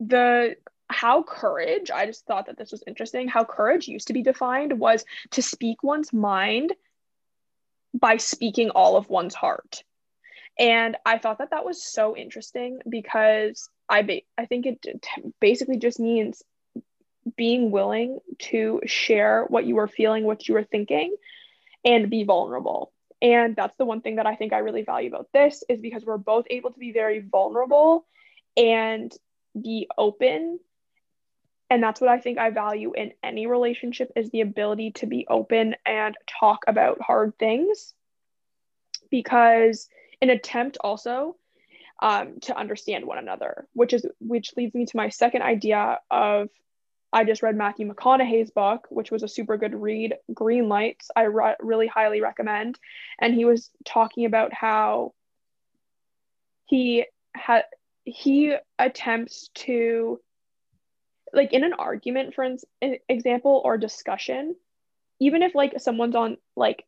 the 0.00 0.56
how 0.90 1.22
courage, 1.22 1.90
I 1.90 2.06
just 2.06 2.26
thought 2.26 2.46
that 2.46 2.56
this 2.56 2.72
was 2.72 2.82
interesting. 2.86 3.28
How 3.28 3.44
courage 3.44 3.88
used 3.88 4.08
to 4.08 4.14
be 4.14 4.22
defined 4.22 4.78
was 4.78 5.04
to 5.32 5.42
speak 5.42 5.82
one's 5.82 6.12
mind 6.12 6.74
by 7.94 8.16
speaking 8.16 8.70
all 8.70 8.96
of 8.96 9.08
one's 9.08 9.34
heart. 9.34 9.82
And 10.58 10.96
I 11.06 11.18
thought 11.18 11.38
that 11.38 11.50
that 11.50 11.64
was 11.64 11.82
so 11.82 12.16
interesting 12.16 12.80
because 12.88 13.68
I 13.88 14.02
ba- 14.02 14.22
I 14.36 14.46
think 14.46 14.66
it 14.66 15.06
basically 15.40 15.78
just 15.78 16.00
means 16.00 16.42
being 17.36 17.70
willing 17.70 18.18
to 18.38 18.80
share 18.86 19.44
what 19.44 19.66
you 19.66 19.78
are 19.78 19.86
feeling, 19.88 20.24
what 20.24 20.48
you 20.48 20.56
are 20.56 20.64
thinking, 20.64 21.14
and 21.84 22.10
be 22.10 22.24
vulnerable. 22.24 22.92
And 23.20 23.54
that's 23.56 23.76
the 23.76 23.84
one 23.84 24.00
thing 24.00 24.16
that 24.16 24.26
I 24.26 24.36
think 24.36 24.52
I 24.52 24.58
really 24.58 24.82
value 24.82 25.08
about 25.08 25.28
this 25.32 25.62
is 25.68 25.80
because 25.80 26.04
we're 26.04 26.18
both 26.18 26.46
able 26.50 26.70
to 26.72 26.78
be 26.78 26.92
very 26.92 27.20
vulnerable 27.20 28.06
and 28.56 29.12
be 29.60 29.88
open 29.96 30.58
and 31.70 31.82
that's 31.82 32.00
what 32.00 32.10
i 32.10 32.18
think 32.18 32.38
i 32.38 32.50
value 32.50 32.92
in 32.94 33.12
any 33.22 33.46
relationship 33.46 34.10
is 34.16 34.30
the 34.30 34.40
ability 34.40 34.92
to 34.92 35.06
be 35.06 35.26
open 35.28 35.74
and 35.86 36.16
talk 36.40 36.60
about 36.66 37.00
hard 37.00 37.36
things 37.38 37.94
because 39.10 39.88
an 40.20 40.30
attempt 40.30 40.78
also 40.80 41.36
um, 42.00 42.38
to 42.42 42.56
understand 42.56 43.04
one 43.04 43.18
another 43.18 43.66
which 43.72 43.92
is 43.92 44.06
which 44.20 44.52
leads 44.56 44.74
me 44.74 44.86
to 44.86 44.96
my 44.96 45.08
second 45.08 45.42
idea 45.42 45.98
of 46.10 46.48
i 47.12 47.24
just 47.24 47.42
read 47.42 47.56
matthew 47.56 47.86
mcconaughey's 47.86 48.50
book 48.50 48.86
which 48.90 49.10
was 49.10 49.22
a 49.22 49.28
super 49.28 49.56
good 49.56 49.74
read 49.74 50.14
Greenlights. 50.32 51.08
I 51.16 51.22
re- 51.22 51.56
really 51.60 51.86
highly 51.86 52.20
recommend. 52.20 52.78
And 53.20 53.34
he 53.34 53.44
was 53.44 53.70
talking 53.84 54.26
about 54.26 54.52
how 54.52 55.12
he 56.68 57.06
had 57.34 57.64
he 58.04 58.54
attempts 58.78 59.48
to 59.54 60.20
like 61.32 61.52
in 61.52 61.64
an 61.64 61.74
argument 61.74 62.34
for 62.34 62.56
example 63.08 63.60
or 63.64 63.76
discussion 63.76 64.54
even 65.20 65.42
if 65.42 65.54
like 65.54 65.78
someone's 65.78 66.14
on 66.14 66.38
like 66.56 66.84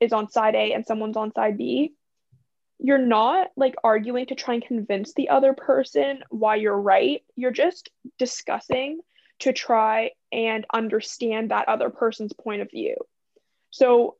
is 0.00 0.12
on 0.12 0.28
side 0.28 0.54
a 0.56 0.72
and 0.72 0.86
someone's 0.86 1.16
on 1.16 1.32
side 1.32 1.56
b 1.56 1.92
you're 2.82 2.98
not 2.98 3.48
like 3.56 3.74
arguing 3.84 4.26
to 4.26 4.34
try 4.34 4.54
and 4.54 4.64
convince 4.64 5.12
the 5.12 5.28
other 5.28 5.52
person 5.52 6.22
why 6.30 6.56
you're 6.56 6.80
right. 6.80 7.22
You're 7.36 7.50
just 7.50 7.90
discussing 8.18 9.00
to 9.40 9.52
try 9.52 10.12
and 10.32 10.64
understand 10.72 11.50
that 11.50 11.68
other 11.68 11.90
person's 11.90 12.32
point 12.32 12.62
of 12.62 12.70
view. 12.70 12.96
So 13.70 14.16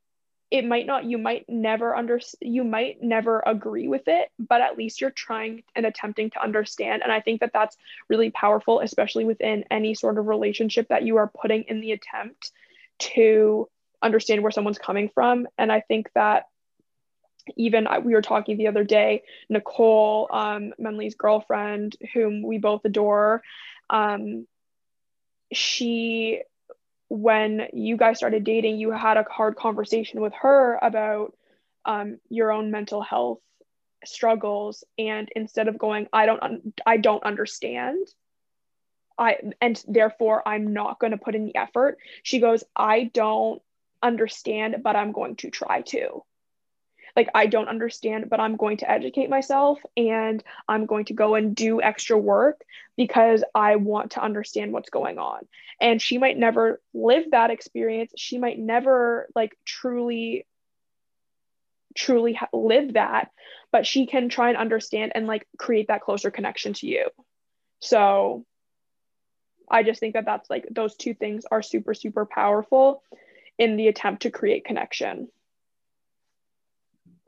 it 0.50 0.66
might 0.66 0.84
not 0.84 1.04
you 1.04 1.16
might 1.16 1.44
never 1.48 1.94
under 1.94 2.20
you 2.40 2.64
might 2.64 3.00
never 3.00 3.40
agree 3.46 3.86
with 3.86 4.08
it 4.08 4.30
but 4.36 4.61
at 4.61 4.76
least 4.76 5.00
you're 5.00 5.11
trying 5.11 5.62
and 5.76 5.86
attempting 5.86 6.28
to 6.30 6.42
understand. 6.42 7.02
And 7.02 7.12
i 7.12 7.20
think 7.20 7.40
that 7.40 7.52
that's 7.52 7.76
really 8.08 8.30
powerful 8.30 8.80
especially 8.80 9.24
within 9.24 9.64
any 9.70 9.94
sort 9.94 10.18
of 10.18 10.26
relationship 10.26 10.88
that 10.88 11.04
you 11.04 11.16
are 11.18 11.30
putting 11.40 11.62
in 11.68 11.80
the 11.80 11.92
attempt 11.92 12.50
to 12.98 13.68
understand 14.02 14.42
where 14.42 14.50
someone's 14.50 14.78
coming 14.78 15.08
from. 15.14 15.46
And 15.56 15.70
i 15.70 15.80
think 15.80 16.11
that 16.14 16.46
even 17.57 17.86
we 18.05 18.14
were 18.14 18.22
talking 18.22 18.57
the 18.57 18.68
other 18.68 18.84
day 18.84 19.22
nicole 19.48 20.28
um, 20.32 20.72
menley's 20.78 21.14
girlfriend 21.14 21.96
whom 22.14 22.42
we 22.42 22.59
both 22.59 22.84
adore 22.84 23.42
um, 23.90 24.46
she 25.53 26.42
when 27.11 27.66
you 27.72 27.96
guys 27.96 28.18
started 28.18 28.44
dating, 28.44 28.78
you 28.78 28.92
had 28.92 29.16
a 29.16 29.24
hard 29.28 29.57
conversation 29.57 30.20
with 30.20 30.32
her 30.40 30.78
about 30.80 31.34
um, 31.84 32.18
your 32.30 32.53
own 32.53 32.70
mental 32.70 33.03
health 33.03 33.40
struggles, 34.05 34.84
and 34.96 35.28
instead 35.34 35.66
of 35.66 35.76
going, 35.76 36.07
"I 36.12 36.26
don't, 36.26 36.42
un- 36.42 36.72
I 36.86 36.98
don't 36.98 37.24
understand," 37.24 38.07
I 39.18 39.38
and 39.61 39.82
therefore 39.88 40.46
I'm 40.48 40.72
not 40.72 41.01
going 41.01 41.11
to 41.11 41.18
put 41.18 41.34
in 41.34 41.46
the 41.46 41.57
effort. 41.57 41.98
She 42.22 42.38
goes, 42.38 42.62
"I 42.76 43.11
don't 43.12 43.61
understand, 44.03 44.76
but 44.82 44.94
I'm 44.94 45.11
going 45.11 45.34
to 45.36 45.51
try 45.51 45.82
to." 45.82 46.22
Like 47.20 47.28
I 47.34 47.48
don't 47.48 47.68
understand, 47.68 48.30
but 48.30 48.40
I'm 48.40 48.56
going 48.56 48.78
to 48.78 48.90
educate 48.90 49.28
myself 49.28 49.78
and 49.94 50.42
I'm 50.66 50.86
going 50.86 51.04
to 51.04 51.12
go 51.12 51.34
and 51.34 51.54
do 51.54 51.82
extra 51.82 52.16
work 52.16 52.62
because 52.96 53.44
I 53.54 53.76
want 53.76 54.12
to 54.12 54.22
understand 54.22 54.72
what's 54.72 54.88
going 54.88 55.18
on. 55.18 55.46
And 55.82 56.00
she 56.00 56.16
might 56.16 56.38
never 56.38 56.80
live 56.94 57.32
that 57.32 57.50
experience. 57.50 58.14
She 58.16 58.38
might 58.38 58.58
never 58.58 59.28
like 59.34 59.54
truly 59.66 60.46
truly 61.94 62.32
ha- 62.32 62.48
live 62.54 62.94
that, 62.94 63.32
but 63.70 63.86
she 63.86 64.06
can 64.06 64.30
try 64.30 64.48
and 64.48 64.56
understand 64.56 65.12
and 65.14 65.26
like 65.26 65.46
create 65.58 65.88
that 65.88 66.00
closer 66.00 66.30
connection 66.30 66.72
to 66.72 66.86
you. 66.86 67.10
So 67.80 68.46
I 69.70 69.82
just 69.82 70.00
think 70.00 70.14
that 70.14 70.24
that's 70.24 70.48
like 70.48 70.66
those 70.70 70.96
two 70.96 71.12
things 71.12 71.44
are 71.50 71.60
super 71.60 71.92
super 71.92 72.24
powerful 72.24 73.02
in 73.58 73.76
the 73.76 73.88
attempt 73.88 74.22
to 74.22 74.30
create 74.30 74.64
connection. 74.64 75.28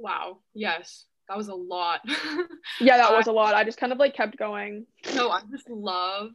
Wow. 0.03 0.39
Yes. 0.53 1.07
That 1.29 1.39
was 1.39 1.49
a 1.49 1.55
lot. 1.55 2.01
yeah, 2.81 2.99
that 2.99 3.17
was 3.17 3.29
a 3.29 3.33
lot. 3.33 3.55
I 3.55 3.65
just 3.65 3.79
kind 3.79 3.93
of 3.93 3.99
like 3.99 4.15
kept 4.15 4.37
going. 4.37 4.85
No, 5.15 5.31
I 5.31 5.41
just 5.51 5.71
love 5.71 6.33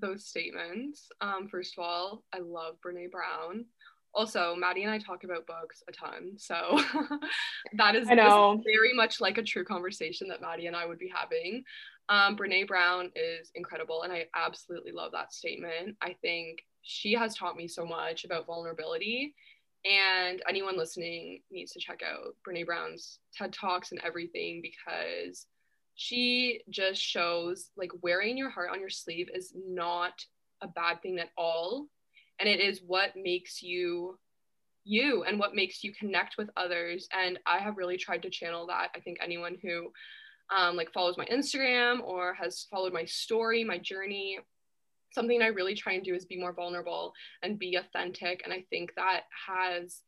those 0.00 0.24
statements. 0.24 1.08
Um, 1.20 1.48
first 1.48 1.74
of 1.76 1.84
all, 1.84 2.22
I 2.32 2.38
love 2.38 2.76
Brene 2.84 3.10
Brown. 3.10 3.66
Also, 4.14 4.54
Maddie 4.56 4.84
and 4.84 4.92
I 4.92 4.98
talk 4.98 5.24
about 5.24 5.46
books 5.46 5.82
a 5.86 5.92
ton, 5.92 6.32
so 6.38 6.80
that 7.74 7.94
is, 7.94 8.08
very 8.08 8.94
much 8.94 9.20
like 9.20 9.36
a 9.36 9.42
true 9.42 9.64
conversation 9.64 10.28
that 10.28 10.40
Maddie 10.40 10.66
and 10.66 10.74
I 10.74 10.86
would 10.86 10.98
be 10.98 11.12
having. 11.14 11.62
Um, 12.08 12.36
Brene 12.36 12.66
Brown 12.66 13.10
is 13.14 13.50
incredible, 13.54 14.04
and 14.04 14.12
I 14.12 14.26
absolutely 14.34 14.92
love 14.92 15.12
that 15.12 15.34
statement. 15.34 15.96
I 16.00 16.16
think 16.22 16.60
she 16.82 17.12
has 17.12 17.36
taught 17.36 17.56
me 17.56 17.68
so 17.68 17.84
much 17.84 18.24
about 18.24 18.46
vulnerability 18.46 19.34
and 19.84 20.42
anyone 20.48 20.76
listening 20.76 21.40
needs 21.50 21.72
to 21.72 21.80
check 21.80 22.02
out 22.02 22.34
Brene 22.46 22.66
Brown's 22.66 23.20
TED 23.34 23.52
Talks 23.52 23.92
and 23.92 24.00
everything 24.04 24.62
because 24.62 25.46
she 25.94 26.60
just 26.70 27.00
shows 27.00 27.70
like 27.76 27.90
wearing 28.02 28.36
your 28.36 28.50
heart 28.50 28.70
on 28.72 28.80
your 28.80 28.90
sleeve 28.90 29.28
is 29.34 29.52
not 29.54 30.12
a 30.62 30.68
bad 30.68 31.02
thing 31.02 31.18
at 31.18 31.30
all. 31.36 31.86
And 32.40 32.48
it 32.48 32.60
is 32.60 32.80
what 32.86 33.12
makes 33.16 33.62
you 33.62 34.18
you 34.84 35.24
and 35.24 35.38
what 35.38 35.54
makes 35.54 35.84
you 35.84 35.92
connect 35.92 36.36
with 36.38 36.50
others. 36.56 37.08
And 37.12 37.38
I 37.46 37.58
have 37.58 37.76
really 37.76 37.96
tried 37.96 38.22
to 38.22 38.30
channel 38.30 38.66
that. 38.68 38.90
I 38.94 39.00
think 39.00 39.18
anyone 39.20 39.56
who 39.62 39.92
um, 40.56 40.76
like 40.76 40.92
follows 40.92 41.18
my 41.18 41.26
Instagram 41.26 42.00
or 42.02 42.34
has 42.34 42.66
followed 42.70 42.92
my 42.92 43.04
story, 43.04 43.64
my 43.64 43.78
journey, 43.78 44.38
something 45.10 45.42
I 45.42 45.46
really 45.46 45.74
try 45.74 45.94
and 45.94 46.04
do 46.04 46.14
is 46.14 46.24
be 46.24 46.38
more 46.38 46.52
vulnerable 46.52 47.12
and 47.42 47.58
be 47.58 47.76
authentic. 47.76 48.42
And 48.44 48.52
I 48.52 48.64
think 48.70 48.94
that 48.96 49.22
has 49.46 50.02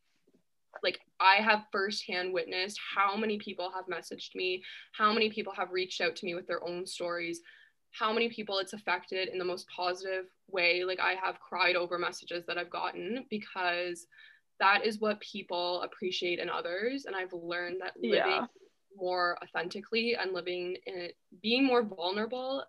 like 0.83 0.99
I 1.19 1.41
have 1.41 1.65
firsthand 1.71 2.33
witnessed 2.33 2.79
how 2.95 3.17
many 3.17 3.37
people 3.37 3.71
have 3.73 3.85
messaged 3.87 4.35
me, 4.35 4.63
how 4.93 5.11
many 5.11 5.29
people 5.29 5.53
have 5.53 5.71
reached 5.71 6.01
out 6.01 6.15
to 6.17 6.25
me 6.25 6.33
with 6.33 6.47
their 6.47 6.65
own 6.65 6.85
stories, 6.85 7.41
how 7.91 8.13
many 8.13 8.29
people 8.29 8.57
it's 8.59 8.73
affected 8.73 9.27
in 9.27 9.37
the 9.37 9.45
most 9.45 9.67
positive 9.75 10.25
way. 10.47 10.83
Like 10.83 10.99
I 10.99 11.15
have 11.21 11.39
cried 11.39 11.75
over 11.75 11.97
messages 11.97 12.45
that 12.47 12.57
I've 12.57 12.69
gotten 12.69 13.25
because 13.29 14.07
that 14.59 14.85
is 14.85 14.99
what 14.99 15.19
people 15.19 15.81
appreciate 15.81 16.39
in 16.39 16.49
others. 16.49 17.05
And 17.05 17.15
I've 17.15 17.33
learned 17.33 17.81
that 17.81 17.93
living 17.97 18.17
yeah. 18.17 18.45
more 18.95 19.37
authentically 19.43 20.15
and 20.15 20.33
living 20.33 20.77
in 20.85 21.09
being 21.41 21.65
more 21.65 21.83
vulnerable 21.83 22.63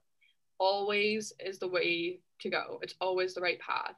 always 0.63 1.33
is 1.45 1.59
the 1.59 1.67
way 1.67 2.21
to 2.41 2.49
go. 2.49 2.79
It's 2.83 2.95
always 3.01 3.35
the 3.35 3.41
right 3.41 3.59
path. 3.59 3.97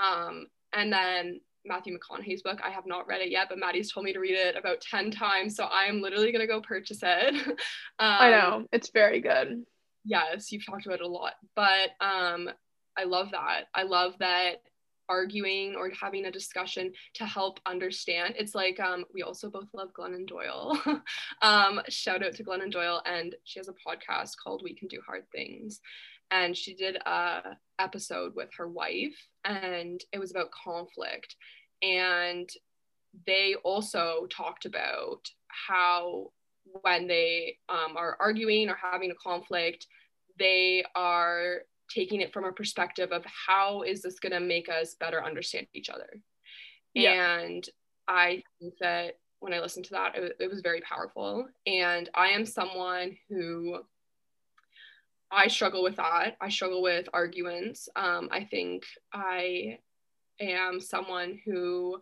Um, 0.00 0.46
and 0.72 0.92
then 0.92 1.40
Matthew 1.64 1.96
McConaughey's 1.96 2.42
book, 2.42 2.58
I 2.64 2.70
have 2.70 2.84
not 2.84 3.06
read 3.06 3.20
it 3.20 3.30
yet, 3.30 3.46
but 3.48 3.58
Maddie's 3.58 3.92
told 3.92 4.04
me 4.04 4.12
to 4.12 4.18
read 4.18 4.34
it 4.34 4.56
about 4.56 4.80
10 4.80 5.12
times. 5.12 5.54
So 5.54 5.64
I 5.64 5.84
am 5.84 6.02
literally 6.02 6.32
going 6.32 6.40
to 6.40 6.52
go 6.52 6.60
purchase 6.60 6.98
it. 7.02 7.34
um, 7.46 7.56
I 7.98 8.30
know. 8.30 8.66
It's 8.72 8.90
very 8.90 9.20
good. 9.20 9.62
Yes, 10.04 10.50
you've 10.50 10.66
talked 10.66 10.86
about 10.86 11.00
it 11.00 11.06
a 11.06 11.08
lot. 11.08 11.34
But 11.54 11.90
um, 12.00 12.50
I 12.98 13.04
love 13.04 13.30
that. 13.30 13.66
I 13.72 13.84
love 13.84 14.14
that 14.18 14.62
arguing 15.10 15.74
or 15.74 15.90
having 15.90 16.26
a 16.26 16.30
discussion 16.30 16.92
to 17.14 17.26
help 17.26 17.58
understand. 17.66 18.34
It's 18.38 18.54
like 18.54 18.78
um, 18.80 19.04
we 19.12 19.22
also 19.22 19.50
both 19.50 19.68
love 19.74 19.92
Glennon 19.92 20.26
Doyle. 20.26 20.80
um, 21.42 21.80
shout 21.88 22.24
out 22.24 22.34
to 22.36 22.44
Glennon 22.44 22.70
Doyle, 22.70 23.02
and 23.04 23.34
she 23.44 23.58
has 23.58 23.68
a 23.68 23.74
podcast 23.86 24.36
called 24.42 24.62
We 24.62 24.74
Can 24.74 24.88
Do 24.88 25.00
Hard 25.04 25.24
Things. 25.32 25.80
And 26.30 26.56
she 26.56 26.74
did 26.74 26.96
a 26.96 27.56
episode 27.80 28.36
with 28.36 28.50
her 28.56 28.68
wife, 28.68 29.16
and 29.44 30.00
it 30.12 30.20
was 30.20 30.30
about 30.30 30.52
conflict. 30.52 31.34
And 31.82 32.48
they 33.26 33.56
also 33.64 34.28
talked 34.30 34.64
about 34.64 35.28
how 35.48 36.30
when 36.82 37.08
they 37.08 37.56
um, 37.68 37.96
are 37.96 38.16
arguing 38.20 38.68
or 38.68 38.76
having 38.80 39.10
a 39.10 39.14
conflict, 39.14 39.88
they 40.38 40.84
are 40.94 41.62
taking 41.90 42.20
it 42.20 42.32
from 42.32 42.44
a 42.44 42.52
perspective 42.52 43.12
of 43.12 43.24
how 43.26 43.82
is 43.82 44.02
this 44.02 44.18
going 44.18 44.32
to 44.32 44.40
make 44.40 44.68
us 44.68 44.94
better 44.98 45.22
understand 45.24 45.66
each 45.74 45.90
other 45.90 46.20
yeah. 46.94 47.36
and 47.38 47.68
i 48.08 48.42
think 48.58 48.74
that 48.80 49.18
when 49.40 49.52
i 49.52 49.60
listened 49.60 49.84
to 49.84 49.92
that 49.92 50.16
it, 50.16 50.36
it 50.40 50.50
was 50.50 50.60
very 50.60 50.80
powerful 50.80 51.46
and 51.66 52.08
i 52.14 52.28
am 52.28 52.46
someone 52.46 53.16
who 53.28 53.78
I 55.30 55.46
struggle 55.46 55.82
with 55.82 55.96
that. 55.96 56.36
I 56.40 56.48
struggle 56.48 56.82
with 56.82 57.08
arguments. 57.12 57.88
Um, 57.94 58.28
I 58.32 58.44
think 58.44 58.84
I 59.12 59.78
am 60.40 60.80
someone 60.80 61.38
who 61.44 62.00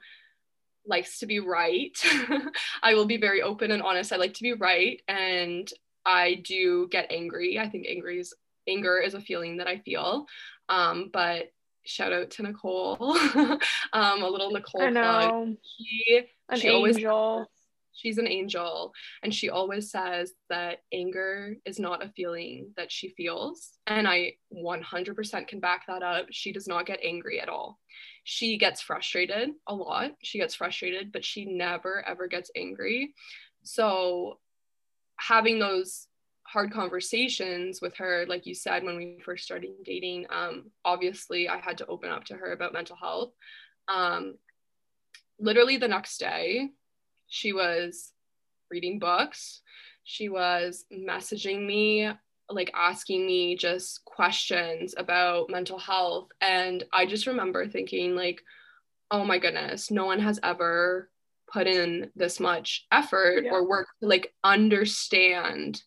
likes 0.87 1.19
to 1.19 1.27
be 1.27 1.41
right. 1.41 1.97
I 2.83 2.95
will 2.95 3.05
be 3.05 3.19
very 3.19 3.43
open 3.43 3.71
and 3.71 3.83
honest. 3.83 4.13
I 4.13 4.17
like 4.17 4.35
to 4.35 4.43
be 4.43 4.55
right 4.55 5.03
and 5.07 5.71
I 6.07 6.35
do 6.45 6.89
get 6.91 7.13
angry. 7.13 7.59
I 7.59 7.69
think 7.69 7.87
angry 7.87 8.19
is 8.19 8.35
anger 8.69 8.99
is 8.99 9.15
a 9.15 9.21
feeling 9.21 9.57
that 9.59 9.67
I 9.67 9.79
feel. 9.79 10.27
Um, 10.69 11.11
but 11.13 11.53
shout 11.85 12.13
out 12.13 12.31
to 12.33 12.43
Nicole, 12.43 12.97
um, 13.93 14.23
a 14.23 14.29
little 14.29 14.51
Nicole 14.51 14.83
I 14.83 14.91
know. 14.91 15.03
plug. 15.03 15.57
She, 15.79 16.21
An 16.51 16.59
she 16.59 16.69
always 16.69 16.99
she's 17.99 18.19
an 18.19 18.29
angel. 18.29 18.95
And 19.23 19.35
she 19.35 19.51
always 19.51 19.91
says 19.91 20.33
that 20.49 20.83
anger 20.93 21.57
is 21.65 21.79
not 21.79 22.05
a 22.05 22.11
feeling 22.11 22.73
that 22.77 22.91
she 22.91 23.09
feels. 23.11 23.73
And 23.87 24.09
i 24.09 24.35
100% 24.55 25.49
can 25.49 25.61
back 25.61 25.87
that 25.87 26.03
up. 26.03 26.27
She 26.31 26.53
does 26.53 26.69
not 26.69 26.87
get 26.87 27.01
angry 27.05 27.41
at 27.41 27.49
all. 27.49 27.79
She 28.25 28.57
gets 28.57 28.81
frustrated 28.81 29.51
a 29.67 29.75
lot. 29.75 30.13
She 30.23 30.39
gets 30.39 30.55
frustrated 30.55 31.13
but 31.13 31.25
she 31.25 31.45
never 31.45 32.07
ever 32.07 32.29
gets 32.29 32.51
angry. 32.57 33.15
So 33.65 34.39
having 35.17 35.59
those 35.59 36.07
hard 36.53 36.73
conversations 36.73 37.81
with 37.83 37.95
her 37.97 38.25
like 38.27 38.47
you 38.47 38.55
said 38.55 38.83
when 38.83 38.97
we 38.97 39.19
first 39.25 39.45
started 39.45 39.71
dating 39.85 40.25
um, 40.31 40.71
obviously 40.85 41.47
i 41.49 41.59
had 41.59 41.77
to 41.77 41.87
open 41.87 42.11
up 42.11 42.25
to 42.25 42.35
her 42.35 42.53
about 42.53 42.73
mental 42.73 42.97
health. 42.97 43.33
Um, 43.89 44.37
literally 45.39 45.77
the 45.77 45.89
next 45.89 46.19
day 46.19 46.71
she 47.29 47.53
was 47.53 48.13
reading 48.71 48.99
books. 48.99 49.61
She 50.05 50.29
was 50.29 50.85
messaging 50.93 51.67
me 51.67 52.11
like 52.51 52.71
asking 52.75 53.27
me 53.27 53.57
just 53.57 54.03
questions 54.07 54.95
about 54.97 55.51
mental 55.51 55.79
health. 55.79 56.29
And 56.41 56.83
i 56.93 57.05
just 57.07 57.27
remember 57.27 57.67
thinking 57.69 58.17
like 58.17 58.41
oh 59.11 59.25
my 59.25 59.39
goodness 59.39 59.91
no 59.91 60.05
one 60.07 60.21
has 60.21 60.39
ever 60.43 61.11
put 61.53 61.67
in 61.67 62.11
this 62.17 62.41
much 62.41 62.87
effort 62.93 63.45
Yeah. 63.45 63.53
or 63.53 63.67
work 63.69 63.89
to 64.01 64.09
like 64.09 64.33
understand 64.45 65.83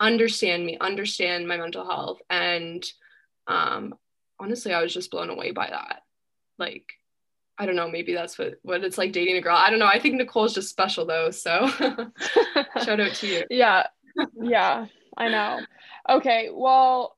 understand 0.00 0.64
me 0.64 0.76
understand 0.80 1.48
my 1.48 1.56
mental 1.56 1.88
health 1.88 2.18
and 2.28 2.84
um 3.46 3.94
honestly 4.38 4.72
i 4.72 4.82
was 4.82 4.92
just 4.92 5.10
blown 5.10 5.30
away 5.30 5.50
by 5.50 5.68
that 5.68 6.02
like 6.58 6.84
i 7.58 7.64
don't 7.64 7.76
know 7.76 7.90
maybe 7.90 8.12
that's 8.12 8.38
what 8.38 8.54
what 8.62 8.84
it's 8.84 8.98
like 8.98 9.12
dating 9.12 9.36
a 9.36 9.40
girl 9.40 9.56
i 9.56 9.70
don't 9.70 9.78
know 9.78 9.86
i 9.86 9.98
think 9.98 10.14
nicole's 10.16 10.52
just 10.54 10.68
special 10.68 11.06
though 11.06 11.30
so 11.30 11.66
shout 12.84 13.00
out 13.00 13.14
to 13.14 13.26
you 13.26 13.42
yeah. 13.50 13.86
Yeah. 14.40 14.86
I 15.16 15.28
know. 15.28 15.60
Okay. 16.08 16.50
Well, 16.52 17.16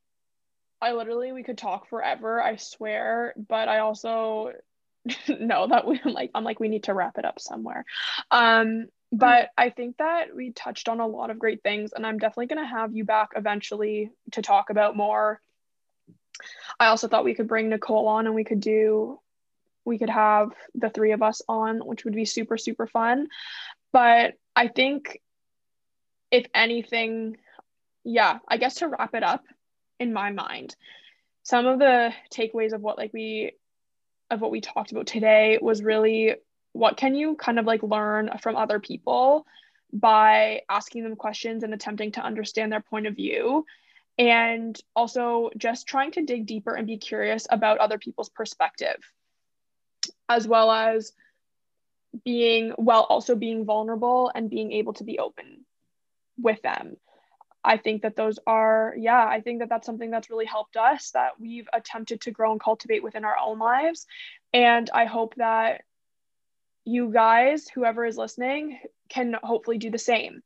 I 0.81 0.93
literally 0.93 1.33
we 1.33 1.43
could 1.43 1.59
talk 1.59 1.89
forever, 1.89 2.41
I 2.41 2.57
swear, 2.57 3.35
but 3.49 3.69
I 3.69 3.81
also 3.81 4.53
know 5.29 5.67
that 5.67 5.87
we 5.87 6.01
like 6.05 6.31
I'm 6.35 6.45
like 6.45 6.61
we 6.61 6.69
need 6.69 6.85
to 6.85 6.95
wrap 6.95 7.19
it 7.19 7.25
up 7.25 7.41
somewhere. 7.41 7.85
Um 8.31 8.87
Hmm. 9.11 9.19
but 9.19 9.51
I 9.57 9.71
think 9.71 9.97
that 9.99 10.35
we 10.35 10.53
touched 10.53 10.89
on 10.89 11.01
a 11.01 11.07
lot 11.07 11.31
of 11.31 11.39
great 11.39 11.63
things 11.63 11.93
and 11.93 12.07
I'm 12.07 12.19
definitely 12.19 12.47
going 12.47 12.63
to 12.63 12.69
have 12.69 12.95
you 12.95 13.05
back 13.05 13.31
eventually 13.37 14.11
to 14.33 14.43
talk 14.43 14.71
about 14.71 14.97
more. 14.97 15.41
I 16.79 16.87
also 16.87 17.09
thought 17.09 17.25
we 17.25 17.35
could 17.35 17.49
bring 17.49 17.69
Nicole 17.69 18.07
on 18.09 18.27
and 18.27 18.35
we 18.35 18.45
could 18.45 18.61
do 18.61 19.21
we 19.85 19.99
could 19.99 20.11
have 20.11 20.51
the 20.75 20.91
three 20.91 21.13
of 21.13 21.23
us 21.23 21.41
on, 21.49 21.79
which 21.79 22.05
would 22.05 22.15
be 22.15 22.27
super 22.27 22.59
super 22.59 22.87
fun. 22.87 23.29
But 23.93 24.35
I 24.55 24.69
think 24.69 25.21
if 26.31 26.47
anything, 26.55 27.39
yeah, 28.05 28.39
I 28.47 28.59
guess 28.59 28.77
to 28.77 28.89
wrap 28.89 29.15
it 29.15 29.23
up 29.23 29.45
in 29.99 30.13
my 30.13 30.31
mind, 30.31 30.77
some 31.43 31.67
of 31.67 31.79
the 31.79 32.13
takeaways 32.31 32.73
of 32.75 32.83
what 32.83 32.99
like 32.99 33.13
we 33.15 33.53
of 34.31 34.41
what 34.41 34.51
we 34.51 34.61
talked 34.61 34.93
about 34.93 35.07
today 35.07 35.59
was 35.61 35.83
really 35.83 36.35
what 36.79 36.97
can 36.97 37.17
you 37.17 37.35
kind 37.35 37.59
of 37.59 37.67
like 37.67 37.83
learn 37.83 38.31
from 38.41 38.55
other 38.55 38.79
people 38.79 39.45
by 39.93 40.61
asking 40.69 41.03
them 41.03 41.17
questions 41.17 41.65
and 41.65 41.75
attempting 41.75 42.13
to 42.13 42.23
understand 42.25 42.71
their 42.71 42.81
point 42.81 43.09
of 43.09 43.17
view? 43.17 43.67
And 44.17 44.81
also 44.95 45.51
just 45.57 45.89
trying 45.89 46.13
to 46.13 46.25
dig 46.25 46.47
deeper 46.47 46.75
and 46.75 46.87
be 46.87 46.97
curious 46.97 47.47
about 47.51 47.79
other 47.79 47.99
people's 47.99 48.29
perspective 48.29 48.97
as 50.29 50.47
well 50.47 50.71
as 50.71 51.13
being 52.25 52.71
while 52.77 53.03
also 53.03 53.35
being 53.35 53.65
vulnerable 53.65 54.31
and 54.35 54.49
being 54.49 54.73
able 54.73 54.93
to 54.95 55.05
be 55.05 55.19
open 55.19 55.65
with 56.41 56.63
them. 56.63 56.97
I 57.65 57.77
think 57.77 58.03
that 58.03 58.15
those 58.15 58.39
are 58.47 58.95
yeah 58.97 59.27
i 59.27 59.41
think 59.41 59.59
that 59.59 59.69
that's 59.69 59.85
something 59.85 60.11
that's 60.11 60.31
really 60.31 60.47
helped 60.47 60.77
us 60.77 61.11
that 61.11 61.41
we've 61.41 61.69
attempted 61.73 62.21
to 62.23 62.31
grow 62.31 62.53
and 62.53 62.61
cultivate 62.61 63.03
within 63.03 63.25
our 63.25 63.37
own 63.37 63.59
lives. 63.59 64.07
And 64.55 64.89
i 64.95 65.05
hope 65.05 65.35
that 65.37 65.83
you 66.89 67.13
guys 67.13 67.69
whoever 67.69 68.05
is 68.05 68.17
listening 68.17 68.79
can 69.09 69.37
hopefully 69.43 69.79
do 69.79 69.91
the 69.91 69.99
same 69.99 70.43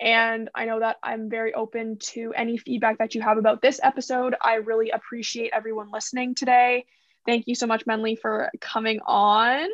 and 0.00 0.48
i 0.54 0.64
know 0.64 0.80
that 0.80 0.96
i'm 1.02 1.28
very 1.28 1.52
open 1.54 1.98
to 1.98 2.32
any 2.34 2.56
feedback 2.56 2.98
that 2.98 3.14
you 3.14 3.20
have 3.20 3.38
about 3.38 3.60
this 3.60 3.78
episode 3.82 4.34
i 4.42 4.54
really 4.54 4.90
appreciate 4.90 5.50
everyone 5.52 5.90
listening 5.92 6.34
today 6.34 6.84
thank 7.26 7.46
you 7.46 7.54
so 7.54 7.66
much 7.66 7.84
menly 7.86 8.18
for 8.18 8.50
coming 8.60 9.00
on 9.06 9.68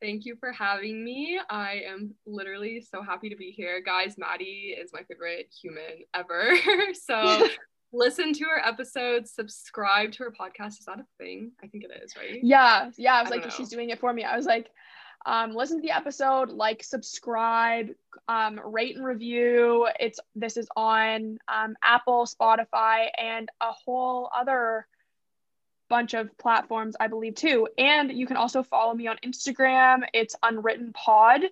Thank 0.00 0.26
you 0.26 0.36
for 0.38 0.52
having 0.52 1.04
me. 1.04 1.40
I 1.50 1.82
am 1.88 2.14
literally 2.24 2.80
so 2.80 3.02
happy 3.02 3.30
to 3.30 3.34
be 3.34 3.50
here. 3.50 3.82
Guys, 3.84 4.14
Maddie 4.16 4.76
is 4.80 4.92
my 4.92 5.02
favorite 5.02 5.52
human 5.60 6.04
ever. 6.14 6.52
so 6.92 7.48
listen 7.92 8.32
to 8.34 8.44
her 8.44 8.64
episodes, 8.64 9.32
subscribe 9.32 10.12
to 10.12 10.24
her 10.24 10.30
podcast. 10.30 10.78
Is 10.78 10.84
that 10.86 11.00
a 11.00 11.06
thing? 11.18 11.50
I 11.64 11.66
think 11.66 11.82
it 11.82 11.90
is, 12.02 12.14
right? 12.16 12.38
Yeah, 12.42 12.90
yeah. 12.96 13.14
I 13.14 13.22
was 13.22 13.32
I 13.32 13.36
like, 13.36 13.50
she's 13.50 13.70
doing 13.70 13.90
it 13.90 13.98
for 13.98 14.12
me. 14.12 14.22
I 14.22 14.36
was 14.36 14.46
like, 14.46 14.68
um, 15.26 15.54
listen 15.54 15.78
to 15.78 15.82
the 15.82 15.90
episode, 15.94 16.50
like, 16.50 16.82
subscribe, 16.82 17.88
um, 18.28 18.60
rate 18.64 18.96
and 18.96 19.04
review. 19.04 19.88
It's 19.98 20.20
this 20.34 20.56
is 20.56 20.68
on 20.76 21.38
um, 21.48 21.76
Apple, 21.82 22.26
Spotify, 22.26 23.08
and 23.16 23.48
a 23.60 23.72
whole 23.72 24.30
other 24.34 24.86
bunch 25.88 26.14
of 26.14 26.36
platforms, 26.38 26.96
I 27.00 27.08
believe, 27.08 27.34
too. 27.34 27.68
And 27.78 28.12
you 28.12 28.26
can 28.26 28.36
also 28.36 28.62
follow 28.62 28.94
me 28.94 29.06
on 29.06 29.16
Instagram. 29.24 30.02
It's 30.12 30.36
Unwritten 30.42 30.92
Pod. 30.92 31.42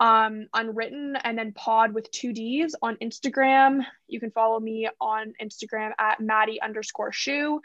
Um, 0.00 0.48
unwritten 0.52 1.14
and 1.22 1.38
then 1.38 1.52
pod 1.52 1.94
with 1.94 2.10
two 2.10 2.32
D's 2.32 2.74
on 2.82 2.96
Instagram. 2.96 3.82
You 4.08 4.18
can 4.18 4.32
follow 4.32 4.58
me 4.58 4.88
on 5.00 5.34
Instagram 5.40 5.92
at 5.98 6.18
Maddie 6.18 6.60
underscore 6.60 7.12
shoe. 7.12 7.60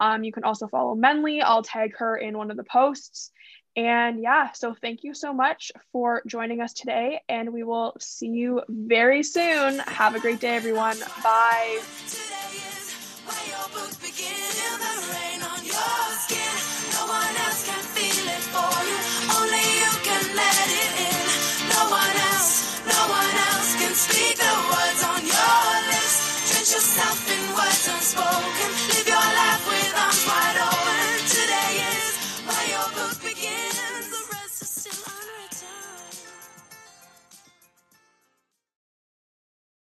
Um, 0.00 0.24
you 0.24 0.32
can 0.32 0.44
also 0.44 0.66
follow 0.66 0.94
Menly. 0.94 1.42
I'll 1.42 1.62
tag 1.62 1.98
her 1.98 2.16
in 2.16 2.38
one 2.38 2.50
of 2.50 2.56
the 2.56 2.64
posts. 2.64 3.32
And 3.76 4.20
yeah, 4.20 4.52
so 4.52 4.74
thank 4.74 5.02
you 5.02 5.14
so 5.14 5.32
much 5.32 5.72
for 5.90 6.22
joining 6.26 6.60
us 6.60 6.72
today, 6.72 7.22
and 7.28 7.52
we 7.52 7.64
will 7.64 7.94
see 7.98 8.28
you 8.28 8.62
very 8.68 9.22
soon. 9.24 9.80
Have 9.80 10.14
a 10.14 10.20
great 10.20 10.40
day, 10.40 10.54
everyone. 10.54 10.98
Bye. 11.22 11.80